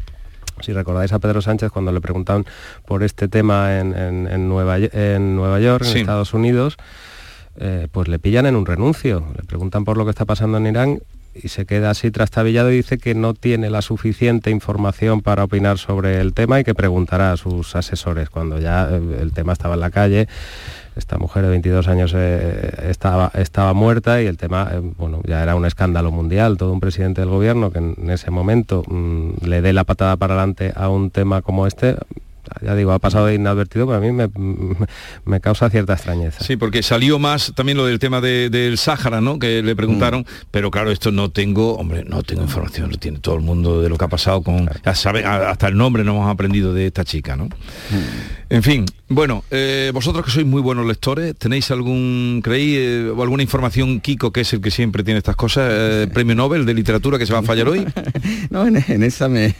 Si 0.60 0.72
recordáis 0.72 1.12
a 1.12 1.18
Pedro 1.18 1.40
Sánchez 1.40 1.70
cuando 1.70 1.92
le 1.92 2.00
preguntaban 2.00 2.44
por 2.86 3.02
este 3.02 3.28
tema 3.28 3.78
en, 3.78 4.48
Nueva, 4.48 4.78
en 4.78 5.36
Nueva 5.36 5.58
York, 5.60 5.84
en 5.86 5.98
Estados 5.98 6.34
Unidos, 6.34 6.76
eh, 7.56 7.88
pues 7.90 8.08
le 8.08 8.18
pillan 8.18 8.46
en 8.46 8.56
un 8.56 8.66
renuncio. 8.66 9.24
Le 9.36 9.44
preguntan 9.44 9.84
por 9.84 9.96
lo 9.96 10.04
que 10.04 10.10
está 10.10 10.24
pasando 10.24 10.58
en 10.58 10.66
Irán 10.66 11.00
y 11.34 11.48
se 11.48 11.64
queda 11.64 11.90
así 11.90 12.10
trastabillado 12.10 12.70
y 12.72 12.76
dice 12.76 12.98
que 12.98 13.14
no 13.14 13.34
tiene 13.34 13.70
la 13.70 13.82
suficiente 13.82 14.50
información 14.50 15.20
para 15.20 15.44
opinar 15.44 15.78
sobre 15.78 16.20
el 16.20 16.34
tema 16.34 16.60
y 16.60 16.64
que 16.64 16.74
preguntará 16.74 17.32
a 17.32 17.36
sus 17.36 17.76
asesores 17.76 18.30
cuando 18.30 18.58
ya 18.58 18.88
eh, 18.90 19.18
el 19.20 19.32
tema 19.32 19.52
estaba 19.52 19.74
en 19.74 19.80
la 19.80 19.90
calle 19.90 20.28
esta 20.96 21.18
mujer 21.18 21.44
de 21.44 21.50
22 21.50 21.88
años 21.88 22.12
eh, 22.14 22.88
estaba, 22.88 23.30
estaba 23.34 23.72
muerta 23.72 24.22
y 24.22 24.26
el 24.26 24.36
tema, 24.36 24.70
eh, 24.72 24.80
bueno, 24.98 25.20
ya 25.24 25.42
era 25.42 25.54
un 25.54 25.64
escándalo 25.64 26.10
mundial, 26.10 26.56
todo 26.56 26.72
un 26.72 26.80
presidente 26.80 27.20
del 27.20 27.30
gobierno 27.30 27.70
que 27.70 27.78
en, 27.78 28.10
ese 28.10 28.30
momento 28.30 28.82
mm, 28.86 29.44
le 29.44 29.62
dé 29.62 29.72
la 29.72 29.84
patada 29.84 30.16
para 30.16 30.34
adelante 30.34 30.72
a 30.74 30.88
un 30.88 31.10
tema 31.10 31.42
como 31.42 31.66
este, 31.66 31.96
ya 32.62 32.74
digo, 32.74 32.92
ha 32.92 32.98
pasado 32.98 33.26
de 33.26 33.34
inadvertido, 33.34 33.86
pero 33.86 33.98
a 33.98 34.00
mí 34.00 34.12
me, 35.24 35.40
causa 35.40 35.70
cierta 35.70 35.94
extrañeza. 35.94 36.42
Sí, 36.44 36.56
porque 36.56 36.82
salió 36.82 37.18
más 37.18 37.52
también 37.54 37.78
lo 37.78 37.86
del 37.86 37.98
tema 37.98 38.20
del 38.20 38.76
Sáhara, 38.76 39.20
¿no? 39.20 39.38
Que 39.38 39.62
le 39.62 39.76
preguntaron, 39.76 40.22
mm. 40.22 40.46
pero 40.50 40.70
claro, 40.70 40.90
esto 40.90 41.12
no 41.12 41.30
tengo, 41.30 41.76
hombre, 41.76 42.04
no 42.04 42.22
tengo 42.22 42.42
información, 42.42 42.90
lo 42.90 42.96
tiene 42.96 43.18
todo 43.20 43.36
el 43.36 43.42
mundo 43.42 43.80
de 43.80 43.88
lo 43.88 43.96
que 43.96 44.04
ha 44.04 44.08
pasado 44.08 44.42
con, 44.42 44.68
ya 44.84 44.90
hasta 45.50 45.68
el 45.68 45.76
nombre 45.76 46.04
no 46.04 46.12
hemos 46.12 46.30
aprendido 46.30 46.74
de 46.74 46.86
esta 46.86 47.04
chica, 47.04 47.36
¿no? 47.36 47.46
Mm. 47.46 48.50
En 48.50 48.62
fin, 48.62 48.86
bueno, 49.12 49.42
eh, 49.50 49.90
vosotros 49.92 50.24
que 50.24 50.30
sois 50.30 50.46
muy 50.46 50.62
buenos 50.62 50.86
lectores, 50.86 51.34
¿tenéis 51.34 51.72
algún, 51.72 52.40
creí, 52.44 52.76
eh, 52.76 53.10
o 53.10 53.20
alguna 53.20 53.42
información, 53.42 53.98
Kiko, 53.98 54.32
que 54.32 54.42
es 54.42 54.52
el 54.52 54.60
que 54.60 54.70
siempre 54.70 55.02
tiene 55.02 55.18
estas 55.18 55.34
cosas, 55.34 55.68
eh, 55.68 56.08
premio 56.14 56.36
Nobel 56.36 56.64
de 56.64 56.74
literatura 56.74 57.18
que 57.18 57.26
se 57.26 57.32
va 57.32 57.40
a 57.40 57.42
fallar 57.42 57.68
hoy? 57.68 57.84
no, 58.50 58.68
en, 58.68 59.02
esa 59.02 59.28
me, 59.28 59.56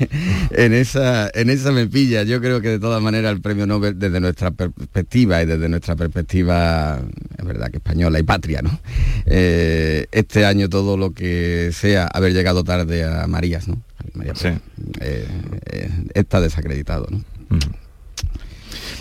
en 0.52 0.72
esa, 0.72 1.28
en 1.34 1.50
esa 1.50 1.72
me 1.72 1.88
pilla. 1.88 2.22
Yo 2.22 2.40
creo 2.40 2.60
que 2.60 2.68
de 2.68 2.78
todas 2.78 3.02
maneras 3.02 3.32
el 3.32 3.40
premio 3.40 3.66
Nobel 3.66 3.98
desde 3.98 4.20
nuestra 4.20 4.52
perspectiva 4.52 5.42
y 5.42 5.46
desde 5.46 5.68
nuestra 5.68 5.96
perspectiva, 5.96 7.00
es 7.36 7.44
verdad 7.44 7.72
que 7.72 7.78
española 7.78 8.20
y 8.20 8.22
patria, 8.22 8.62
¿no? 8.62 8.78
este 9.26 10.44
año 10.44 10.68
todo 10.68 10.96
lo 10.96 11.10
que 11.10 11.70
sea 11.72 12.06
haber 12.06 12.32
llegado 12.32 12.62
tarde 12.62 13.04
a 13.04 13.26
Marías, 13.26 13.66
¿no? 13.66 13.82
María, 14.14 14.34
sí. 14.36 14.48
está 16.14 16.40
desacreditado, 16.40 17.08
¿no? 17.10 17.24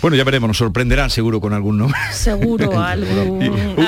Bueno, 0.02 0.16
ya 0.16 0.24
veremos, 0.24 0.48
nos 0.48 0.56
sorprenderán 0.56 1.10
seguro 1.10 1.40
con 1.40 1.52
algún 1.52 1.76
nombre. 1.76 1.98
Seguro, 2.12 2.78
algo. 2.82 3.38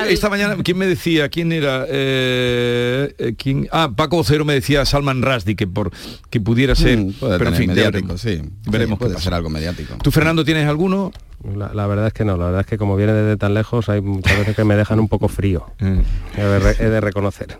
esta 0.09 0.29
mañana, 0.29 0.57
¿quién 0.63 0.77
me 0.77 0.87
decía? 0.87 1.29
¿Quién 1.31 1.53
era? 1.53 1.87
Eh, 1.89 3.15
eh, 3.19 3.35
¿quién? 3.37 3.69
Ah, 3.73 3.91
Paco 3.97 4.17
Vocero 4.17 4.45
me 4.45 4.53
decía 4.53 4.85
Salman 4.85 5.23
Rushdie, 5.23 5.57
que 5.57 5.67
por 5.67 5.91
que 6.29 6.41
pudiera 6.41 6.75
ser. 6.75 6.99
Mm, 6.99 7.15
pero 7.21 7.49
en 7.49 7.55
fin, 7.55 7.69
mediático, 7.69 8.19
sí. 8.19 8.43
Veremos 8.71 8.99
puede 8.99 9.19
ser 9.19 9.33
algo 9.33 9.49
mediático. 9.49 9.95
¿Tú, 10.03 10.11
Fernando, 10.11 10.45
tienes 10.45 10.69
alguno? 10.69 11.13
La, 11.57 11.87
verdad 11.87 12.07
es 12.07 12.13
que 12.13 12.25
no, 12.25 12.37
la 12.37 12.47
verdad 12.47 12.61
es 12.61 12.67
que 12.67 12.79
como 12.79 12.95
viene 12.95 13.13
desde 13.15 13.37
tan 13.37 13.55
lejos 13.55 13.89
hay 13.89 14.01
muchas 14.01 14.39
veces 14.39 14.55
que 14.55 14.65
me 14.65 14.77
dejan 14.77 15.01
un 15.01 15.09
poco 15.09 15.29
frío. 15.29 15.67
Mm. 15.83 16.01
he 16.79 16.85
de 16.89 17.01
reconocer. 17.01 17.59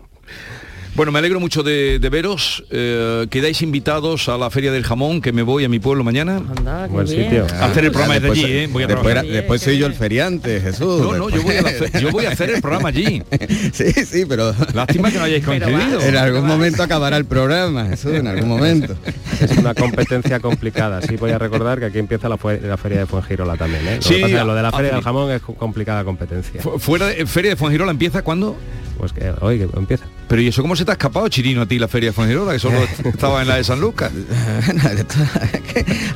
Bueno, 0.95 1.11
me 1.11 1.17
alegro 1.17 1.39
mucho 1.39 1.63
de, 1.63 1.97
veros. 2.11 2.63
Eh, 2.69 3.25
quedáis 3.31 3.63
invitados 3.63 4.29
a 4.29 4.37
la 4.37 4.51
Feria 4.51 4.71
del 4.71 4.83
Jamón, 4.83 5.21
que 5.21 5.31
me 5.31 5.41
voy 5.41 5.63
a 5.63 5.69
mi 5.69 5.79
pueblo 5.79 6.03
mañana. 6.03 6.37
Anda, 6.55 6.85
Buen 6.85 7.07
sitio. 7.07 7.47
A 7.59 7.65
hacer 7.65 7.85
el 7.85 7.91
programa 7.91 8.19
desde 8.19 8.29
allí, 8.29 8.43
¿eh? 8.45 8.69
Voy 8.71 8.83
a 8.83 8.87
después, 8.87 9.23
después 9.23 9.61
soy 9.61 9.79
yo 9.79 9.87
el 9.87 9.95
feriante, 9.95 10.61
Jesús. 10.61 11.01
No, 11.01 11.17
no, 11.17 11.29
yo 11.29 11.41
voy, 11.41 11.55
a 11.55 11.99
yo 11.99 12.11
voy, 12.11 12.25
a 12.25 12.29
hacer 12.29 12.51
el 12.51 12.61
programa 12.61 12.89
allí. 12.89 13.23
sí, 13.73 13.91
sí, 14.05 14.25
pero... 14.27 14.53
Lástima 14.75 15.09
que 15.09 15.17
no 15.17 15.23
hayáis 15.23 15.43
coincidido. 15.45 15.99
En 15.99 16.15
algún 16.15 16.45
momento 16.45 16.83
acabará 16.83 17.17
el 17.17 17.25
programa, 17.25 17.87
Jesús, 17.87 18.13
en 18.13 18.27
algún 18.27 18.49
momento. 18.49 18.95
Es 19.41 19.57
una 19.57 19.73
competencia 19.73 20.39
complicada. 20.41 21.01
Sí, 21.01 21.15
voy 21.15 21.31
a 21.31 21.39
recordar 21.39 21.79
que 21.79 21.85
aquí 21.85 21.97
empieza 21.97 22.29
la, 22.29 22.37
Feria 22.37 22.99
de 22.99 23.05
Fuengirola 23.07 23.57
también, 23.57 23.87
¿eh? 23.87 23.95
Lo, 23.95 24.01
sí, 24.03 24.19
lo 24.19 24.53
de 24.53 24.61
la 24.61 24.71
Feria 24.71 24.91
del 24.91 25.01
Jamón 25.01 25.31
es 25.31 25.41
complicada 25.41 26.03
competencia. 26.03 26.61
¿Fuera 26.61 27.07
de 27.07 27.25
Feria 27.25 27.51
de 27.51 27.55
Fuengirola 27.55 27.89
empieza 27.89 28.21
cuándo? 28.21 28.55
Pues 28.97 29.11
que 29.11 29.33
hoy 29.41 29.57
que 29.57 29.67
empieza. 29.75 30.05
Pero 30.27 30.41
¿y 30.41 30.47
eso 30.47 30.61
cómo 30.61 30.75
se 30.75 30.82
te 30.85 30.91
ha 30.91 30.93
escapado, 30.93 31.27
Chirino, 31.29 31.61
a 31.61 31.65
ti 31.65 31.79
la 31.79 31.87
Feria 31.87 32.09
de 32.09 32.13
Fuengirola, 32.13 32.53
que 32.53 32.59
solo 32.59 32.83
estaba 33.05 33.41
en 33.41 33.47
la 33.47 33.57
de 33.57 33.63
San 33.63 33.79
Lucas? 33.79 34.11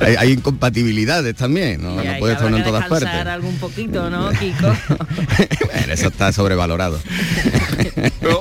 hay, 0.18 0.32
incompatibilidades 0.32 1.34
también, 1.34 1.82
no, 1.82 2.02
no 2.02 2.18
puede 2.18 2.34
estar 2.34 2.52
en 2.52 2.64
todas 2.64 2.86
partes. 2.86 3.08
algún 3.08 3.56
poquito, 3.58 4.10
¿no, 4.10 4.30
Kiko? 4.38 4.74
bueno, 5.72 5.92
eso 5.92 6.08
está 6.08 6.32
sobrevalorado. 6.32 6.98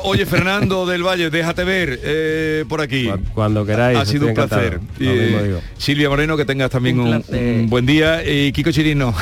oye, 0.03 0.25
Fernando 0.25 0.86
del 0.86 1.03
Valle, 1.03 1.30
déjate 1.30 1.63
ver 1.63 1.99
eh, 2.03 2.65
por 2.67 2.82
aquí. 2.82 3.09
Cuando 3.34 3.65
queráis. 3.65 3.99
Ha 3.99 4.05
sido 4.05 4.28
un 4.28 4.34
placer. 4.34 4.80
Silvia 5.78 6.09
Moreno, 6.09 6.38
que 6.38 6.45
tengas 6.45 6.69
también 6.69 6.99
un, 6.99 7.23
un, 7.28 7.67
buen 7.69 7.86
día. 7.86 8.23
Y 8.23 8.51
Kiko 8.51 8.71
Chirino, 8.71 9.13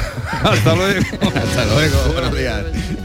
hasta 0.44 0.76
luego. 0.76 1.02
hasta 1.22 1.66
luego, 1.66 2.14
buenos 2.14 2.38
días. 2.38 3.05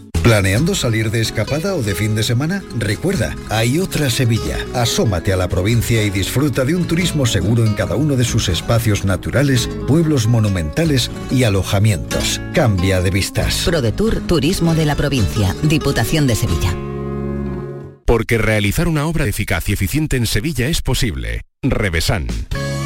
¿Planeando 0.23 0.75
salir 0.75 1.09
de 1.09 1.19
escapada 1.19 1.73
o 1.73 1.81
de 1.81 1.95
fin 1.95 2.13
de 2.13 2.21
semana? 2.21 2.63
Recuerda, 2.77 3.35
hay 3.49 3.79
otra 3.79 4.11
Sevilla. 4.11 4.57
Asómate 4.75 5.33
a 5.33 5.35
la 5.35 5.49
provincia 5.49 6.03
y 6.03 6.11
disfruta 6.11 6.63
de 6.63 6.75
un 6.75 6.85
turismo 6.85 7.25
seguro 7.25 7.65
en 7.65 7.73
cada 7.73 7.95
uno 7.95 8.15
de 8.15 8.23
sus 8.23 8.47
espacios 8.47 9.03
naturales, 9.03 9.67
pueblos 9.87 10.27
monumentales 10.27 11.09
y 11.31 11.43
alojamientos. 11.43 12.39
Cambia 12.53 13.01
de 13.01 13.09
vistas. 13.09 13.63
ProDetour 13.65 14.21
Turismo 14.27 14.75
de 14.75 14.85
la 14.85 14.95
Provincia, 14.95 15.55
Diputación 15.63 16.27
de 16.27 16.35
Sevilla. 16.35 16.77
Porque 18.05 18.37
realizar 18.37 18.87
una 18.87 19.07
obra 19.07 19.25
eficaz 19.25 19.69
y 19.69 19.73
eficiente 19.73 20.17
en 20.17 20.27
Sevilla 20.27 20.67
es 20.67 20.83
posible. 20.83 21.41
Revesan. 21.63 22.27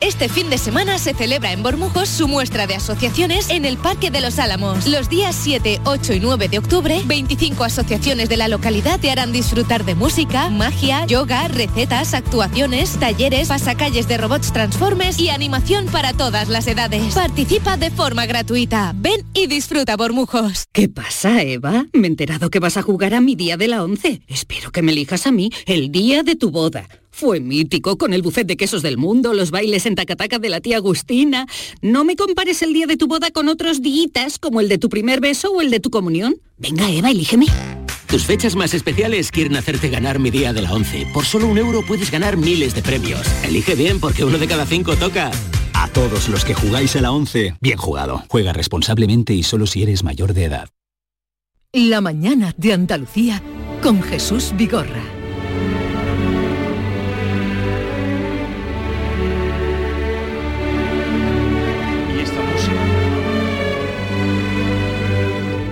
Este 0.00 0.28
fin 0.28 0.48
de 0.48 0.58
semana 0.58 0.96
se 0.98 1.12
celebra 1.12 1.50
en 1.50 1.64
Bormujos 1.64 2.08
su 2.08 2.28
muestra 2.28 2.68
de 2.68 2.76
asociaciones 2.76 3.50
en 3.50 3.64
el 3.64 3.76
Parque 3.76 4.12
de 4.12 4.20
los 4.20 4.38
Álamos. 4.38 4.86
Los 4.86 5.08
días 5.08 5.34
7, 5.34 5.80
8 5.84 6.12
y 6.12 6.20
9 6.20 6.48
de 6.48 6.58
octubre, 6.58 7.02
25 7.04 7.64
asociaciones 7.64 8.28
de 8.28 8.36
la 8.36 8.46
localidad 8.46 9.00
te 9.00 9.10
harán 9.10 9.32
disfrutar 9.32 9.84
de 9.84 9.96
música, 9.96 10.50
magia, 10.50 11.04
yoga, 11.06 11.48
recetas, 11.48 12.14
actuaciones, 12.14 12.96
talleres, 13.00 13.48
pasacalles 13.48 14.06
de 14.06 14.18
robots 14.18 14.52
transformes 14.52 15.18
y 15.18 15.30
animación 15.30 15.86
para 15.86 16.12
todas 16.12 16.48
las 16.48 16.68
edades. 16.68 17.16
Participa 17.16 17.76
de 17.76 17.90
forma 17.90 18.24
gratuita. 18.26 18.94
Ven 18.94 19.26
y 19.34 19.48
disfruta 19.48 19.96
Bormujos. 19.96 20.66
¿Qué 20.70 20.88
pasa, 20.88 21.42
Eva? 21.42 21.86
Me 21.92 22.06
he 22.06 22.10
enterado 22.10 22.50
que 22.50 22.60
vas 22.60 22.76
a 22.76 22.82
jugar 22.82 23.14
a 23.14 23.20
mi 23.20 23.34
día 23.34 23.56
de 23.56 23.66
la 23.66 23.82
once. 23.82 24.22
Espero 24.28 24.70
que 24.70 24.82
me 24.82 24.92
elijas 24.92 25.26
a 25.26 25.32
mí 25.32 25.50
el 25.66 25.90
día 25.90 26.22
de 26.22 26.36
tu 26.36 26.52
boda. 26.52 26.86
Fue 27.18 27.40
mítico 27.40 27.98
con 27.98 28.14
el 28.14 28.22
buffet 28.22 28.46
de 28.46 28.56
quesos 28.56 28.80
del 28.80 28.96
mundo, 28.96 29.34
los 29.34 29.50
bailes 29.50 29.86
en 29.86 29.96
tacataca 29.96 30.38
de 30.38 30.48
la 30.50 30.60
tía 30.60 30.76
Agustina. 30.76 31.48
No 31.82 32.04
me 32.04 32.14
compares 32.14 32.62
el 32.62 32.72
día 32.72 32.86
de 32.86 32.96
tu 32.96 33.08
boda 33.08 33.32
con 33.32 33.48
otros 33.48 33.82
días 33.82 34.38
como 34.38 34.60
el 34.60 34.68
de 34.68 34.78
tu 34.78 34.88
primer 34.88 35.20
beso 35.20 35.50
o 35.50 35.60
el 35.60 35.72
de 35.72 35.80
tu 35.80 35.90
comunión. 35.90 36.36
Venga, 36.58 36.88
Eva, 36.88 37.10
elígeme. 37.10 37.46
Tus 38.06 38.24
fechas 38.24 38.54
más 38.54 38.72
especiales 38.72 39.32
quieren 39.32 39.56
hacerte 39.56 39.88
ganar 39.88 40.20
mi 40.20 40.30
día 40.30 40.52
de 40.52 40.62
la 40.62 40.72
11. 40.72 41.08
Por 41.12 41.24
solo 41.24 41.48
un 41.48 41.58
euro 41.58 41.84
puedes 41.84 42.12
ganar 42.12 42.36
miles 42.36 42.76
de 42.76 42.82
premios. 42.82 43.26
Elige 43.42 43.74
bien 43.74 43.98
porque 43.98 44.22
uno 44.22 44.38
de 44.38 44.46
cada 44.46 44.64
cinco 44.64 44.94
toca. 44.94 45.32
A 45.72 45.88
todos 45.88 46.28
los 46.28 46.44
que 46.44 46.54
jugáis 46.54 46.94
a 46.94 47.00
la 47.00 47.10
11, 47.10 47.56
bien 47.60 47.78
jugado. 47.78 48.22
Juega 48.28 48.52
responsablemente 48.52 49.34
y 49.34 49.42
solo 49.42 49.66
si 49.66 49.82
eres 49.82 50.04
mayor 50.04 50.34
de 50.34 50.44
edad. 50.44 50.68
La 51.72 52.00
mañana 52.00 52.54
de 52.56 52.74
Andalucía 52.74 53.42
con 53.82 54.04
Jesús 54.04 54.52
Vigorra. 54.56 55.02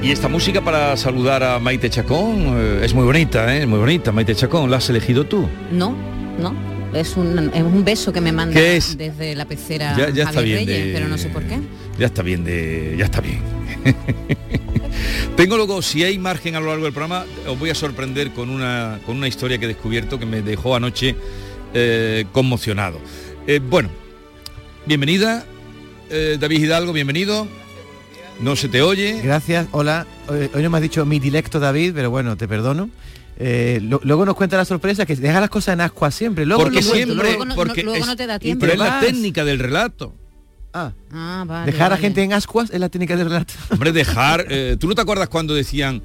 Y 0.07 0.13
esta 0.13 0.29
música 0.29 0.61
para 0.63 0.97
saludar 0.97 1.43
a 1.43 1.59
Maite 1.59 1.91
Chacón 1.91 2.55
eh, 2.57 2.81
es 2.85 2.95
muy 2.95 3.05
bonita, 3.05 3.57
¿eh? 3.57 3.67
muy 3.67 3.81
bonita. 3.81 4.13
Maite 4.13 4.37
Chacón, 4.37 4.71
¿la 4.71 4.77
has 4.77 4.89
elegido 4.89 5.25
tú? 5.27 5.49
No, 5.73 5.97
no. 6.39 6.55
Es 6.95 7.17
un, 7.17 7.51
es 7.53 7.63
un 7.65 7.85
beso 7.85 8.13
que 8.13 8.21
me 8.21 8.31
manda 8.31 8.55
¿Qué 8.55 8.77
es? 8.77 8.97
desde 8.97 9.35
la 9.35 9.47
pecera 9.47 9.97
Ya- 9.99 10.11
ya 10.11 10.23
está 10.25 10.41
bien 10.43 10.59
Reyes, 10.59 10.87
de- 10.87 10.93
pero 10.93 11.09
no 11.09 11.19
sé 11.19 11.29
por 11.31 11.43
qué. 11.43 11.59
Ya 11.99 12.07
está 12.07 12.23
bien 12.23 12.45
de. 12.45 12.95
Ya 12.97 13.07
está 13.07 13.21
bien. 13.21 13.41
Tengo 15.37 15.57
luego, 15.57 15.83
si 15.83 16.05
hay 16.05 16.19
margen 16.21 16.55
a 16.55 16.61
lo 16.61 16.67
largo 16.69 16.85
del 16.85 16.93
programa, 16.95 17.25
os 17.49 17.59
voy 17.59 17.71
a 17.71 17.75
sorprender 17.75 18.31
con 18.31 18.49
una, 18.49 19.01
con 19.05 19.17
una 19.17 19.27
historia 19.27 19.59
que 19.59 19.65
he 19.65 19.69
descubierto 19.69 20.21
que 20.21 20.25
me 20.25 20.41
dejó 20.41 20.77
anoche 20.77 21.17
eh, 21.75 22.27
conmocionado. 22.31 23.01
Eh, 23.49 23.59
bueno, 23.59 23.91
bienvenida, 24.87 25.45
eh, 26.11 26.37
David 26.39 26.61
Hidalgo, 26.63 26.93
bienvenido. 26.93 27.49
No 28.41 28.55
se 28.57 28.69
te 28.69 28.83
oye. 28.83 29.21
Gracias, 29.23 29.67
hola. 29.73 30.07
Hoy, 30.29 30.51
hoy 30.55 30.63
no 30.63 30.71
me 30.71 30.79
has 30.79 30.83
dicho 30.83 31.05
mi 31.07 31.19
dilecto 31.19 31.59
David, 31.59 31.93
pero 31.95 32.11
bueno, 32.11 32.37
te 32.37 32.47
perdono. 32.47 32.91
Eh, 33.39 33.81
lo- 33.83 34.01
luego 34.05 34.25
nos 34.25 34.35
cuenta 34.35 34.57
la 34.57 34.65
sorpresa 34.65 35.05
que 35.07 35.17
deja 35.17 35.41
las 35.41 35.51
cosas 35.51 35.75
en 35.75 35.81
ascuas 35.81 36.15
siempre. 36.15 36.45
Luego 36.47 36.63
porque 36.63 36.79
cuento, 36.81 36.95
siempre, 36.95 37.37
luego- 37.37 37.55
porque 37.55 37.83
luego 37.83 37.99
es, 38.01 38.07
no 38.07 38.17
te 38.17 38.27
da 38.27 38.39
tiempo. 38.39 38.61
pero 38.61 38.73
es 38.75 38.79
la 38.79 39.01
técnica 39.01 39.45
del 39.45 39.59
relato. 39.59 40.15
Ah, 40.73 40.93
Ah, 41.13 41.45
vale, 41.47 41.71
dejar 41.73 41.87
a 41.87 41.89
vale. 41.91 42.03
gente 42.03 42.23
en 42.23 42.33
ascuas 42.35 42.71
es 42.71 42.79
la 42.81 42.89
técnica 42.91 43.17
del 43.17 43.27
relato. 43.29 43.55
Hombre, 43.71 43.93
dejar. 43.93 44.47
eh, 44.51 44.77
¿Tú 44.79 44.87
no 44.89 44.95
te 44.95 45.01
acuerdas 45.01 45.29
cuando 45.29 45.55
decían, 45.55 46.03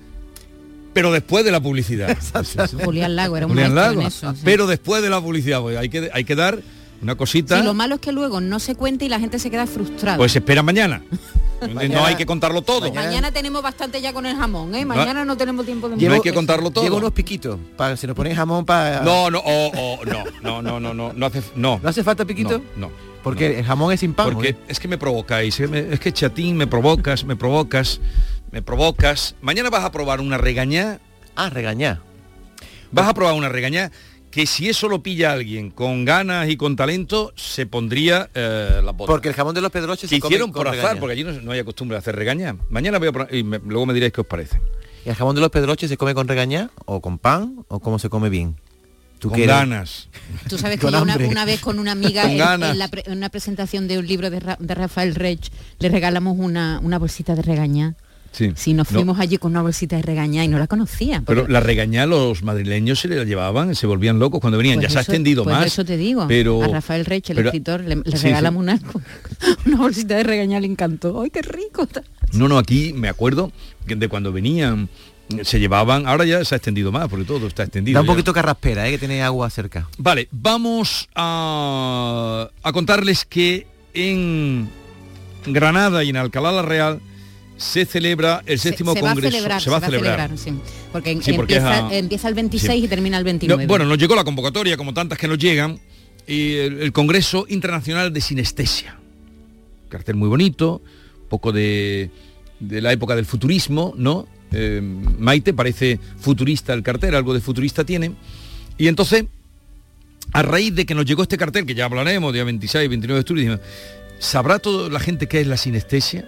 pero 0.93 1.11
después 1.11 1.43
de 1.43 1.51
la 1.51 1.59
publicidad? 1.61 2.17
Julián 2.85 3.15
Lago 3.17 3.35
era 3.35 3.45
un 3.45 3.51
Julián 3.53 3.75
Lago. 3.75 3.99
en 4.01 4.07
eso. 4.07 4.33
sí. 4.33 4.41
Pero 4.45 4.67
después 4.67 5.03
de 5.03 5.09
la 5.09 5.19
publicidad, 5.19 5.59
pues, 5.61 5.77
hay 5.77 5.89
que, 5.89 6.09
hay 6.13 6.23
que 6.23 6.35
dar 6.35 6.59
una 7.01 7.15
cosita. 7.15 7.57
Sí, 7.59 7.63
lo 7.65 7.73
malo 7.73 7.95
es 7.95 8.01
que 8.01 8.11
luego 8.11 8.41
no 8.41 8.59
se 8.59 8.75
cuenta 8.75 9.05
y 9.05 9.09
la 9.09 9.19
gente 9.19 9.39
se 9.39 9.49
queda 9.49 9.65
frustrada. 9.67 10.17
Pues 10.17 10.35
espera 10.35 10.61
mañana. 10.63 11.01
no 11.89 12.05
hay 12.05 12.15
que 12.15 12.25
contarlo 12.25 12.61
todo. 12.61 12.91
Mañana 12.93 13.31
tenemos 13.31 13.61
bastante 13.61 14.01
ya 14.01 14.13
con 14.13 14.25
el 14.25 14.35
jamón, 14.35 14.73
¿eh? 14.75 14.85
Mañana 14.85 15.25
no 15.25 15.37
tenemos 15.37 15.65
tiempo 15.65 15.89
de 15.89 15.97
No 15.97 16.13
hay 16.13 16.21
que 16.21 16.33
contarlo 16.33 16.71
todo. 16.71 16.83
Llevo 16.83 16.97
unos 16.97 17.11
piquitos, 17.11 17.57
para 17.77 17.97
si 17.97 18.07
nos 18.07 18.15
ponéis 18.15 18.35
jamón 18.35 18.65
para... 18.65 19.01
No, 19.01 19.29
no, 19.29 19.39
o- 19.39 19.67
o- 19.99 20.05
no, 20.05 20.23
no, 20.41 20.61
no, 20.61 20.79
no, 20.79 20.93
no, 20.93 21.13
no 21.13 21.25
hace, 21.25 21.41
no. 21.55 21.79
¿No 21.81 21.89
hace 21.89 22.03
falta 22.03 22.25
piquito? 22.25 22.61
No, 22.75 22.87
no. 22.87 22.91
Porque 23.23 23.59
el 23.59 23.65
jamón 23.65 23.93
es 23.93 23.99
sin 23.99 24.13
pan. 24.13 24.31
Porque 24.33 24.49
¿eh? 24.49 24.55
es 24.67 24.79
que 24.79 24.87
me 24.87 24.97
provocáis, 24.97 25.59
me- 25.69 25.93
es 25.93 25.99
que 25.99 26.11
chatín, 26.11 26.57
me 26.57 26.65
provocas, 26.65 27.23
me 27.23 27.35
provocas, 27.35 27.99
me 28.51 28.61
provocas. 28.63 29.35
Mañana 29.41 29.69
vas 29.69 29.83
a 29.83 29.91
probar 29.91 30.21
una 30.21 30.37
regañá. 30.39 30.99
Ah, 31.35 31.49
regañá. 31.49 32.01
Vas 32.91 33.07
a 33.07 33.13
probar 33.13 33.35
una 33.35 33.47
regañá 33.49 33.91
que 34.31 34.45
si 34.47 34.69
eso 34.69 34.87
lo 34.87 35.03
pilla 35.03 35.33
alguien 35.33 35.69
con 35.71 36.05
ganas 36.05 36.49
y 36.49 36.55
con 36.57 36.75
talento, 36.75 37.33
se 37.35 37.65
pondría 37.65 38.29
eh, 38.33 38.79
la 38.83 38.91
botas. 38.91 39.07
Porque 39.13 39.27
el 39.27 39.35
jamón 39.35 39.53
de 39.53 39.61
los 39.61 39.71
pedroches 39.71 40.09
se 40.09 40.19
come 40.19 40.33
hicieron 40.33 40.51
con 40.51 40.63
por 40.63 40.73
azar, 40.73 40.99
porque 40.99 41.13
allí 41.13 41.23
no, 41.23 41.33
no 41.33 41.51
hay 41.51 41.63
costumbre 41.63 41.95
de 41.95 41.99
hacer 41.99 42.15
regañá. 42.15 42.55
Mañana 42.69 42.97
voy 42.97 43.09
a 43.09 43.11
probar- 43.11 43.33
y 43.35 43.43
me- 43.43 43.59
luego 43.59 43.85
me 43.85 43.93
diréis 43.93 44.13
qué 44.13 44.21
os 44.21 44.27
parece. 44.27 44.59
¿Y 45.05 45.09
el 45.09 45.15
jamón 45.15 45.35
de 45.35 45.41
los 45.41 45.49
pedroches 45.49 45.89
se 45.89 45.97
come 45.97 46.13
con 46.13 46.27
regañá? 46.27 46.69
¿O 46.85 47.01
con 47.01 47.17
pan? 47.19 47.65
¿O 47.67 47.79
cómo 47.79 47.99
se 47.99 48.09
come 48.09 48.29
bien? 48.29 48.55
¿Tú 49.19 49.29
Con 49.29 49.39
ganas. 49.45 50.07
Tú 50.49 50.57
sabes 50.57 50.79
que 50.79 50.89
yo 50.89 50.99
una, 51.01 51.45
vez 51.45 51.59
con 51.59 51.77
una 51.77 51.91
amiga 51.91 52.21
Con 52.23 52.31
en, 52.31 52.37
ganas. 52.39 52.71
en 52.71 52.79
la 52.79 52.87
pre- 52.87 53.03
en 53.05 53.17
una 53.17 53.29
presentación 53.29 53.87
de 53.87 53.99
un 53.99 54.07
libro 54.07 54.29
de, 54.31 54.39
Ra- 54.39 54.57
de 54.59 54.73
Rafael 54.73 55.13
Rech 55.13 55.51
le 55.79 55.89
regalamos 55.89 56.37
una, 56.39 56.79
una 56.81 56.97
bolsita 56.97 57.35
de 57.35 57.41
regañá. 57.43 57.95
Sí. 58.31 58.51
Sí, 58.55 58.73
nos 58.73 58.89
No, 58.91 58.99
fuimos 58.99 59.19
allí 59.19 59.37
con 59.37 59.51
una 59.51 59.61
bolsita 59.61 59.97
de 59.97 60.01
regañá 60.03 60.43
y 60.45 60.47
no 60.47 60.57
la 60.57 60.67
conocía. 60.67 61.21
Pero 61.25 61.47
la 61.49 61.59
regañá 61.59 62.05
los 62.05 62.43
madrileños 62.43 62.99
se 62.99 63.09
la 63.09 63.23
llevaban, 63.25 63.75
se 63.75 63.87
volvían 63.87 64.19
locos 64.19 64.39
cuando 64.39 64.57
venían. 64.57 64.77
Pues 64.77 64.87
ya 64.87 64.93
se 64.93 64.97
ha 64.99 65.01
extendido 65.01 65.43
pues 65.43 65.55
más. 65.55 65.65
eso 65.65 65.83
te 65.83 65.97
digo. 65.97 66.25
Pero, 66.29 66.63
a 66.63 66.67
Rafael 66.67 67.05
Rech, 67.05 67.29
el 67.29 67.35
pero- 67.35 67.49
escritor, 67.49 67.81
le, 67.81 67.97
le 67.97 68.03
Sí, 68.05 68.17
sí. 68.17 68.23
regalamos 68.27 68.61
Una, 68.63 68.79
una 69.65 69.77
bolsita 69.77 70.15
de 70.15 70.23
regañá, 70.23 70.59
le 70.59 70.67
encantó. 70.67 71.21
¡Ay, 71.21 71.29
qué 71.29 71.41
rico! 71.41 71.87
No, 72.33 72.47
no, 72.47 72.57
aquí 72.57 72.93
me 72.93 73.09
acuerdo 73.09 73.51
que 73.85 73.95
de 73.97 74.07
cuando 74.07 74.31
venían 74.31 74.87
se 75.43 75.59
llevaban, 75.59 76.07
ahora 76.07 76.25
ya 76.25 76.43
se 76.45 76.55
ha 76.55 76.57
extendido 76.57 76.91
más, 76.91 77.07
porque 77.09 77.25
todo 77.25 77.47
está 77.47 77.63
extendido. 77.63 77.95
Da 77.95 78.01
un 78.01 78.07
ya. 78.07 78.13
poquito 78.13 78.33
carraspera, 78.33 78.87
¿eh? 78.87 78.91
que 78.91 78.97
tiene 78.97 79.23
agua 79.23 79.49
cerca. 79.49 79.87
Vale, 79.97 80.27
vamos 80.31 81.07
a, 81.15 82.49
a 82.63 82.71
contarles 82.73 83.25
que 83.25 83.65
en 83.93 84.69
Granada 85.45 86.03
y 86.03 86.09
en 86.09 86.17
Alcalá 86.17 86.51
la 86.51 86.61
Real 86.61 86.99
se 87.61 87.85
celebra 87.85 88.41
el 88.45 88.57
séptimo 88.59 88.91
se, 88.93 88.99
se 88.99 89.03
va 89.05 89.11
a 89.11 89.13
congreso. 89.13 89.59
se 89.59 89.69
va 89.69 89.77
a 89.77 89.81
celebrar. 89.81 90.37
sí. 90.37 90.51
Porque, 90.91 91.19
Sí, 91.21 91.33
porque 91.33 91.55
empieza, 91.57 91.77
es 91.77 91.83
a- 91.93 91.95
empieza 91.97 92.27
el 92.27 92.33
26 92.33 92.79
sí. 92.79 92.85
y 92.85 92.87
termina 92.87 93.17
el 93.17 93.23
No, 93.23 93.27
29. 93.27 93.65
bueno, 93.67 93.85
nos 93.85 93.97
llegó 93.97 94.15
la 94.15 94.23
convocatoria, 94.23 94.77
como 94.77 94.93
tantas 94.93 95.17
que 95.17 95.27
nos 95.27 95.37
llegan, 95.37 95.79
y 96.27 96.53
el, 96.55 96.81
el 96.81 96.91
Congreso 96.91 97.45
Internacional 97.49 98.11
de 98.13 98.21
Sinestesia. 98.21 98.97
Cartel 99.89 100.15
muy 100.15 100.27
bonito, 100.29 100.81
poco 101.29 101.51
de, 101.51 102.09
de 102.59 102.81
la 102.81 102.91
época 102.93 103.15
del 103.15 103.25
futurismo, 103.25 103.93
¿no? 103.97 104.27
Eh, 104.53 104.81
Maite 104.81 105.53
parece 105.53 105.99
futurista 106.19 106.73
el 106.73 106.83
cartel, 106.83 107.15
algo 107.15 107.33
de 107.33 107.41
futurista 107.41 107.83
tiene. 107.85 108.13
Y 108.77 108.87
entonces, 108.87 109.25
a 110.33 110.41
raíz 110.41 110.73
de 110.75 110.85
que 110.85 110.95
nos 110.95 111.05
llegó 111.05 111.21
este 111.23 111.37
cartel, 111.37 111.65
que 111.65 111.75
ya 111.75 111.85
hablaremos, 111.85 112.33
día 112.33 112.43
26, 112.43 112.89
29 112.89 113.17
de 113.17 113.19
octubre, 113.21 113.41
dijimos, 113.41 113.59
¿sabrá 114.19 114.59
toda 114.59 114.89
la 114.89 114.99
gente 114.99 115.27
qué 115.27 115.41
es 115.41 115.47
la 115.47 115.57
sinestesia? 115.57 116.27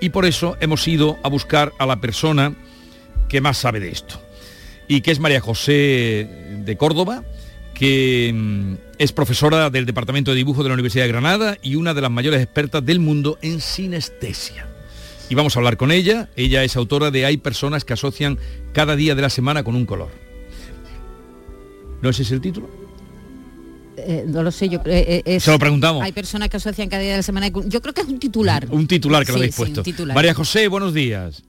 Y 0.00 0.10
por 0.10 0.26
eso 0.26 0.56
hemos 0.60 0.86
ido 0.86 1.18
a 1.22 1.28
buscar 1.28 1.72
a 1.78 1.86
la 1.86 2.00
persona 2.00 2.54
que 3.28 3.40
más 3.40 3.58
sabe 3.58 3.80
de 3.80 3.90
esto. 3.90 4.20
y 4.88 5.00
que 5.00 5.10
es 5.10 5.18
María 5.18 5.40
José 5.40 6.28
de 6.64 6.76
Córdoba, 6.76 7.24
que 7.74 8.30
mm, 8.32 8.74
es 8.98 9.12
profesora 9.12 9.68
del 9.68 9.84
Departamento 9.84 10.30
de 10.30 10.36
Dibujo 10.36 10.62
de 10.62 10.68
la 10.68 10.74
Universidad 10.74 11.04
de 11.04 11.08
Granada 11.08 11.58
y 11.60 11.74
una 11.74 11.92
de 11.92 12.00
las 12.00 12.10
mayores 12.10 12.40
expertas 12.40 12.84
del 12.86 13.00
mundo 13.00 13.36
en 13.42 13.60
sinestesia. 13.60 14.68
Y 15.28 15.34
vamos 15.34 15.56
a 15.56 15.58
hablar 15.58 15.76
con 15.76 15.90
ella. 15.90 16.28
Ella 16.36 16.62
es 16.62 16.76
autora 16.76 17.10
de 17.10 17.26
Hay 17.26 17.36
personas 17.36 17.84
que 17.84 17.94
asocian 17.94 18.38
cada 18.72 18.94
día 18.94 19.14
de 19.14 19.22
la 19.22 19.30
semana 19.30 19.64
con 19.64 19.74
un 19.74 19.86
color. 19.86 20.10
¿No 22.00 22.10
ese 22.10 22.22
es 22.22 22.30
el 22.30 22.40
título? 22.40 22.85
Eh, 24.08 24.24
no 24.26 24.42
lo 24.44 24.52
sé, 24.52 24.68
yo 24.68 24.78
eh, 24.86 25.22
eh, 25.26 25.36
es- 25.36 25.42
Se 25.42 25.50
lo 25.50 25.58
preguntamos. 25.58 26.02
Hay 26.04 26.12
personas 26.12 26.48
que 26.48 26.58
asocian 26.58 26.88
cada 26.88 27.02
día 27.02 27.10
de 27.12 27.16
la 27.18 27.22
semana. 27.24 27.48
Yo 27.48 27.82
creo 27.82 27.92
que 27.92 28.02
es 28.02 28.06
un 28.06 28.20
titular. 28.20 28.66
Un 28.70 28.86
titular 28.86 29.26
que 29.26 29.32
lo 29.32 29.38
habéis 29.38 29.54
sí, 29.54 29.62
un 29.62 29.66
puesto. 29.66 29.82
titular. 29.82 30.14
María 30.14 30.32
José, 30.32 30.68
buenos 30.68 30.94
días. 30.94 31.42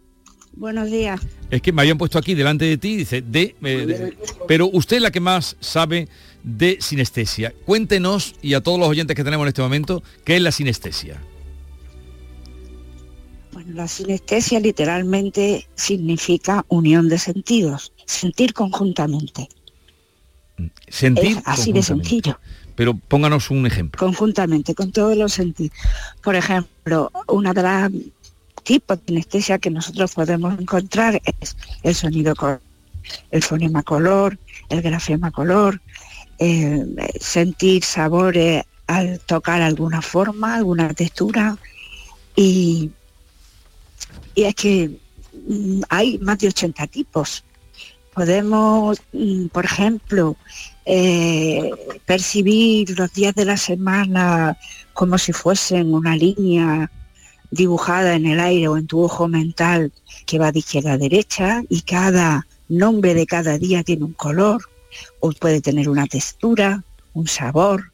Buenos 0.54 0.90
días. 0.90 1.22
Es 1.52 1.62
que 1.62 1.72
me 1.72 1.84
habían 1.84 2.00
puesto 2.00 2.18
aquí 2.18 2.34
delante 2.34 2.66
de 2.66 2.78
ti, 2.80 2.96
dice, 2.98 3.22
de, 3.22 3.56
eh, 3.62 3.86
de- 3.86 4.18
pero 4.48 4.68
usted 4.74 4.96
es 4.96 5.04
la 5.04 5.12
que 5.12 5.20
más 5.20 5.56
sabe 5.60 6.08
de 6.44 6.78
sinestesia. 6.82 7.54
Cuéntenos, 7.66 8.34
y 8.42 8.56
a 8.56 8.62
todos 8.62 8.80
los 8.80 8.88
oyentes 8.90 9.16
que 9.16 9.24
tenemos 9.24 9.44
en 9.46 9.50
este 9.50 9.62
momento, 9.62 10.02
¿qué 10.26 10.38
es 10.38 10.42
la 10.42 10.52
sinestesia? 10.52 11.22
Bueno, 13.54 13.74
la 13.76 13.88
sinestesia 13.88 14.60
literalmente 14.60 15.68
significa 15.76 16.66
unión 16.70 17.08
de 17.10 17.18
sentidos, 17.20 17.94
sentir 18.06 18.54
conjuntamente. 18.54 19.50
Sentir 20.88 21.38
Es 21.38 21.44
así 21.46 21.72
de 21.72 21.84
sencillo. 21.84 22.40
Pero 22.76 22.96
pónganos 22.96 23.50
un 23.50 23.66
ejemplo. 23.66 24.00
Conjuntamente, 24.00 24.76
con 24.76 24.92
todos 24.92 25.18
los 25.18 25.34
sentidos. 25.34 25.76
Por 26.22 26.36
ejemplo, 26.36 27.12
una 27.28 27.54
de 27.54 27.64
las 27.64 27.92
tipos 28.64 28.98
de 29.00 29.06
sinestesia 29.08 29.58
que 29.58 29.70
nosotros 29.70 30.14
podemos 30.14 30.60
encontrar 30.60 31.22
es 31.40 31.56
el 31.84 31.96
sonido 31.96 32.36
color, 32.36 32.62
el 33.32 33.42
fonema 33.42 33.82
color, 33.82 34.38
el 34.70 34.82
grafema 34.82 35.32
color, 35.32 35.82
eh, 36.38 36.86
sentir 37.20 37.84
sabores 37.84 38.64
al 38.86 39.20
tocar 39.22 39.62
alguna 39.62 40.02
forma, 40.02 40.56
alguna 40.56 40.94
textura 40.94 41.58
y, 42.36 42.92
y 44.36 44.44
es 44.44 44.56
que 44.56 45.00
mm, 45.48 45.82
hay 45.90 46.18
más 46.20 46.38
de 46.40 46.50
80 46.50 46.88
tipos. 46.88 47.44
Podemos, 48.18 49.00
mm, 49.14 49.50
por 49.50 49.66
ejemplo, 49.66 50.38
eh, 50.86 51.70
percibir 52.08 52.98
los 52.98 53.14
días 53.14 53.36
de 53.36 53.46
la 53.46 53.58
semana 53.58 54.58
como 54.94 55.20
si 55.20 55.34
fuesen 55.34 55.94
una 55.94 56.16
línea 56.16 56.90
dibujada 57.52 58.16
en 58.16 58.26
el 58.26 58.40
aire 58.40 58.70
o 58.70 58.78
en 58.78 58.88
tu 58.88 59.04
ojo 59.04 59.28
mental 59.28 59.92
que 60.26 60.40
va 60.40 60.52
de 60.52 60.58
izquierda 60.60 60.94
a 60.94 60.98
derecha 60.98 61.62
y 61.70 61.82
cada 61.82 62.48
nombre 62.70 63.14
de 63.14 63.28
cada 63.28 63.60
día 63.60 63.84
tiene 63.84 64.06
un 64.06 64.14
color 64.14 64.64
o 65.20 65.32
puede 65.34 65.62
tener 65.62 65.88
una 65.88 66.08
textura, 66.08 66.84
un 67.14 67.28
sabor, 67.28 67.92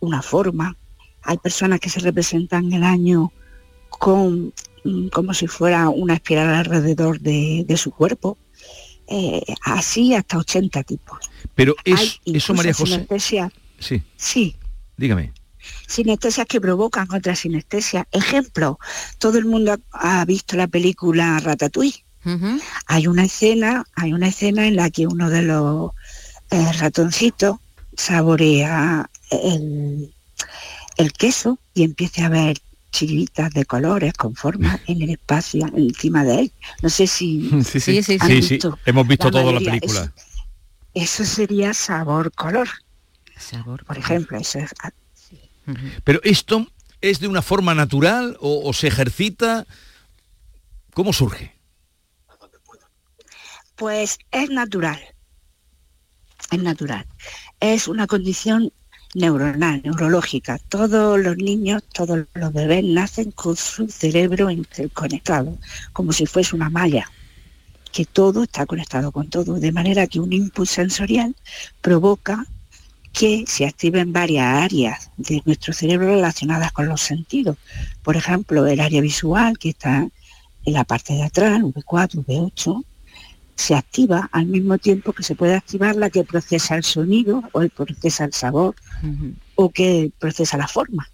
una 0.00 0.22
forma. 0.22 0.78
Hay 1.24 1.36
personas 1.36 1.78
que 1.78 1.90
se 1.90 2.00
representan 2.00 2.72
el 2.72 2.84
año 2.84 3.32
mm, 4.00 5.08
como 5.08 5.34
si 5.34 5.46
fuera 5.46 5.90
una 5.90 6.14
espiral 6.14 6.54
alrededor 6.54 7.20
de, 7.20 7.66
de 7.68 7.76
su 7.76 7.90
cuerpo. 7.90 8.38
Eh, 9.10 9.42
así 9.64 10.14
hasta 10.14 10.36
80 10.38 10.82
tipos. 10.84 11.18
Pero 11.54 11.74
Hay 11.86 11.92
es, 11.94 12.20
eso, 12.26 12.54
María 12.54 12.74
José. 12.74 13.06
sinestesia- 13.06 13.52
Sí, 13.78 14.02
sí, 14.16 14.56
dígame. 14.96 15.32
sinestesias 15.86 16.46
que 16.46 16.60
provocan 16.60 17.10
otra 17.14 17.34
sinestesia. 17.34 18.06
Ejemplo, 18.12 18.78
todo 19.18 19.38
el 19.38 19.44
mundo 19.46 19.76
ha, 19.92 20.20
ha 20.20 20.24
visto 20.24 20.56
la 20.56 20.66
película 20.68 21.38
Ratatouille. 21.40 22.04
Hay 22.86 23.06
una 23.06 23.24
escena, 23.24 23.86
hay 23.94 24.12
una 24.12 24.28
escena 24.28 24.66
en 24.66 24.76
la 24.76 24.90
que 24.90 25.06
uno 25.06 25.30
de 25.30 25.42
los 25.42 25.92
eh, 26.50 26.72
ratoncitos 26.74 27.56
saborea 27.96 29.08
el, 29.30 30.12
el 30.98 31.12
queso 31.14 31.58
y 31.72 31.84
empieza 31.84 32.26
a 32.26 32.28
ver 32.28 32.58
chiritas 32.98 33.52
de 33.52 33.64
colores 33.64 34.12
con 34.14 34.34
formas 34.34 34.80
en 34.86 35.02
el 35.02 35.10
espacio 35.10 35.66
encima 35.74 36.24
de 36.24 36.40
él. 36.40 36.52
No 36.82 36.88
sé 36.88 37.06
si 37.06 37.48
Sí, 37.64 37.80
sí, 37.80 38.02
sí, 38.02 38.18
han 38.20 38.28
sí, 38.28 38.42
sí. 38.42 38.54
visto 38.54 38.78
Hemos 38.84 39.06
visto 39.06 39.30
toda 39.30 39.44
la 39.52 39.60
mayoría. 39.60 39.80
película. 39.80 40.12
Eso, 40.94 41.22
eso 41.22 41.24
sería 41.24 41.74
sabor 41.74 42.32
color. 42.32 42.68
Por 43.86 43.96
ejemplo, 43.96 44.36
eso 44.38 44.58
es 44.58 44.74
Pero 46.02 46.20
esto 46.24 46.66
es 47.00 47.20
de 47.20 47.28
una 47.28 47.40
forma 47.42 47.74
natural 47.74 48.36
o, 48.40 48.68
o 48.68 48.72
se 48.72 48.88
ejercita. 48.88 49.66
¿Cómo 50.92 51.12
surge? 51.12 51.54
Pues 53.76 54.18
es 54.32 54.50
natural. 54.50 54.98
Es 56.50 56.60
natural. 56.60 57.06
Es 57.60 57.86
una 57.86 58.06
condición 58.08 58.72
neuronal, 59.14 59.80
neurológica. 59.82 60.58
Todos 60.68 61.18
los 61.18 61.36
niños, 61.36 61.82
todos 61.92 62.26
los 62.34 62.52
bebés 62.52 62.84
nacen 62.84 63.30
con 63.32 63.56
su 63.56 63.88
cerebro 63.88 64.50
interconectado, 64.50 65.56
como 65.92 66.12
si 66.12 66.26
fuese 66.26 66.54
una 66.54 66.70
malla, 66.70 67.10
que 67.92 68.04
todo 68.04 68.42
está 68.42 68.66
conectado 68.66 69.12
con 69.12 69.28
todo, 69.28 69.54
de 69.58 69.72
manera 69.72 70.06
que 70.06 70.20
un 70.20 70.32
input 70.32 70.66
sensorial 70.66 71.34
provoca 71.80 72.46
que 73.12 73.44
se 73.46 73.66
activen 73.66 74.12
varias 74.12 74.46
áreas 74.64 75.10
de 75.16 75.42
nuestro 75.44 75.72
cerebro 75.72 76.08
relacionadas 76.08 76.72
con 76.72 76.86
los 76.86 77.00
sentidos. 77.00 77.56
Por 78.02 78.16
ejemplo, 78.16 78.66
el 78.66 78.80
área 78.80 79.00
visual, 79.00 79.58
que 79.58 79.70
está 79.70 80.08
en 80.64 80.72
la 80.72 80.84
parte 80.84 81.14
de 81.14 81.24
atrás, 81.24 81.60
V4, 81.60 82.24
V8, 82.24 82.84
se 83.58 83.74
activa 83.74 84.28
al 84.30 84.46
mismo 84.46 84.78
tiempo 84.78 85.12
que 85.12 85.24
se 85.24 85.34
puede 85.34 85.56
activar 85.56 85.96
la 85.96 86.10
que 86.10 86.22
procesa 86.22 86.76
el 86.76 86.84
sonido 86.84 87.42
o 87.52 87.60
el 87.60 87.70
procesa 87.70 88.24
el 88.24 88.32
sabor 88.32 88.76
o 89.56 89.70
que 89.70 90.12
procesa 90.20 90.56
la 90.56 90.68
forma. 90.68 91.10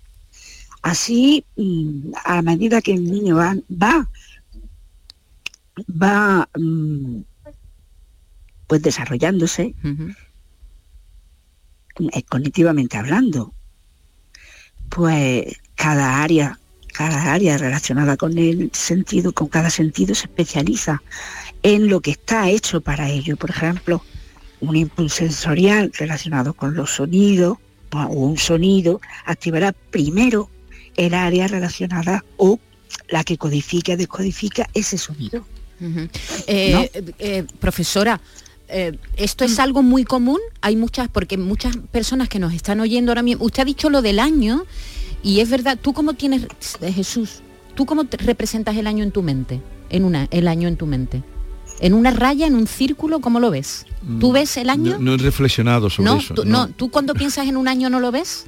Así, 0.83 1.47
mm, 1.57 2.13
a 2.23 2.43
medida 2.43 2.83
que 2.83 2.93
el 2.93 3.11
niño 3.11 3.37
va, 3.37 3.57
va, 3.71 4.11
va 5.89 6.49
mm, 6.55 7.23
pues 8.67 8.83
desarrollándose, 8.83 9.75
eh, 12.13 12.23
cognitivamente 12.29 12.99
hablando, 12.99 13.55
pues 14.91 15.63
cada 15.77 16.23
área, 16.23 16.59
cada 16.93 17.33
área 17.33 17.57
relacionada 17.57 18.19
con 18.19 18.37
el 18.37 18.71
sentido, 18.75 19.33
con 19.33 19.49
cada 19.49 19.71
sentido 19.71 20.15
se 20.15 20.27
especializa 20.27 21.03
en 21.65 21.89
lo 21.89 22.01
que 22.01 22.13
está 22.13 22.49
hecho 22.49 22.81
para 22.81 23.11
ello. 23.11 23.37
Por 23.37 23.51
ejemplo, 23.51 24.05
un 24.61 24.77
impulso 24.77 25.17
sensorial 25.17 25.91
relacionado 25.99 26.55
con 26.55 26.75
los 26.75 26.91
sonidos 26.91 27.59
o 27.91 28.07
un 28.07 28.39
sonido 28.39 29.01
activará 29.25 29.73
primero 29.73 30.51
el 30.97 31.15
área 31.15 31.49
relacionada 31.49 32.25
o 32.37 32.61
la 33.09 33.25
que 33.25 33.37
codifica, 33.37 33.97
descodifica 33.97 34.69
ese 34.75 34.99
sonido. 34.99 35.45
Eh, 36.47 36.91
eh, 37.19 37.45
profesora, 37.61 38.21
eh, 38.69 38.97
esto 39.17 39.45
es 39.45 39.59
algo 39.59 39.83
muy 39.83 40.05
común. 40.05 40.41
Hay 40.61 40.77
muchas, 40.77 41.09
porque 41.09 41.37
muchas 41.37 41.77
personas 41.91 42.29
que 42.29 42.39
nos 42.39 42.53
están 42.53 42.81
oyendo 42.81 43.11
ahora 43.11 43.23
mismo. 43.23 43.45
Usted 43.45 43.63
ha 43.63 43.67
dicho 43.67 43.91
lo 43.91 44.03
del 44.03 44.19
año 44.19 44.65
y 45.23 45.41
es 45.41 45.49
verdad. 45.51 45.79
¿Tú 45.81 45.93
cómo 45.93 46.15
tienes, 46.15 46.47
Jesús? 46.81 47.41
¿Tú 47.75 47.87
cómo 47.87 48.05
te 48.05 48.17
representas 48.19 48.77
el 48.77 48.87
año 48.87 49.03
en 49.03 49.13
tu 49.13 49.23
mente? 49.23 49.61
En 49.91 50.05
una, 50.05 50.29
el 50.31 50.49
año 50.49 50.69
en 50.69 50.77
tu 50.77 50.87
mente. 50.87 51.23
¿En 51.81 51.93
una 51.95 52.11
raya, 52.13 52.47
en 52.47 52.55
un 52.55 52.67
círculo? 52.67 53.21
¿Cómo 53.21 53.41
lo 53.41 53.51
ves? 53.51 53.87
¿Tú 54.21 54.33
ves 54.33 54.57
el 54.57 54.71
año? 54.71 54.93
No, 54.93 54.99
no 55.01 55.15
he 55.15 55.19
reflexionado 55.19 55.91
sobre 55.91 56.11
no, 56.11 56.17
eso. 56.19 56.35
tú, 56.35 56.45
no. 56.45 56.67
no, 56.67 56.69
¿tú 56.69 56.91
cuando 56.91 57.15
piensas 57.15 57.47
en 57.49 57.57
un 57.57 57.69
año 57.69 57.91
no 57.91 58.01
lo 58.01 58.13
ves? 58.13 58.47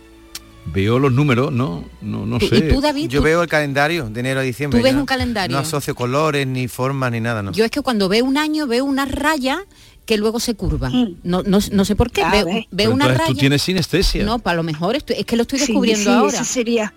Veo 0.72 0.98
los 0.98 1.12
números, 1.12 1.52
no, 1.52 1.84
no, 2.02 2.26
no 2.26 2.38
¿Y- 2.40 2.48
sé. 2.48 2.56
y 2.56 2.68
tú, 2.72 2.80
David? 2.80 3.08
Yo 3.08 3.20
tú- 3.20 3.24
veo 3.24 3.42
el 3.42 3.48
calendario 3.48 4.08
de 4.10 4.18
enero 4.20 4.40
a 4.40 4.42
diciembre. 4.42 4.80
¿Tú 4.80 4.84
ves 4.84 4.94
ya. 4.94 4.98
un 4.98 5.06
calendario? 5.06 5.54
No 5.56 5.62
asocio 5.62 5.94
colores, 5.94 6.46
ni 6.46 6.66
formas, 6.66 7.12
ni 7.12 7.20
nada, 7.20 7.42
¿no? 7.42 7.52
Yo 7.52 7.64
es 7.64 7.70
que 7.70 7.80
cuando 7.82 8.08
veo 8.08 8.24
un 8.24 8.36
año 8.36 8.66
veo 8.66 8.84
una 8.84 9.04
raya 9.04 9.60
que 10.06 10.16
luego 10.16 10.40
se 10.40 10.54
curva. 10.54 10.90
No, 11.22 11.42
no, 11.44 11.58
no 11.70 11.84
sé 11.84 11.94
por 11.96 12.10
qué. 12.10 12.22
Veo, 12.70 12.90
una 12.92 13.04
entonces 13.04 13.18
raya. 13.18 13.26
tú 13.32 13.34
tienes 13.34 13.62
sinestesia. 13.62 14.24
No, 14.24 14.38
para 14.40 14.56
lo 14.56 14.62
mejor 14.64 14.96
estoy- 14.96 15.16
es 15.18 15.24
que 15.26 15.36
lo 15.36 15.42
estoy 15.42 15.58
Sí, 15.60 15.66
descubriendo 15.66 16.04
sí, 16.10 16.16
ahora. 16.16 16.34
Eso 16.34 16.44
sería, 16.44 16.92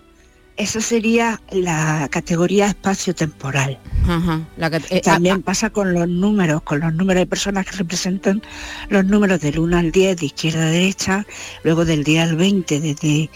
eso 0.60 0.80
sería 0.80 1.40
la 1.52 2.08
categoría 2.10 2.66
espacio-temporal. 2.66 3.78
Eh, 4.90 5.00
También 5.00 5.42
pasa 5.42 5.70
con 5.70 5.92
los 5.94 6.08
números, 6.08 6.62
con 6.62 6.80
los 6.80 6.92
números 6.92 7.20
de 7.22 7.26
personas 7.26 7.66
que 7.66 7.76
representan 7.76 8.42
los 8.88 9.04
números 9.04 9.40
del 9.40 9.58
1 9.58 9.76
al 9.78 9.92
10 9.92 10.16
de 10.18 10.26
izquierda 10.26 10.62
a 10.66 10.70
derecha, 10.70 11.26
luego 11.64 11.84
del 11.84 12.04
10 12.04 12.22
al 12.30 12.36
20 12.36 12.80
desde 12.80 13.30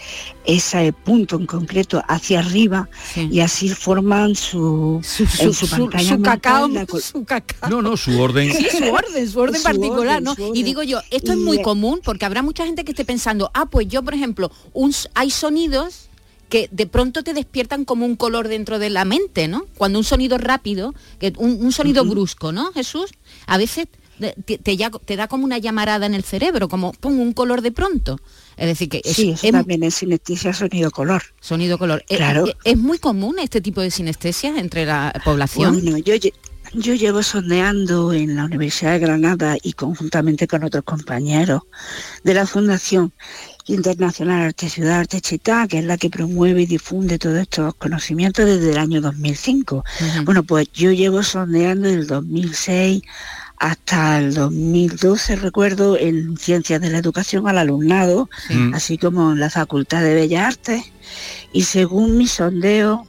ese 0.45 0.93
punto 0.93 1.37
en 1.37 1.45
concreto 1.45 2.03
hacia 2.07 2.39
arriba 2.39 2.89
y 3.15 3.39
así 3.39 3.69
forman 3.69 4.35
su, 4.35 5.01
en 5.39 5.53
su, 5.53 5.67
pantalla 5.67 6.03
su 6.03 6.11
mental 6.13 6.41
cacao, 6.41 6.67
la 6.67 6.85
co- 6.85 6.99
su 6.99 7.23
cacao. 7.25 7.69
No, 7.69 7.81
no, 7.81 7.97
su 7.97 8.19
orden. 8.19 8.53
Sí, 8.53 8.67
su 8.69 8.83
orden, 8.93 9.29
su 9.29 9.39
orden 9.39 9.57
Su 9.57 9.63
particular, 9.63 10.21
orden, 10.21 10.35
¿no? 10.37 10.55
Y 10.55 10.63
digo 10.63 10.83
yo, 10.83 10.99
esto 11.11 11.31
es 11.31 11.37
muy 11.39 11.61
común 11.61 12.01
porque 12.03 12.25
habrá 12.25 12.41
mucha 12.43 12.65
gente 12.65 12.83
que 12.83 12.91
esté 12.91 13.05
pensando, 13.05 13.49
ah, 13.53 13.65
pues 13.65 13.87
yo, 13.87 14.03
por 14.03 14.13
ejemplo, 14.13 14.51
un 14.73 14.93
hay 15.15 15.31
sonidos 15.31 16.09
que 16.49 16.69
de 16.71 16.85
pronto 16.87 17.23
te 17.23 17.33
despiertan 17.33 17.85
como 17.85 18.05
un 18.05 18.15
color 18.15 18.47
dentro 18.47 18.79
de 18.79 18.89
la 18.89 19.05
mente, 19.05 19.47
¿no? 19.47 19.65
Cuando 19.77 19.99
un 19.99 20.05
sonido 20.05 20.37
rápido, 20.37 20.93
que 21.19 21.33
un, 21.37 21.57
un 21.63 21.71
sonido 21.71 22.05
brusco, 22.05 22.51
¿no, 22.51 22.71
Jesús? 22.73 23.11
A 23.47 23.57
veces 23.57 23.87
te, 24.45 24.57
te, 24.57 24.77
ya- 24.77 24.91
te 24.91 25.15
da 25.17 25.27
como 25.27 25.43
una 25.43 25.57
llamarada 25.57 26.05
en 26.05 26.13
el 26.13 26.23
cerebro, 26.23 26.69
como 26.69 26.93
pongo 26.93 27.21
un 27.21 27.33
color 27.33 27.61
de 27.61 27.71
pronto. 27.71 28.19
Es 28.57 28.67
decir, 28.67 28.87
que 28.89 29.01
es, 29.03 29.15
sí, 29.15 29.31
eso 29.31 29.45
es- 29.47 29.51
también 29.51 29.83
es 29.83 29.95
sinestesia 29.95 30.53
sonido-color. 30.53 31.23
sonido-color. 31.41 32.05
Eh, 32.07 32.17
Claro. 32.17 32.47
eh, 32.47 32.55
¿Es 32.63 32.77
muy 32.77 32.97
común 32.99 33.37
este 33.39 33.59
tipo 33.59 33.81
de 33.81 33.91
sinestesia 33.91 34.57
entre 34.57 34.85
la 34.85 35.13
población? 35.25 35.81
Bueno, 35.81 35.97
yo, 35.97 36.13
yo 36.73 36.93
llevo 36.93 37.23
sondeando 37.23 38.13
en 38.13 38.35
la 38.37 38.45
Universidad 38.45 38.93
de 38.93 38.99
Granada 38.99 39.57
y 39.61 39.73
conjuntamente 39.73 40.47
con 40.47 40.63
otros 40.63 40.83
compañeros 40.85 41.63
de 42.23 42.33
la 42.35 42.45
Fundación 42.45 43.11
Internacional 43.67 44.41
Arte 44.43 44.69
Ciudad 44.69 44.99
Arte 44.99 45.21
Chitá, 45.21 45.67
que 45.67 45.79
es 45.79 45.85
la 45.85 45.97
que 45.97 46.09
promueve 46.09 46.63
y 46.63 46.65
difunde 46.65 47.17
todos 47.17 47.39
estos 47.39 47.73
conocimientos 47.75 48.45
desde 48.45 48.71
el 48.71 48.77
año 48.77 49.01
2005. 49.01 49.83
Bueno, 50.23 50.43
pues 50.43 50.71
yo 50.71 50.91
llevo 50.91 51.23
sondeando 51.23 51.87
desde 51.87 52.01
el 52.01 52.07
2006 52.07 53.01
hasta 53.57 54.19
el 54.19 54.33
2012, 54.33 55.37
recuerdo, 55.37 55.97
en 55.97 56.37
Ciencias 56.37 56.81
de 56.81 56.89
la 56.89 56.97
Educación 56.97 57.47
al 57.47 57.57
alumnado, 57.57 58.29
así 58.73 58.97
como 58.97 59.31
en 59.31 59.39
la 59.39 59.49
Facultad 59.49 60.03
de 60.03 60.13
Bellas 60.13 60.45
Artes. 60.45 60.83
Y 61.53 61.63
según 61.63 62.17
mi 62.17 62.27
sondeo, 62.27 63.07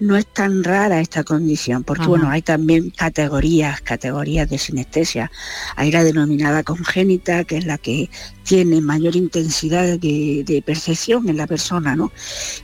no 0.00 0.16
es 0.16 0.26
tan 0.26 0.62
rara 0.64 1.00
esta 1.00 1.24
condición, 1.24 1.84
porque 1.84 2.02
Ajá. 2.02 2.10
bueno, 2.10 2.30
hay 2.30 2.42
también 2.42 2.90
categorías, 2.90 3.80
categorías 3.80 4.48
de 4.48 4.58
sinestesia. 4.58 5.30
Hay 5.76 5.90
la 5.90 6.04
denominada 6.04 6.62
congénita, 6.62 7.44
que 7.44 7.56
es 7.58 7.66
la 7.66 7.78
que 7.78 8.10
tiene 8.44 8.80
mayor 8.80 9.16
intensidad 9.16 9.98
de, 9.98 10.44
de 10.46 10.62
percepción 10.62 11.28
en 11.28 11.36
la 11.36 11.46
persona, 11.46 11.96
¿no? 11.96 12.12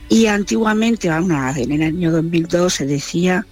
Y 0.09 0.27
antiguamente, 0.27 1.09
bueno, 1.09 1.53
en 1.55 1.71
el 1.71 1.81
año 1.81 2.11
2002 2.11 2.73
se 2.73 2.85
decía 2.85 3.45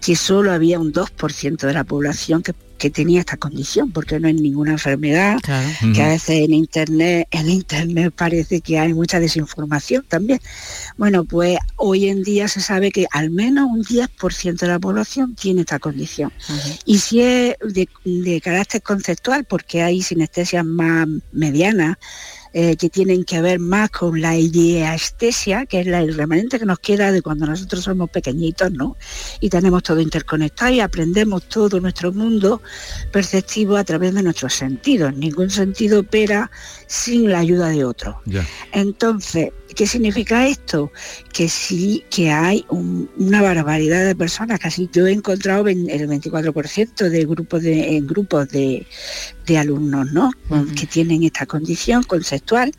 que 0.00 0.16
solo 0.16 0.52
había 0.52 0.78
un 0.78 0.92
2% 0.92 1.66
de 1.66 1.72
la 1.72 1.84
población 1.84 2.42
que, 2.42 2.54
que 2.82 2.90
tenía 2.90 3.20
esta 3.20 3.36
condición, 3.36 3.92
porque 3.92 4.18
no 4.18 4.26
es 4.26 4.34
ninguna 4.34 4.72
enfermedad, 4.72 5.38
que 5.94 6.02
a 6.02 6.08
veces 6.08 6.40
en 6.40 6.52
internet, 6.52 7.28
en 7.30 7.48
internet 7.48 8.12
parece 8.12 8.60
que 8.60 8.76
hay 8.76 8.92
mucha 8.92 9.20
desinformación 9.20 10.04
también. 10.08 10.40
Bueno, 10.96 11.22
pues 11.22 11.58
hoy 11.76 12.08
en 12.08 12.24
día 12.24 12.48
se 12.48 12.60
sabe 12.60 12.90
que 12.90 13.06
al 13.12 13.30
menos 13.30 13.68
un 13.70 13.84
10% 13.84 14.58
de 14.58 14.66
la 14.66 14.80
población 14.80 15.36
tiene 15.36 15.60
esta 15.60 15.78
condición. 15.78 16.32
Y 16.84 16.98
si 16.98 17.20
es 17.20 17.54
de, 17.60 17.88
de 18.04 18.40
carácter 18.40 18.82
conceptual, 18.82 19.44
porque 19.44 19.84
hay 19.84 20.02
sinestesias 20.02 20.64
más 20.64 21.06
medianas, 21.30 21.98
eh, 22.52 22.76
que 22.76 22.90
tienen 22.90 23.24
que 23.24 23.40
ver 23.40 23.58
más 23.58 23.90
con 23.90 24.20
la 24.20 24.36
ideestesia, 24.36 25.66
que 25.66 25.80
es 25.80 25.86
la- 25.86 26.00
el 26.00 26.14
remanente 26.14 26.58
que 26.58 26.66
nos 26.66 26.78
queda 26.78 27.10
de 27.12 27.22
cuando 27.22 27.46
nosotros 27.46 27.84
somos 27.84 28.10
pequeñitos, 28.10 28.70
¿no? 28.72 28.96
Y 29.40 29.48
tenemos 29.48 29.82
todo 29.82 30.00
interconectado 30.00 30.72
y 30.72 30.80
aprendemos 30.80 31.44
todo 31.48 31.80
nuestro 31.80 32.12
mundo 32.12 32.60
perceptivo 33.10 33.76
a 33.76 33.84
través 33.84 34.14
de 34.14 34.22
nuestros 34.22 34.54
sentidos. 34.54 35.14
Ningún 35.14 35.50
sentido 35.50 36.00
opera 36.00 36.50
sin 36.86 37.30
la 37.30 37.38
ayuda 37.38 37.68
de 37.68 37.84
otro. 37.84 38.20
Entonces, 38.72 39.50
¿qué 39.74 39.86
significa 39.86 40.46
esto? 40.46 40.92
Que 41.32 41.48
sí 41.48 42.04
que 42.10 42.30
hay 42.30 42.64
un- 42.68 43.10
una 43.18 43.42
barbaridad 43.42 44.04
de 44.06 44.14
personas, 44.14 44.58
casi 44.60 44.88
yo 44.92 45.06
he 45.06 45.12
encontrado 45.12 45.66
el 45.68 45.86
24% 46.08 47.08
de 47.08 47.24
grupos 47.24 47.62
de, 47.62 47.96
en 47.96 48.06
grupos 48.06 48.48
de, 48.48 48.86
de 49.46 49.58
alumnos, 49.58 50.12
¿no? 50.12 50.30
Que 50.78 50.86
tienen 50.86 51.22
esta 51.24 51.46
condición 51.46 52.02
conceptual. 52.02 52.72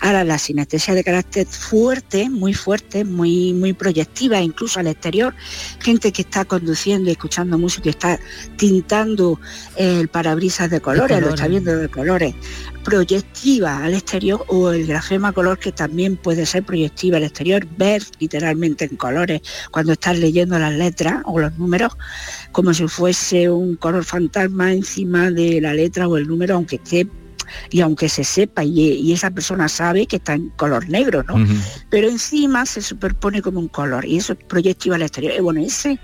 Ahora 0.00 0.24
la 0.24 0.38
sinestesia 0.38 0.94
de 0.94 1.04
carácter 1.04 1.46
fuerte, 1.46 2.28
muy 2.30 2.54
fuerte, 2.54 3.04
muy, 3.04 3.52
muy 3.54 3.72
proyectiva, 3.72 4.40
incluso 4.40 4.80
al 4.80 4.86
exterior, 4.88 5.34
gente 5.80 6.12
que 6.12 6.22
está 6.22 6.44
conduciendo 6.44 7.08
y 7.08 7.12
escuchando 7.12 7.58
música 7.58 7.90
está 7.90 8.18
tintando 8.56 9.40
el 9.76 10.08
parabrisas 10.08 10.70
de 10.70 10.80
colores, 10.80 11.20
lo 11.20 11.28
está 11.30 11.44
colores. 11.44 11.50
viendo 11.50 11.76
de 11.76 11.88
colores 11.88 12.34
proyectiva 12.84 13.84
al 13.84 13.94
exterior 13.94 14.44
o 14.48 14.70
el 14.72 14.86
grafema 14.86 15.32
color 15.32 15.58
que 15.58 15.70
también 15.70 16.16
puede 16.16 16.39
ser 16.46 16.64
proyectiva 16.64 17.16
al 17.16 17.24
exterior, 17.24 17.66
ver 17.76 18.02
literalmente 18.18 18.84
en 18.84 18.96
colores 18.96 19.42
cuando 19.70 19.92
estás 19.92 20.18
leyendo 20.18 20.58
las 20.58 20.72
letras 20.72 21.22
o 21.24 21.38
los 21.38 21.56
números 21.58 21.96
como 22.52 22.74
si 22.74 22.86
fuese 22.88 23.48
un 23.50 23.76
color 23.76 24.04
fantasma 24.04 24.72
encima 24.72 25.30
de 25.30 25.60
la 25.60 25.74
letra 25.74 26.08
o 26.08 26.16
el 26.16 26.26
número 26.26 26.54
aunque 26.54 26.76
esté 26.76 27.08
y 27.70 27.80
aunque 27.80 28.08
se 28.08 28.24
sepa 28.24 28.64
y, 28.64 28.80
y 28.80 29.12
esa 29.12 29.30
persona 29.30 29.68
sabe 29.68 30.06
que 30.06 30.16
está 30.16 30.34
en 30.34 30.50
color 30.50 30.88
negro, 30.88 31.22
¿no? 31.22 31.34
Pero 31.90 32.08
encima 32.08 32.66
se 32.66 32.82
superpone 32.82 33.42
como 33.42 33.60
un 33.60 33.68
color 33.68 34.04
y 34.04 34.16
eso 34.18 34.32
es 34.34 34.38
proyectiva 34.46 34.96
al 34.96 35.02
exterior. 35.02 35.32
Y 35.36 35.40
bueno, 35.40 35.60
ese, 35.60 35.98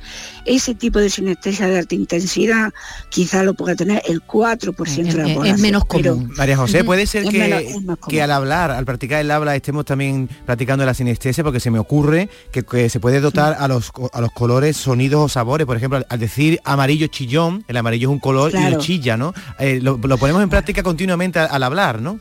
ese 0.44 0.74
tipo 0.74 0.98
de 0.98 1.10
sinestesia 1.10 1.66
de 1.68 1.78
alta 1.78 1.94
intensidad 1.94 2.72
quizá 3.10 3.42
lo 3.42 3.54
pueda 3.54 3.74
tener 3.74 4.02
el 4.06 4.22
4% 4.22 5.12
de 5.12 5.14
la 5.14 5.22
Es- 5.24 5.28
es 5.30 5.34
población. 5.36 5.60
menos 5.60 5.82
pero- 5.90 6.14
común. 6.14 6.32
María 6.36 6.56
José, 6.56 6.84
puede 6.84 7.06
ser 7.06 7.24
Es 7.24 7.30
que, 7.30 7.38
menos- 7.38 7.60
es 7.62 7.76
que 8.08 8.22
al 8.22 8.30
hablar, 8.30 8.70
al 8.70 8.84
practicar 8.84 9.20
el 9.20 9.30
habla, 9.30 9.54
estemos 9.56 9.84
también 9.84 10.28
practicando 10.44 10.84
la 10.84 10.94
sinestesia, 10.94 11.42
porque 11.44 11.60
se 11.60 11.70
me 11.70 11.78
ocurre 11.78 12.28
que, 12.52 12.62
que 12.62 12.88
se 12.88 13.00
puede 13.00 13.20
dotar 13.20 13.56
a 13.58 13.68
los, 13.68 13.90
a 14.12 14.20
los 14.20 14.32
colores 14.32 14.76
sonidos 14.76 15.20
o 15.24 15.28
sabores. 15.28 15.66
Por 15.66 15.76
ejemplo, 15.76 15.98
al, 15.98 16.06
al 16.08 16.18
decir 16.18 16.60
amarillo 16.64 17.06
chillón, 17.08 17.64
el 17.68 17.76
amarillo 17.76 18.08
es 18.08 18.12
un 18.12 18.20
color 18.20 18.52
y 18.54 18.70
lo 18.70 18.78
chilla, 18.78 19.16
¿no? 19.16 19.32
Eh, 19.58 19.80
lo, 19.82 19.98
lo 19.98 20.18
ponemos 20.18 20.42
en 20.42 20.48
práctica 20.48 20.82
continuamente 20.82 21.35
al, 21.36 21.62
hablar, 21.62 22.00
¿no? 22.00 22.20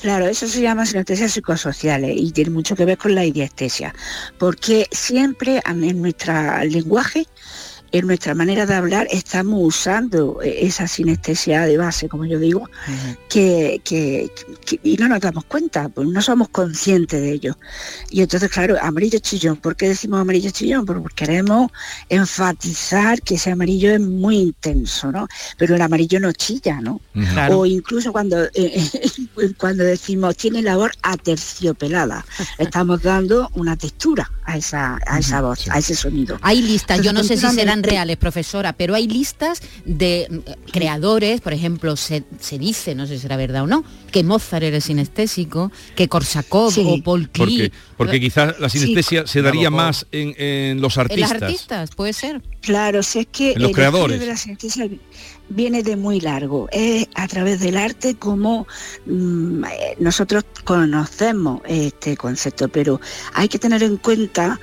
Claro, 0.00 0.26
eso 0.26 0.46
se 0.46 0.62
llama 0.62 0.86
sinestesias 0.86 1.32
psicosociales 1.32 2.16
y 2.16 2.32
tiene 2.32 2.50
mucho 2.50 2.74
que 2.74 2.86
ver 2.86 2.96
con 2.96 3.14
la 3.14 3.24
idiestesia, 3.24 3.94
porque 4.38 4.88
siempre 4.90 5.60
en 5.66 6.00
nuestro 6.00 6.32
lenguaje, 6.64 7.26
en 7.92 8.06
nuestra 8.06 8.34
manera 8.34 8.66
de 8.66 8.74
hablar, 8.74 9.06
estamos 9.10 9.60
usando 9.62 10.40
eh, 10.42 10.66
esa 10.66 10.86
sinestesia 10.86 11.62
de 11.66 11.76
base, 11.76 12.08
como 12.08 12.24
yo 12.24 12.38
digo, 12.38 12.68
que, 13.28 13.80
que- 13.84 14.30
que- 14.64 14.80
y 14.82 14.96
no 14.96 15.08
nos 15.08 15.20
damos 15.20 15.44
cuenta, 15.44 15.88
pues 15.88 16.06
no 16.08 16.22
somos 16.22 16.48
conscientes 16.50 17.20
de 17.20 17.32
ello. 17.32 17.56
Y 18.10 18.22
entonces, 18.22 18.50
claro, 18.50 18.76
amarillo 18.80 19.18
chillón, 19.18 19.56
¿por 19.56 19.76
qué 19.76 19.88
decimos 19.88 20.20
amarillo 20.20 20.50
chillón? 20.50 20.84
Porque 20.86 21.14
queremos 21.14 21.70
enfatizar 22.08 23.20
que 23.22 23.34
ese 23.34 23.50
amarillo 23.50 23.92
es 23.92 24.00
muy 24.00 24.36
intenso, 24.38 25.10
¿no? 25.12 25.26
Pero 25.58 25.74
el 25.74 25.82
amarillo 25.82 26.20
no 26.20 26.32
chilla, 26.32 26.80
¿no? 26.80 27.00
Claro. 27.32 27.60
O 27.60 27.66
incluso 27.66 28.12
cuando, 28.12 28.44
eh, 28.54 28.88
cuando 29.58 29.84
decimos 29.84 30.36
tiene 30.36 30.62
la 30.62 30.76
voz 30.76 30.92
aterciopelada, 31.02 32.24
estamos 32.58 33.02
dando 33.02 33.50
una 33.54 33.76
textura 33.76 34.30
a 34.44 34.56
esa, 34.56 34.98
a 35.06 35.18
esa 35.18 35.40
voz, 35.42 35.68
a 35.70 35.78
ese 35.78 35.94
sonido. 35.94 36.38
Hay 36.42 36.62
listas, 36.62 37.00
yo 37.02 37.12
no 37.12 37.22
sé 37.24 37.36
si 37.36 37.46
serán 37.54 37.79
reales, 37.82 38.16
profesora, 38.16 38.72
pero 38.72 38.94
hay 38.94 39.06
listas 39.08 39.62
de 39.84 40.26
mm, 40.30 40.70
creadores, 40.70 41.40
por 41.40 41.52
ejemplo, 41.52 41.96
se, 41.96 42.24
se 42.38 42.58
dice, 42.58 42.94
no 42.94 43.06
sé 43.06 43.16
si 43.16 43.22
será 43.22 43.36
verdad 43.36 43.62
o 43.62 43.66
no, 43.66 43.84
que 44.10 44.24
Mozart 44.24 44.64
era 44.64 44.80
sinestésico, 44.80 45.70
que 45.94 46.08
Korsakov 46.08 46.72
o 46.78 47.02
Paul 47.02 47.28
Klee. 47.30 47.70
Porque, 47.70 47.72
porque 47.96 48.20
quizás 48.20 48.58
la 48.58 48.68
sinestesia 48.68 49.26
se 49.26 49.42
daría 49.42 49.70
más 49.70 50.06
en, 50.12 50.34
en 50.38 50.80
los 50.80 50.96
En 50.96 51.24
artistas. 51.24 51.90
puede 51.94 52.12
ser. 52.12 52.42
Claro, 52.60 53.02
si 53.02 53.20
es 53.20 53.26
que 53.26 53.52
En 53.52 53.62
los 53.62 53.70
el 53.70 53.74
creadores. 53.74 54.20
de 54.20 54.26
la 54.26 54.36
sinestesia 54.36 54.88
viene 55.48 55.82
de 55.82 55.96
muy 55.96 56.20
largo. 56.20 56.68
Es 56.72 57.06
a 57.14 57.26
través 57.28 57.60
del 57.60 57.76
arte 57.76 58.14
como 58.14 58.66
mm, 59.06 59.64
eh, 59.64 59.96
nosotros 59.98 60.44
conocemos 60.64 61.60
este 61.66 62.16
concepto, 62.16 62.68
pero 62.68 63.00
hay 63.34 63.48
que 63.48 63.58
tener 63.58 63.82
en 63.82 63.96
cuenta 63.96 64.58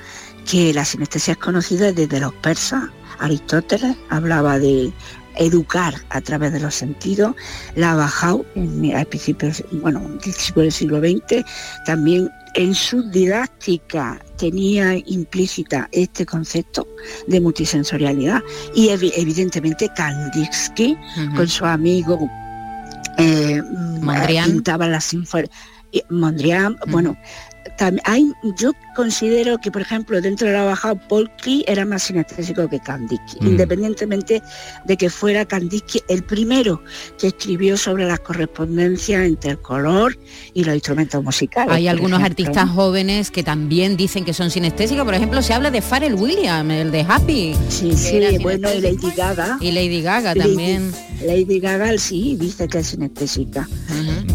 que 0.50 0.74
la 0.74 0.86
sinestesia 0.86 1.34
es 1.34 1.38
conocida 1.38 1.92
desde 1.92 2.20
los 2.20 2.34
persas. 2.36 2.84
Aristóteles 3.20 3.96
hablaba 4.10 4.60
de 4.60 4.92
educar 5.40 5.94
a 6.10 6.20
través 6.22 6.52
de 6.54 6.60
los 6.60 6.74
sentidos. 6.76 7.36
La 7.76 7.94
Bajau, 7.96 8.44
en, 8.56 8.96
al 8.96 9.06
principio, 9.06 9.52
bueno, 9.82 10.02
principio 10.20 10.64
del 10.64 10.72
siglo 10.72 11.00
XX, 11.00 11.44
también 11.86 12.30
en 12.56 12.74
su 12.74 13.04
didáctica 13.12 14.20
tenía 14.38 14.96
implícita 15.06 15.88
este 15.92 16.26
concepto 16.26 16.88
de 17.28 17.40
multisensorialidad 17.40 18.42
y 18.74 18.88
evi- 18.88 19.12
evidentemente 19.16 19.90
Kandinsky 19.96 20.98
con 21.36 21.48
su 21.48 21.66
amigo 21.66 22.18
eh, 23.20 23.62
Mondrian. 24.02 24.52
pintaba 24.52 24.88
la 24.88 25.02
sinfonía 25.02 25.50
Mondrian, 26.10 26.76
bueno, 26.88 27.16
hay, 28.06 28.32
yo 28.58 28.72
considero 28.96 29.58
que, 29.60 29.72
por 29.72 29.82
ejemplo, 29.82 30.20
dentro 30.22 30.48
de 30.48 30.54
la 30.54 30.64
bajada, 30.64 30.96
Paul 30.96 31.30
Klee 31.42 31.64
era 31.68 31.86
más 31.86 32.04
sinestésico 32.04 32.68
que 32.70 32.80
Kandinsky, 32.80 33.38
Mm. 33.42 33.48
independientemente 33.48 34.42
de 34.86 34.98
que 34.98 35.10
fuera 35.10 35.46
Kandinsky 35.46 36.02
el 36.08 36.24
primero 36.24 36.82
que 37.20 37.28
escribió 37.28 37.78
sobre 37.78 38.06
las 38.06 38.20
correspondencias 38.20 39.26
entre 39.26 39.52
el 39.52 39.62
color 39.62 40.18
y 40.54 40.64
los 40.64 40.74
instrumentos 40.76 41.24
musicales. 41.24 41.72
Hay 41.74 41.88
algunos 41.88 42.20
ejemplo, 42.20 42.46
artistas 42.46 42.70
jóvenes 42.70 43.32
que 43.32 43.44
también 43.44 43.96
dicen 43.98 44.26
que 44.26 44.34
son 44.34 44.50
sinestésicos. 44.50 45.06
Por 45.06 45.14
ejemplo, 45.14 45.42
se 45.42 45.54
habla 45.54 45.70
de 45.72 45.82
Pharrell 45.82 46.16
Williams, 46.16 46.72
el 46.74 46.92
de 46.92 47.02
Happy. 47.08 47.56
Sí, 47.70 47.92
sí, 47.96 48.38
bueno, 48.42 48.70
y. 48.74 48.82
Lady 48.82 49.12
Gaga. 49.16 49.58
Y 49.62 49.72
Lady 49.72 50.02
Gaga 50.02 50.34
Lady- 50.34 50.48
también. 50.48 50.92
Lady 51.26 51.60
Gaga 51.60 51.98
sí 51.98 52.36
dice 52.40 52.68
que 52.68 52.80
es 52.80 52.88
sinestésica. 52.88 53.68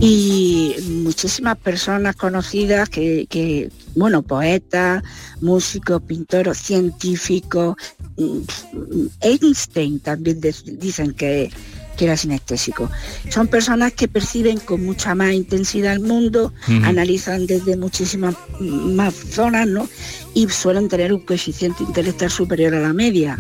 Y 0.01 0.75
muchísimas 1.03 1.57
personas 1.59 2.17
conocidas 2.17 2.89
que, 2.89 3.27
que, 3.33 3.71
bueno, 3.97 4.23
poetas, 4.23 5.03
músicos, 5.41 6.03
pintores, 6.03 6.59
científicos, 6.59 7.77
mm, 8.19 9.07
Einstein 9.23 10.01
también 10.01 10.39
de- 10.41 10.55
dicen 10.79 11.13
que, 11.15 11.51
que 11.97 12.05
era 12.05 12.17
sinestésico. 12.17 12.91
Son 13.31 13.47
personas 13.49 13.93
que 13.95 14.07
perciben 14.09 14.59
con 14.61 14.85
mucha 14.85 15.15
más 15.15 15.33
intensidad 15.33 15.95
el 15.95 16.01
mundo, 16.01 16.53
analizan 16.85 17.47
desde 17.47 17.77
muchísimas 17.77 18.35
más 18.61 19.15
zonas, 19.15 19.67
¿no? 19.67 19.89
Y 20.35 20.49
suelen 20.49 20.89
tener 20.89 21.13
un 21.13 21.21
coeficiente 21.21 21.83
intelectual 21.85 22.31
superior 22.31 22.75
a 22.75 22.81
la 22.81 22.93
media. 22.93 23.39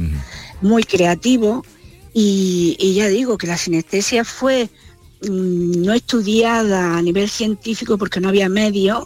Muy 0.62 0.82
creativo. 0.84 1.64
Y, 2.14 2.76
y 2.78 2.94
ya 2.94 3.08
digo 3.08 3.38
que 3.38 3.46
la 3.46 3.56
sinestesia 3.56 4.22
fue 4.24 4.68
no 5.30 5.92
estudiada 5.92 6.96
a 6.96 7.02
nivel 7.02 7.28
científico 7.28 7.98
porque 7.98 8.20
no 8.20 8.28
había 8.28 8.48
medios, 8.48 9.04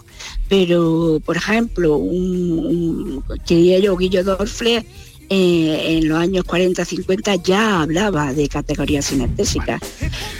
pero 0.49 1.21
por 1.25 1.37
ejemplo, 1.37 1.97
un, 1.97 3.23
diría 3.47 3.79
yo, 3.79 3.97
Guillo 3.97 4.25
Dorfle 4.25 4.87
eh, 5.29 5.99
en 5.99 6.09
los 6.09 6.19
años 6.19 6.45
40-50 6.45 7.43
ya 7.43 7.83
hablaba 7.83 8.33
de 8.33 8.49
categorías 8.49 9.07
sinestésicas. 9.07 9.81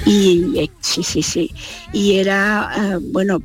Y 0.05 0.59
eh, 0.59 0.71
sí, 0.81 1.03
sí, 1.03 1.23
sí. 1.23 1.51
Y 1.93 2.15
era, 2.15 2.71
eh, 2.77 2.99
bueno, 3.03 3.43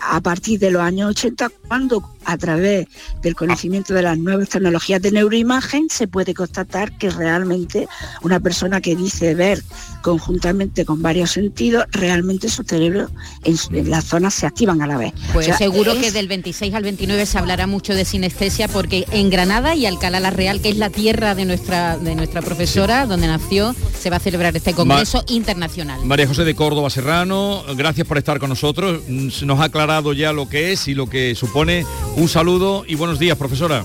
a 0.00 0.20
partir 0.20 0.58
de 0.58 0.70
los 0.70 0.80
años 0.80 1.10
80, 1.10 1.50
cuando 1.66 2.02
a 2.28 2.36
través 2.36 2.86
del 3.22 3.34
conocimiento 3.34 3.94
de 3.94 4.02
las 4.02 4.18
nuevas 4.18 4.50
tecnologías 4.50 5.00
de 5.00 5.10
neuroimagen 5.10 5.88
se 5.88 6.06
puede 6.06 6.34
constatar 6.34 6.92
que 6.98 7.08
realmente 7.08 7.88
una 8.20 8.38
persona 8.38 8.82
que 8.82 8.94
dice 8.94 9.34
ver 9.34 9.62
conjuntamente 10.02 10.84
con 10.84 11.00
varios 11.00 11.30
sentidos, 11.32 11.86
realmente 11.90 12.50
su 12.50 12.64
cerebro 12.64 13.08
en, 13.44 13.56
las 13.90 14.04
zonas 14.04 14.34
se 14.34 14.46
activan 14.46 14.82
a 14.82 14.86
la 14.86 14.98
vez. 14.98 15.12
Pues 15.32 15.46
O 15.46 15.48
sea, 15.48 15.56
seguro 15.58 15.92
es- 15.92 15.98
que 16.00 16.12
del 16.12 16.28
26 16.28 16.74
al 16.74 16.82
29 16.82 17.24
se 17.24 17.38
hablará 17.38 17.66
mucho 17.66 17.94
de 17.94 18.04
sinestesia 18.04 18.68
porque 18.68 19.06
en 19.10 19.30
Granada 19.30 19.74
y 19.74 19.86
Alcalá 19.86 20.20
la 20.20 20.30
Real, 20.30 20.60
que 20.60 20.68
es 20.68 20.76
la 20.76 20.90
tierra 20.90 21.34
de 21.34 21.46
nuestra 21.46 21.96
de 21.96 22.14
nuestra 22.14 22.42
profesora, 22.42 23.06
donde 23.06 23.26
nació, 23.26 23.74
se 23.98 24.10
va 24.10 24.16
a 24.16 24.20
celebrar 24.20 24.54
este 24.54 24.74
congreso 24.74 25.24
internacional. 25.28 26.04
María 26.04 26.26
José 26.28 26.44
de 26.44 26.54
Córdoba 26.54 26.90
Serrano, 26.90 27.64
gracias 27.74 28.06
por 28.06 28.18
estar 28.18 28.38
con 28.38 28.50
nosotros. 28.50 29.00
Mm, 29.08 29.28
Nos 29.46 29.60
ha 29.60 29.64
aclarado 29.64 30.12
ya 30.12 30.32
lo 30.34 30.48
que 30.48 30.72
es 30.72 30.88
y 30.88 30.94
lo 30.94 31.08
que 31.08 31.34
supone. 31.34 31.86
Un 32.18 32.28
saludo 32.28 32.84
y 32.84 32.96
buenos 32.96 33.20
días, 33.20 33.38
profesora. 33.38 33.84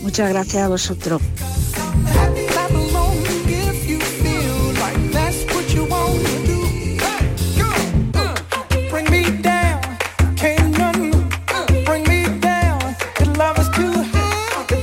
Muchas 0.00 0.28
gracias 0.28 0.62
a 0.62 0.68
vosotros. 0.68 1.20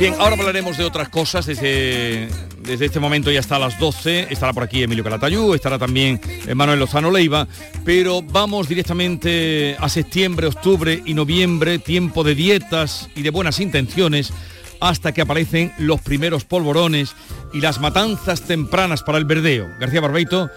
Bien, 0.03 0.15
ahora 0.19 0.35
hablaremos 0.35 0.77
de 0.77 0.83
otras 0.83 1.07
cosas 1.07 1.45
desde, 1.45 2.27
este 2.67 2.99
momento 2.99 3.31
y 3.31 3.37
hasta 3.37 3.57
las 3.57 3.79
12. 3.79 4.27
Estará 4.29 4.51
por 4.51 4.63
aquí 4.63 4.83
Emilio 4.83 5.01
Calatayú, 5.01 5.53
estará 5.53 5.79
también 5.79 6.19
Manuel 6.53 6.79
Lozano 6.79 7.09
Leiva, 7.09 7.47
pero 7.85 8.21
vamos 8.21 8.67
directamente 8.67 9.77
a 9.79 9.87
septiembre, 9.87 10.47
octubre 10.47 11.01
y 11.05 11.13
noviembre, 11.13 11.79
tiempo 11.79 12.25
de 12.25 12.35
dietas 12.35 13.09
y 13.15 13.21
de 13.21 13.29
buenas 13.29 13.61
intenciones, 13.61 14.33
hasta 14.81 15.13
que 15.13 15.21
aparecen 15.21 15.71
los 15.77 16.01
primeros 16.01 16.43
polvorones 16.43 17.15
y 17.53 17.61
las 17.61 17.79
matanzas 17.79 18.41
tempranas 18.41 19.03
para 19.03 19.19
el 19.19 19.23
verdeo. 19.23 19.69
García 19.79 20.01
Barbeito 20.01 20.49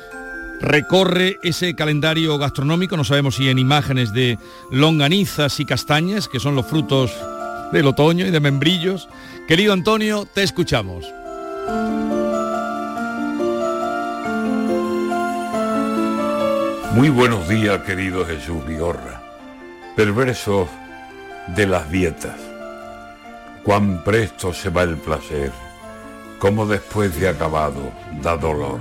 recorre 0.60 1.36
ese 1.44 1.76
calendario 1.76 2.36
gastronómico, 2.36 2.96
no 2.96 3.04
sabemos 3.04 3.36
si 3.36 3.48
en 3.48 3.60
imágenes 3.60 4.12
de 4.12 4.38
longanizas 4.72 5.60
y 5.60 5.64
castañas, 5.64 6.26
que 6.26 6.40
son 6.40 6.56
los 6.56 6.66
frutos 6.66 7.12
del 7.72 7.86
otoño 7.86 8.26
y 8.26 8.30
de 8.30 8.40
membrillos. 8.40 9.08
Querido 9.46 9.72
Antonio, 9.72 10.26
te 10.26 10.42
escuchamos. 10.42 11.06
Muy 16.94 17.10
buenos 17.10 17.48
días, 17.48 17.78
querido 17.82 18.26
Jesús 18.26 18.66
Vigorra. 18.66 19.22
Perversos 19.94 20.68
de 21.54 21.64
las 21.68 21.88
dietas. 21.92 22.34
Cuán 23.62 24.02
presto 24.02 24.52
se 24.52 24.68
va 24.68 24.82
el 24.82 24.96
placer, 24.96 25.52
como 26.40 26.66
después 26.66 27.20
de 27.20 27.28
acabado 27.28 27.92
da 28.20 28.36
dolor. 28.36 28.80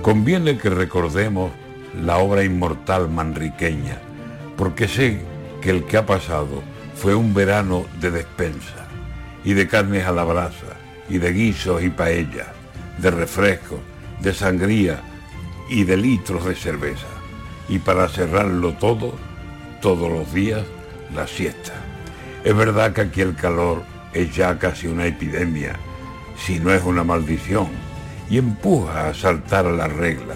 Conviene 0.00 0.56
que 0.56 0.70
recordemos 0.70 1.52
la 2.02 2.16
obra 2.16 2.42
inmortal 2.42 3.10
manriqueña, 3.10 3.98
porque 4.56 4.88
sé 4.88 5.20
que 5.60 5.68
el 5.68 5.84
que 5.84 5.98
ha 5.98 6.06
pasado 6.06 6.62
fue 6.94 7.14
un 7.14 7.34
verano 7.34 7.84
de 8.00 8.10
despensa, 8.10 8.87
y 9.48 9.54
de 9.54 9.66
carnes 9.66 10.04
a 10.04 10.12
la 10.12 10.24
brasa, 10.24 10.76
y 11.08 11.16
de 11.16 11.32
guisos 11.32 11.82
y 11.82 11.88
paellas, 11.88 12.48
de 12.98 13.10
refrescos, 13.10 13.78
de 14.20 14.34
sangría 14.34 15.00
y 15.70 15.84
de 15.84 15.96
litros 15.96 16.44
de 16.44 16.54
cerveza. 16.54 17.06
Y 17.66 17.78
para 17.78 18.10
cerrarlo 18.10 18.74
todo, 18.74 19.14
todos 19.80 20.12
los 20.12 20.34
días, 20.34 20.66
la 21.14 21.26
siesta. 21.26 21.72
Es 22.44 22.54
verdad 22.54 22.92
que 22.92 23.00
aquí 23.00 23.22
el 23.22 23.36
calor 23.36 23.84
es 24.12 24.36
ya 24.36 24.58
casi 24.58 24.86
una 24.86 25.06
epidemia, 25.06 25.76
si 26.36 26.60
no 26.60 26.70
es 26.70 26.84
una 26.84 27.02
maldición, 27.02 27.68
y 28.28 28.36
empuja 28.36 29.08
a 29.08 29.14
saltar 29.14 29.64
a 29.64 29.72
la 29.72 29.88
regla. 29.88 30.34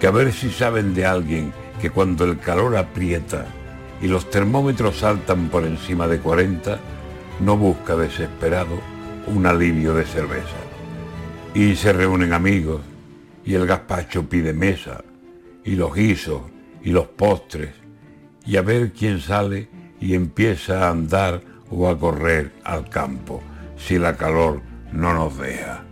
Que 0.00 0.08
a 0.08 0.10
ver 0.10 0.32
si 0.32 0.50
saben 0.50 0.92
de 0.92 1.06
alguien 1.06 1.52
que 1.80 1.90
cuando 1.90 2.24
el 2.24 2.40
calor 2.40 2.76
aprieta 2.76 3.46
y 4.02 4.08
los 4.08 4.28
termómetros 4.28 4.98
saltan 4.98 5.50
por 5.50 5.64
encima 5.64 6.08
de 6.08 6.18
40, 6.18 6.80
no 7.40 7.56
busca 7.56 7.96
desesperado 7.96 8.78
un 9.26 9.46
alivio 9.46 9.94
de 9.94 10.04
cerveza. 10.04 10.56
Y 11.54 11.76
se 11.76 11.92
reúnen 11.92 12.32
amigos, 12.32 12.80
y 13.44 13.54
el 13.54 13.66
gazpacho 13.66 14.28
pide 14.28 14.52
mesa, 14.52 15.04
y 15.64 15.76
los 15.76 15.94
guisos, 15.94 16.42
y 16.82 16.90
los 16.90 17.06
postres, 17.06 17.70
y 18.46 18.56
a 18.56 18.62
ver 18.62 18.92
quién 18.92 19.20
sale 19.20 19.68
y 20.00 20.14
empieza 20.14 20.86
a 20.86 20.90
andar 20.90 21.40
o 21.70 21.88
a 21.88 21.98
correr 21.98 22.52
al 22.64 22.88
campo, 22.88 23.42
si 23.76 23.98
la 23.98 24.16
calor 24.16 24.60
no 24.92 25.14
nos 25.14 25.38
deja. 25.38 25.84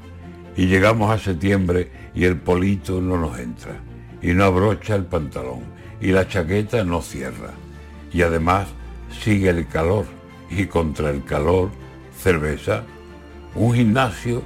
Y 0.57 0.67
llegamos 0.67 1.11
a 1.11 1.19
septiembre 1.19 1.91
y 2.15 2.25
el 2.25 2.37
polito 2.37 3.01
no 3.01 3.17
nos 3.17 3.39
entra, 3.39 3.81
y 4.21 4.35
no 4.35 4.45
abrocha 4.45 4.95
el 4.95 5.05
pantalón, 5.05 5.63
y 6.01 6.09
la 6.09 6.29
chaqueta 6.29 6.85
no 6.85 7.01
cierra. 7.01 7.53
Y 8.13 8.23
además 8.23 8.69
sigue 9.23 9.49
el 9.49 9.67
calor, 9.67 10.07
y 10.57 10.67
contra 10.67 11.11
el 11.11 11.25
calor, 11.25 11.71
cerveza. 12.17 12.85
Un 13.55 13.75
gimnasio 13.75 14.43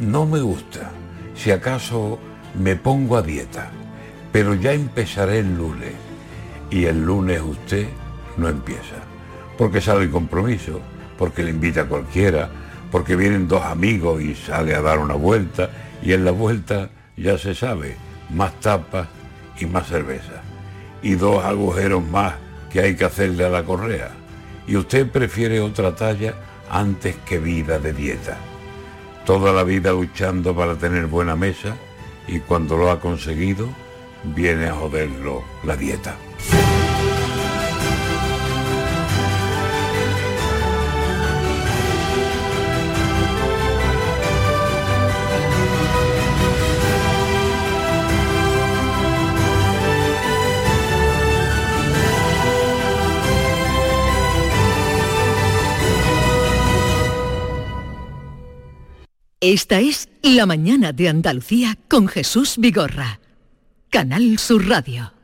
no 0.00 0.26
me 0.26 0.40
gusta, 0.40 0.90
si 1.34 1.50
acaso 1.50 2.18
me 2.58 2.76
pongo 2.76 3.16
a 3.16 3.22
dieta, 3.22 3.70
pero 4.32 4.54
ya 4.54 4.72
empezaré 4.72 5.40
el 5.40 5.56
lunes, 5.56 5.92
y 6.70 6.84
el 6.84 7.04
lunes 7.04 7.40
usted 7.40 7.88
no 8.36 8.48
empieza, 8.48 8.96
porque 9.56 9.80
sale 9.80 10.04
el 10.04 10.10
compromiso, 10.10 10.80
porque 11.16 11.42
le 11.42 11.50
invita 11.50 11.82
a 11.82 11.88
cualquiera, 11.88 12.50
porque 12.90 13.16
vienen 13.16 13.48
dos 13.48 13.64
amigos 13.64 14.22
y 14.22 14.34
sale 14.34 14.74
a 14.74 14.82
dar 14.82 14.98
una 14.98 15.14
vuelta, 15.14 15.70
y 16.02 16.12
en 16.12 16.24
la 16.24 16.30
vuelta 16.30 16.90
ya 17.16 17.38
se 17.38 17.54
sabe, 17.54 17.96
más 18.30 18.58
tapas 18.60 19.08
y 19.58 19.66
más 19.66 19.88
cerveza, 19.88 20.42
y 21.02 21.14
dos 21.14 21.44
agujeros 21.44 22.04
más 22.04 22.34
que 22.70 22.80
hay 22.80 22.96
que 22.96 23.04
hacerle 23.04 23.44
a 23.44 23.50
la 23.50 23.64
correa, 23.64 24.10
y 24.68 24.76
usted 24.76 25.10
prefiere 25.10 25.60
otra 25.60 25.96
talla 25.96 26.34
antes 26.70 27.16
que 27.26 27.38
vida 27.38 27.78
de 27.78 27.94
dieta. 27.94 28.36
Toda 29.24 29.52
la 29.52 29.64
vida 29.64 29.92
luchando 29.92 30.54
para 30.54 30.76
tener 30.76 31.06
buena 31.06 31.34
mesa, 31.34 31.74
y 32.26 32.40
cuando 32.40 32.76
lo 32.76 32.90
ha 32.90 33.00
conseguido, 33.00 33.68
viene 34.22 34.68
a 34.68 34.74
joderlo 34.74 35.42
la 35.64 35.76
dieta. 35.76 36.16
Esta 59.50 59.80
es 59.80 60.10
La 60.20 60.44
mañana 60.44 60.92
de 60.92 61.08
Andalucía 61.08 61.78
con 61.88 62.06
Jesús 62.06 62.56
Vigorra. 62.58 63.18
Canal 63.88 64.38
Sur 64.38 64.68
Radio. 64.68 65.14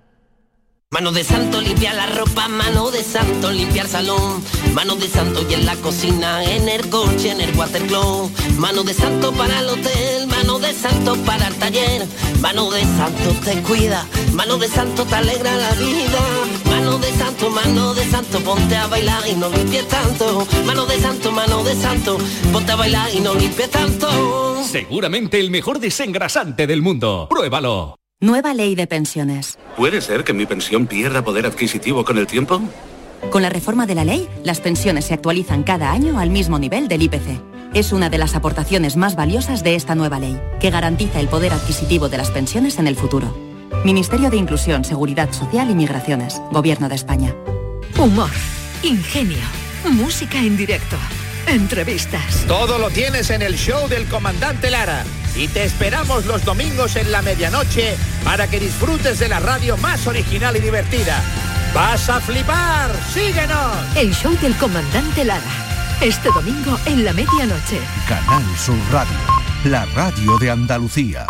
Mano 0.93 1.12
de 1.12 1.22
santo 1.22 1.61
limpia 1.61 1.93
la 1.93 2.07
ropa, 2.07 2.49
mano 2.49 2.91
de 2.91 3.03
santo 3.03 3.51
limpiar 3.51 3.87
salón, 3.87 4.43
mano 4.72 4.97
de 4.97 5.09
santo 5.09 5.45
y 5.51 5.53
en 5.53 5.66
la 5.66 5.77
cocina, 5.77 6.43
en 6.43 6.70
el 6.70 6.89
coche, 6.89 7.33
en 7.33 7.43
el 7.43 7.55
watercloak, 7.55 8.31
mano 8.57 8.83
de 8.83 8.95
santo 8.95 9.31
para 9.33 9.61
el 9.61 9.68
hotel, 9.68 10.27
mano 10.29 10.59
de 10.59 10.72
santo 10.72 11.16
para 11.27 11.49
el 11.49 11.55
taller, 11.57 12.07
mano 12.41 12.70
de 12.70 12.81
santo 12.81 13.31
te 13.45 13.61
cuida, 13.61 14.07
mano 14.33 14.57
de 14.57 14.68
santo 14.68 15.05
te 15.05 15.16
alegra 15.16 15.55
la 15.55 15.72
vida, 15.72 16.20
de 17.05 17.13
santo, 17.13 17.51
mano 17.51 17.95
de 17.95 18.05
santo, 18.05 18.41
ponte 18.41 18.77
a 18.77 18.87
bailar 18.87 19.23
y 19.29 19.35
no 19.35 19.49
limpies 19.51 19.87
tanto. 19.89 20.47
Mano 20.65 20.87
de 20.87 20.99
santo, 20.99 21.33
mano 21.33 21.63
de 21.63 21.75
santo, 21.75 22.19
ponte 22.53 22.73
a 22.73 22.77
bailar 22.77 23.15
y 23.15 23.21
no 23.21 23.35
limpies 23.35 23.71
tanto. 23.71 24.63
Seguramente 24.65 25.39
el 25.39 25.51
mejor 25.51 25.81
desengrasante 25.81 26.67
del 26.67 26.81
mundo. 26.81 27.27
Pruébalo. 27.29 27.97
Nueva 28.21 28.55
ley 28.55 28.75
de 28.75 28.87
pensiones. 28.87 29.59
¿Puede 29.77 30.01
ser 30.01 30.25
que 30.25 30.33
mi 30.33 30.47
pensión 30.47 30.87
pierda 30.87 31.23
poder 31.23 31.45
adquisitivo 31.45 32.05
con 32.05 32.17
el 32.17 32.27
tiempo? 32.27 32.63
Con 33.31 33.43
la 33.43 33.51
reforma 33.51 33.87
de 33.87 33.95
la 33.95 34.05
ley, 34.05 34.29
las 34.43 34.61
pensiones 34.61 35.07
se 35.07 35.15
actualizan 35.15 35.63
cada 35.63 35.93
año 35.93 36.19
al 36.19 36.31
mismo 36.31 36.59
nivel 36.59 36.89
del 36.89 37.03
IPC. 37.03 37.43
Es 37.75 37.93
una 37.93 38.09
de 38.09 38.19
las 38.19 38.35
aportaciones 38.35 38.97
más 38.97 39.15
valiosas 39.15 39.63
de 39.63 39.75
esta 39.75 39.95
nueva 39.95 40.21
ley, 40.21 40.41
que 40.61 40.71
garantiza 40.71 41.21
el 41.21 41.29
poder 41.29 41.53
adquisitivo 41.53 42.09
de 42.09 42.19
las 42.19 42.31
pensiones 42.31 42.79
en 42.79 42.87
el 42.87 42.97
futuro. 42.97 43.44
Ministerio 43.85 44.30
de 44.30 44.39
Inclusión, 44.39 44.82
Seguridad 44.82 45.30
Social 45.30 45.70
y 45.70 45.74
Migraciones, 45.74 46.41
Gobierno 46.51 46.89
de 46.89 46.95
España. 46.95 47.35
Humor, 47.99 48.30
ingenio, 48.82 49.45
música 49.91 50.39
en 50.39 50.57
directo, 50.57 50.97
entrevistas. 51.47 52.45
Todo 52.49 52.78
lo 52.78 52.89
tienes 52.89 53.28
en 53.28 53.43
el 53.43 53.57
show 53.57 53.87
del 53.89 54.07
comandante 54.07 54.70
Lara. 54.70 55.05
Y 55.37 55.49
te 55.49 55.64
esperamos 55.64 56.24
los 56.24 56.47
domingos 56.47 56.97
en 56.97 57.12
la 57.12 57.20
medianoche 57.20 57.97
para 58.24 58.49
que 58.49 58.59
disfrutes 58.59 59.18
de 59.18 59.28
la 59.28 59.41
radio 59.41 59.76
más 59.76 60.07
original 60.07 60.57
y 60.57 60.61
divertida. 60.61 61.22
¡Vas 61.74 62.09
a 62.09 62.20
flipar! 62.20 62.91
¡Síguenos! 63.12 63.97
El 63.97 64.14
show 64.14 64.35
del 64.41 64.57
comandante 64.57 65.26
Lara. 65.26 65.43
Este 66.01 66.30
domingo 66.30 66.78
en 66.87 67.05
la 67.05 67.12
medianoche. 67.12 67.80
Canal 68.09 68.45
Sur 68.57 68.78
Radio, 68.91 69.18
la 69.64 69.85
radio 69.95 70.39
de 70.39 70.51
Andalucía. 70.51 71.26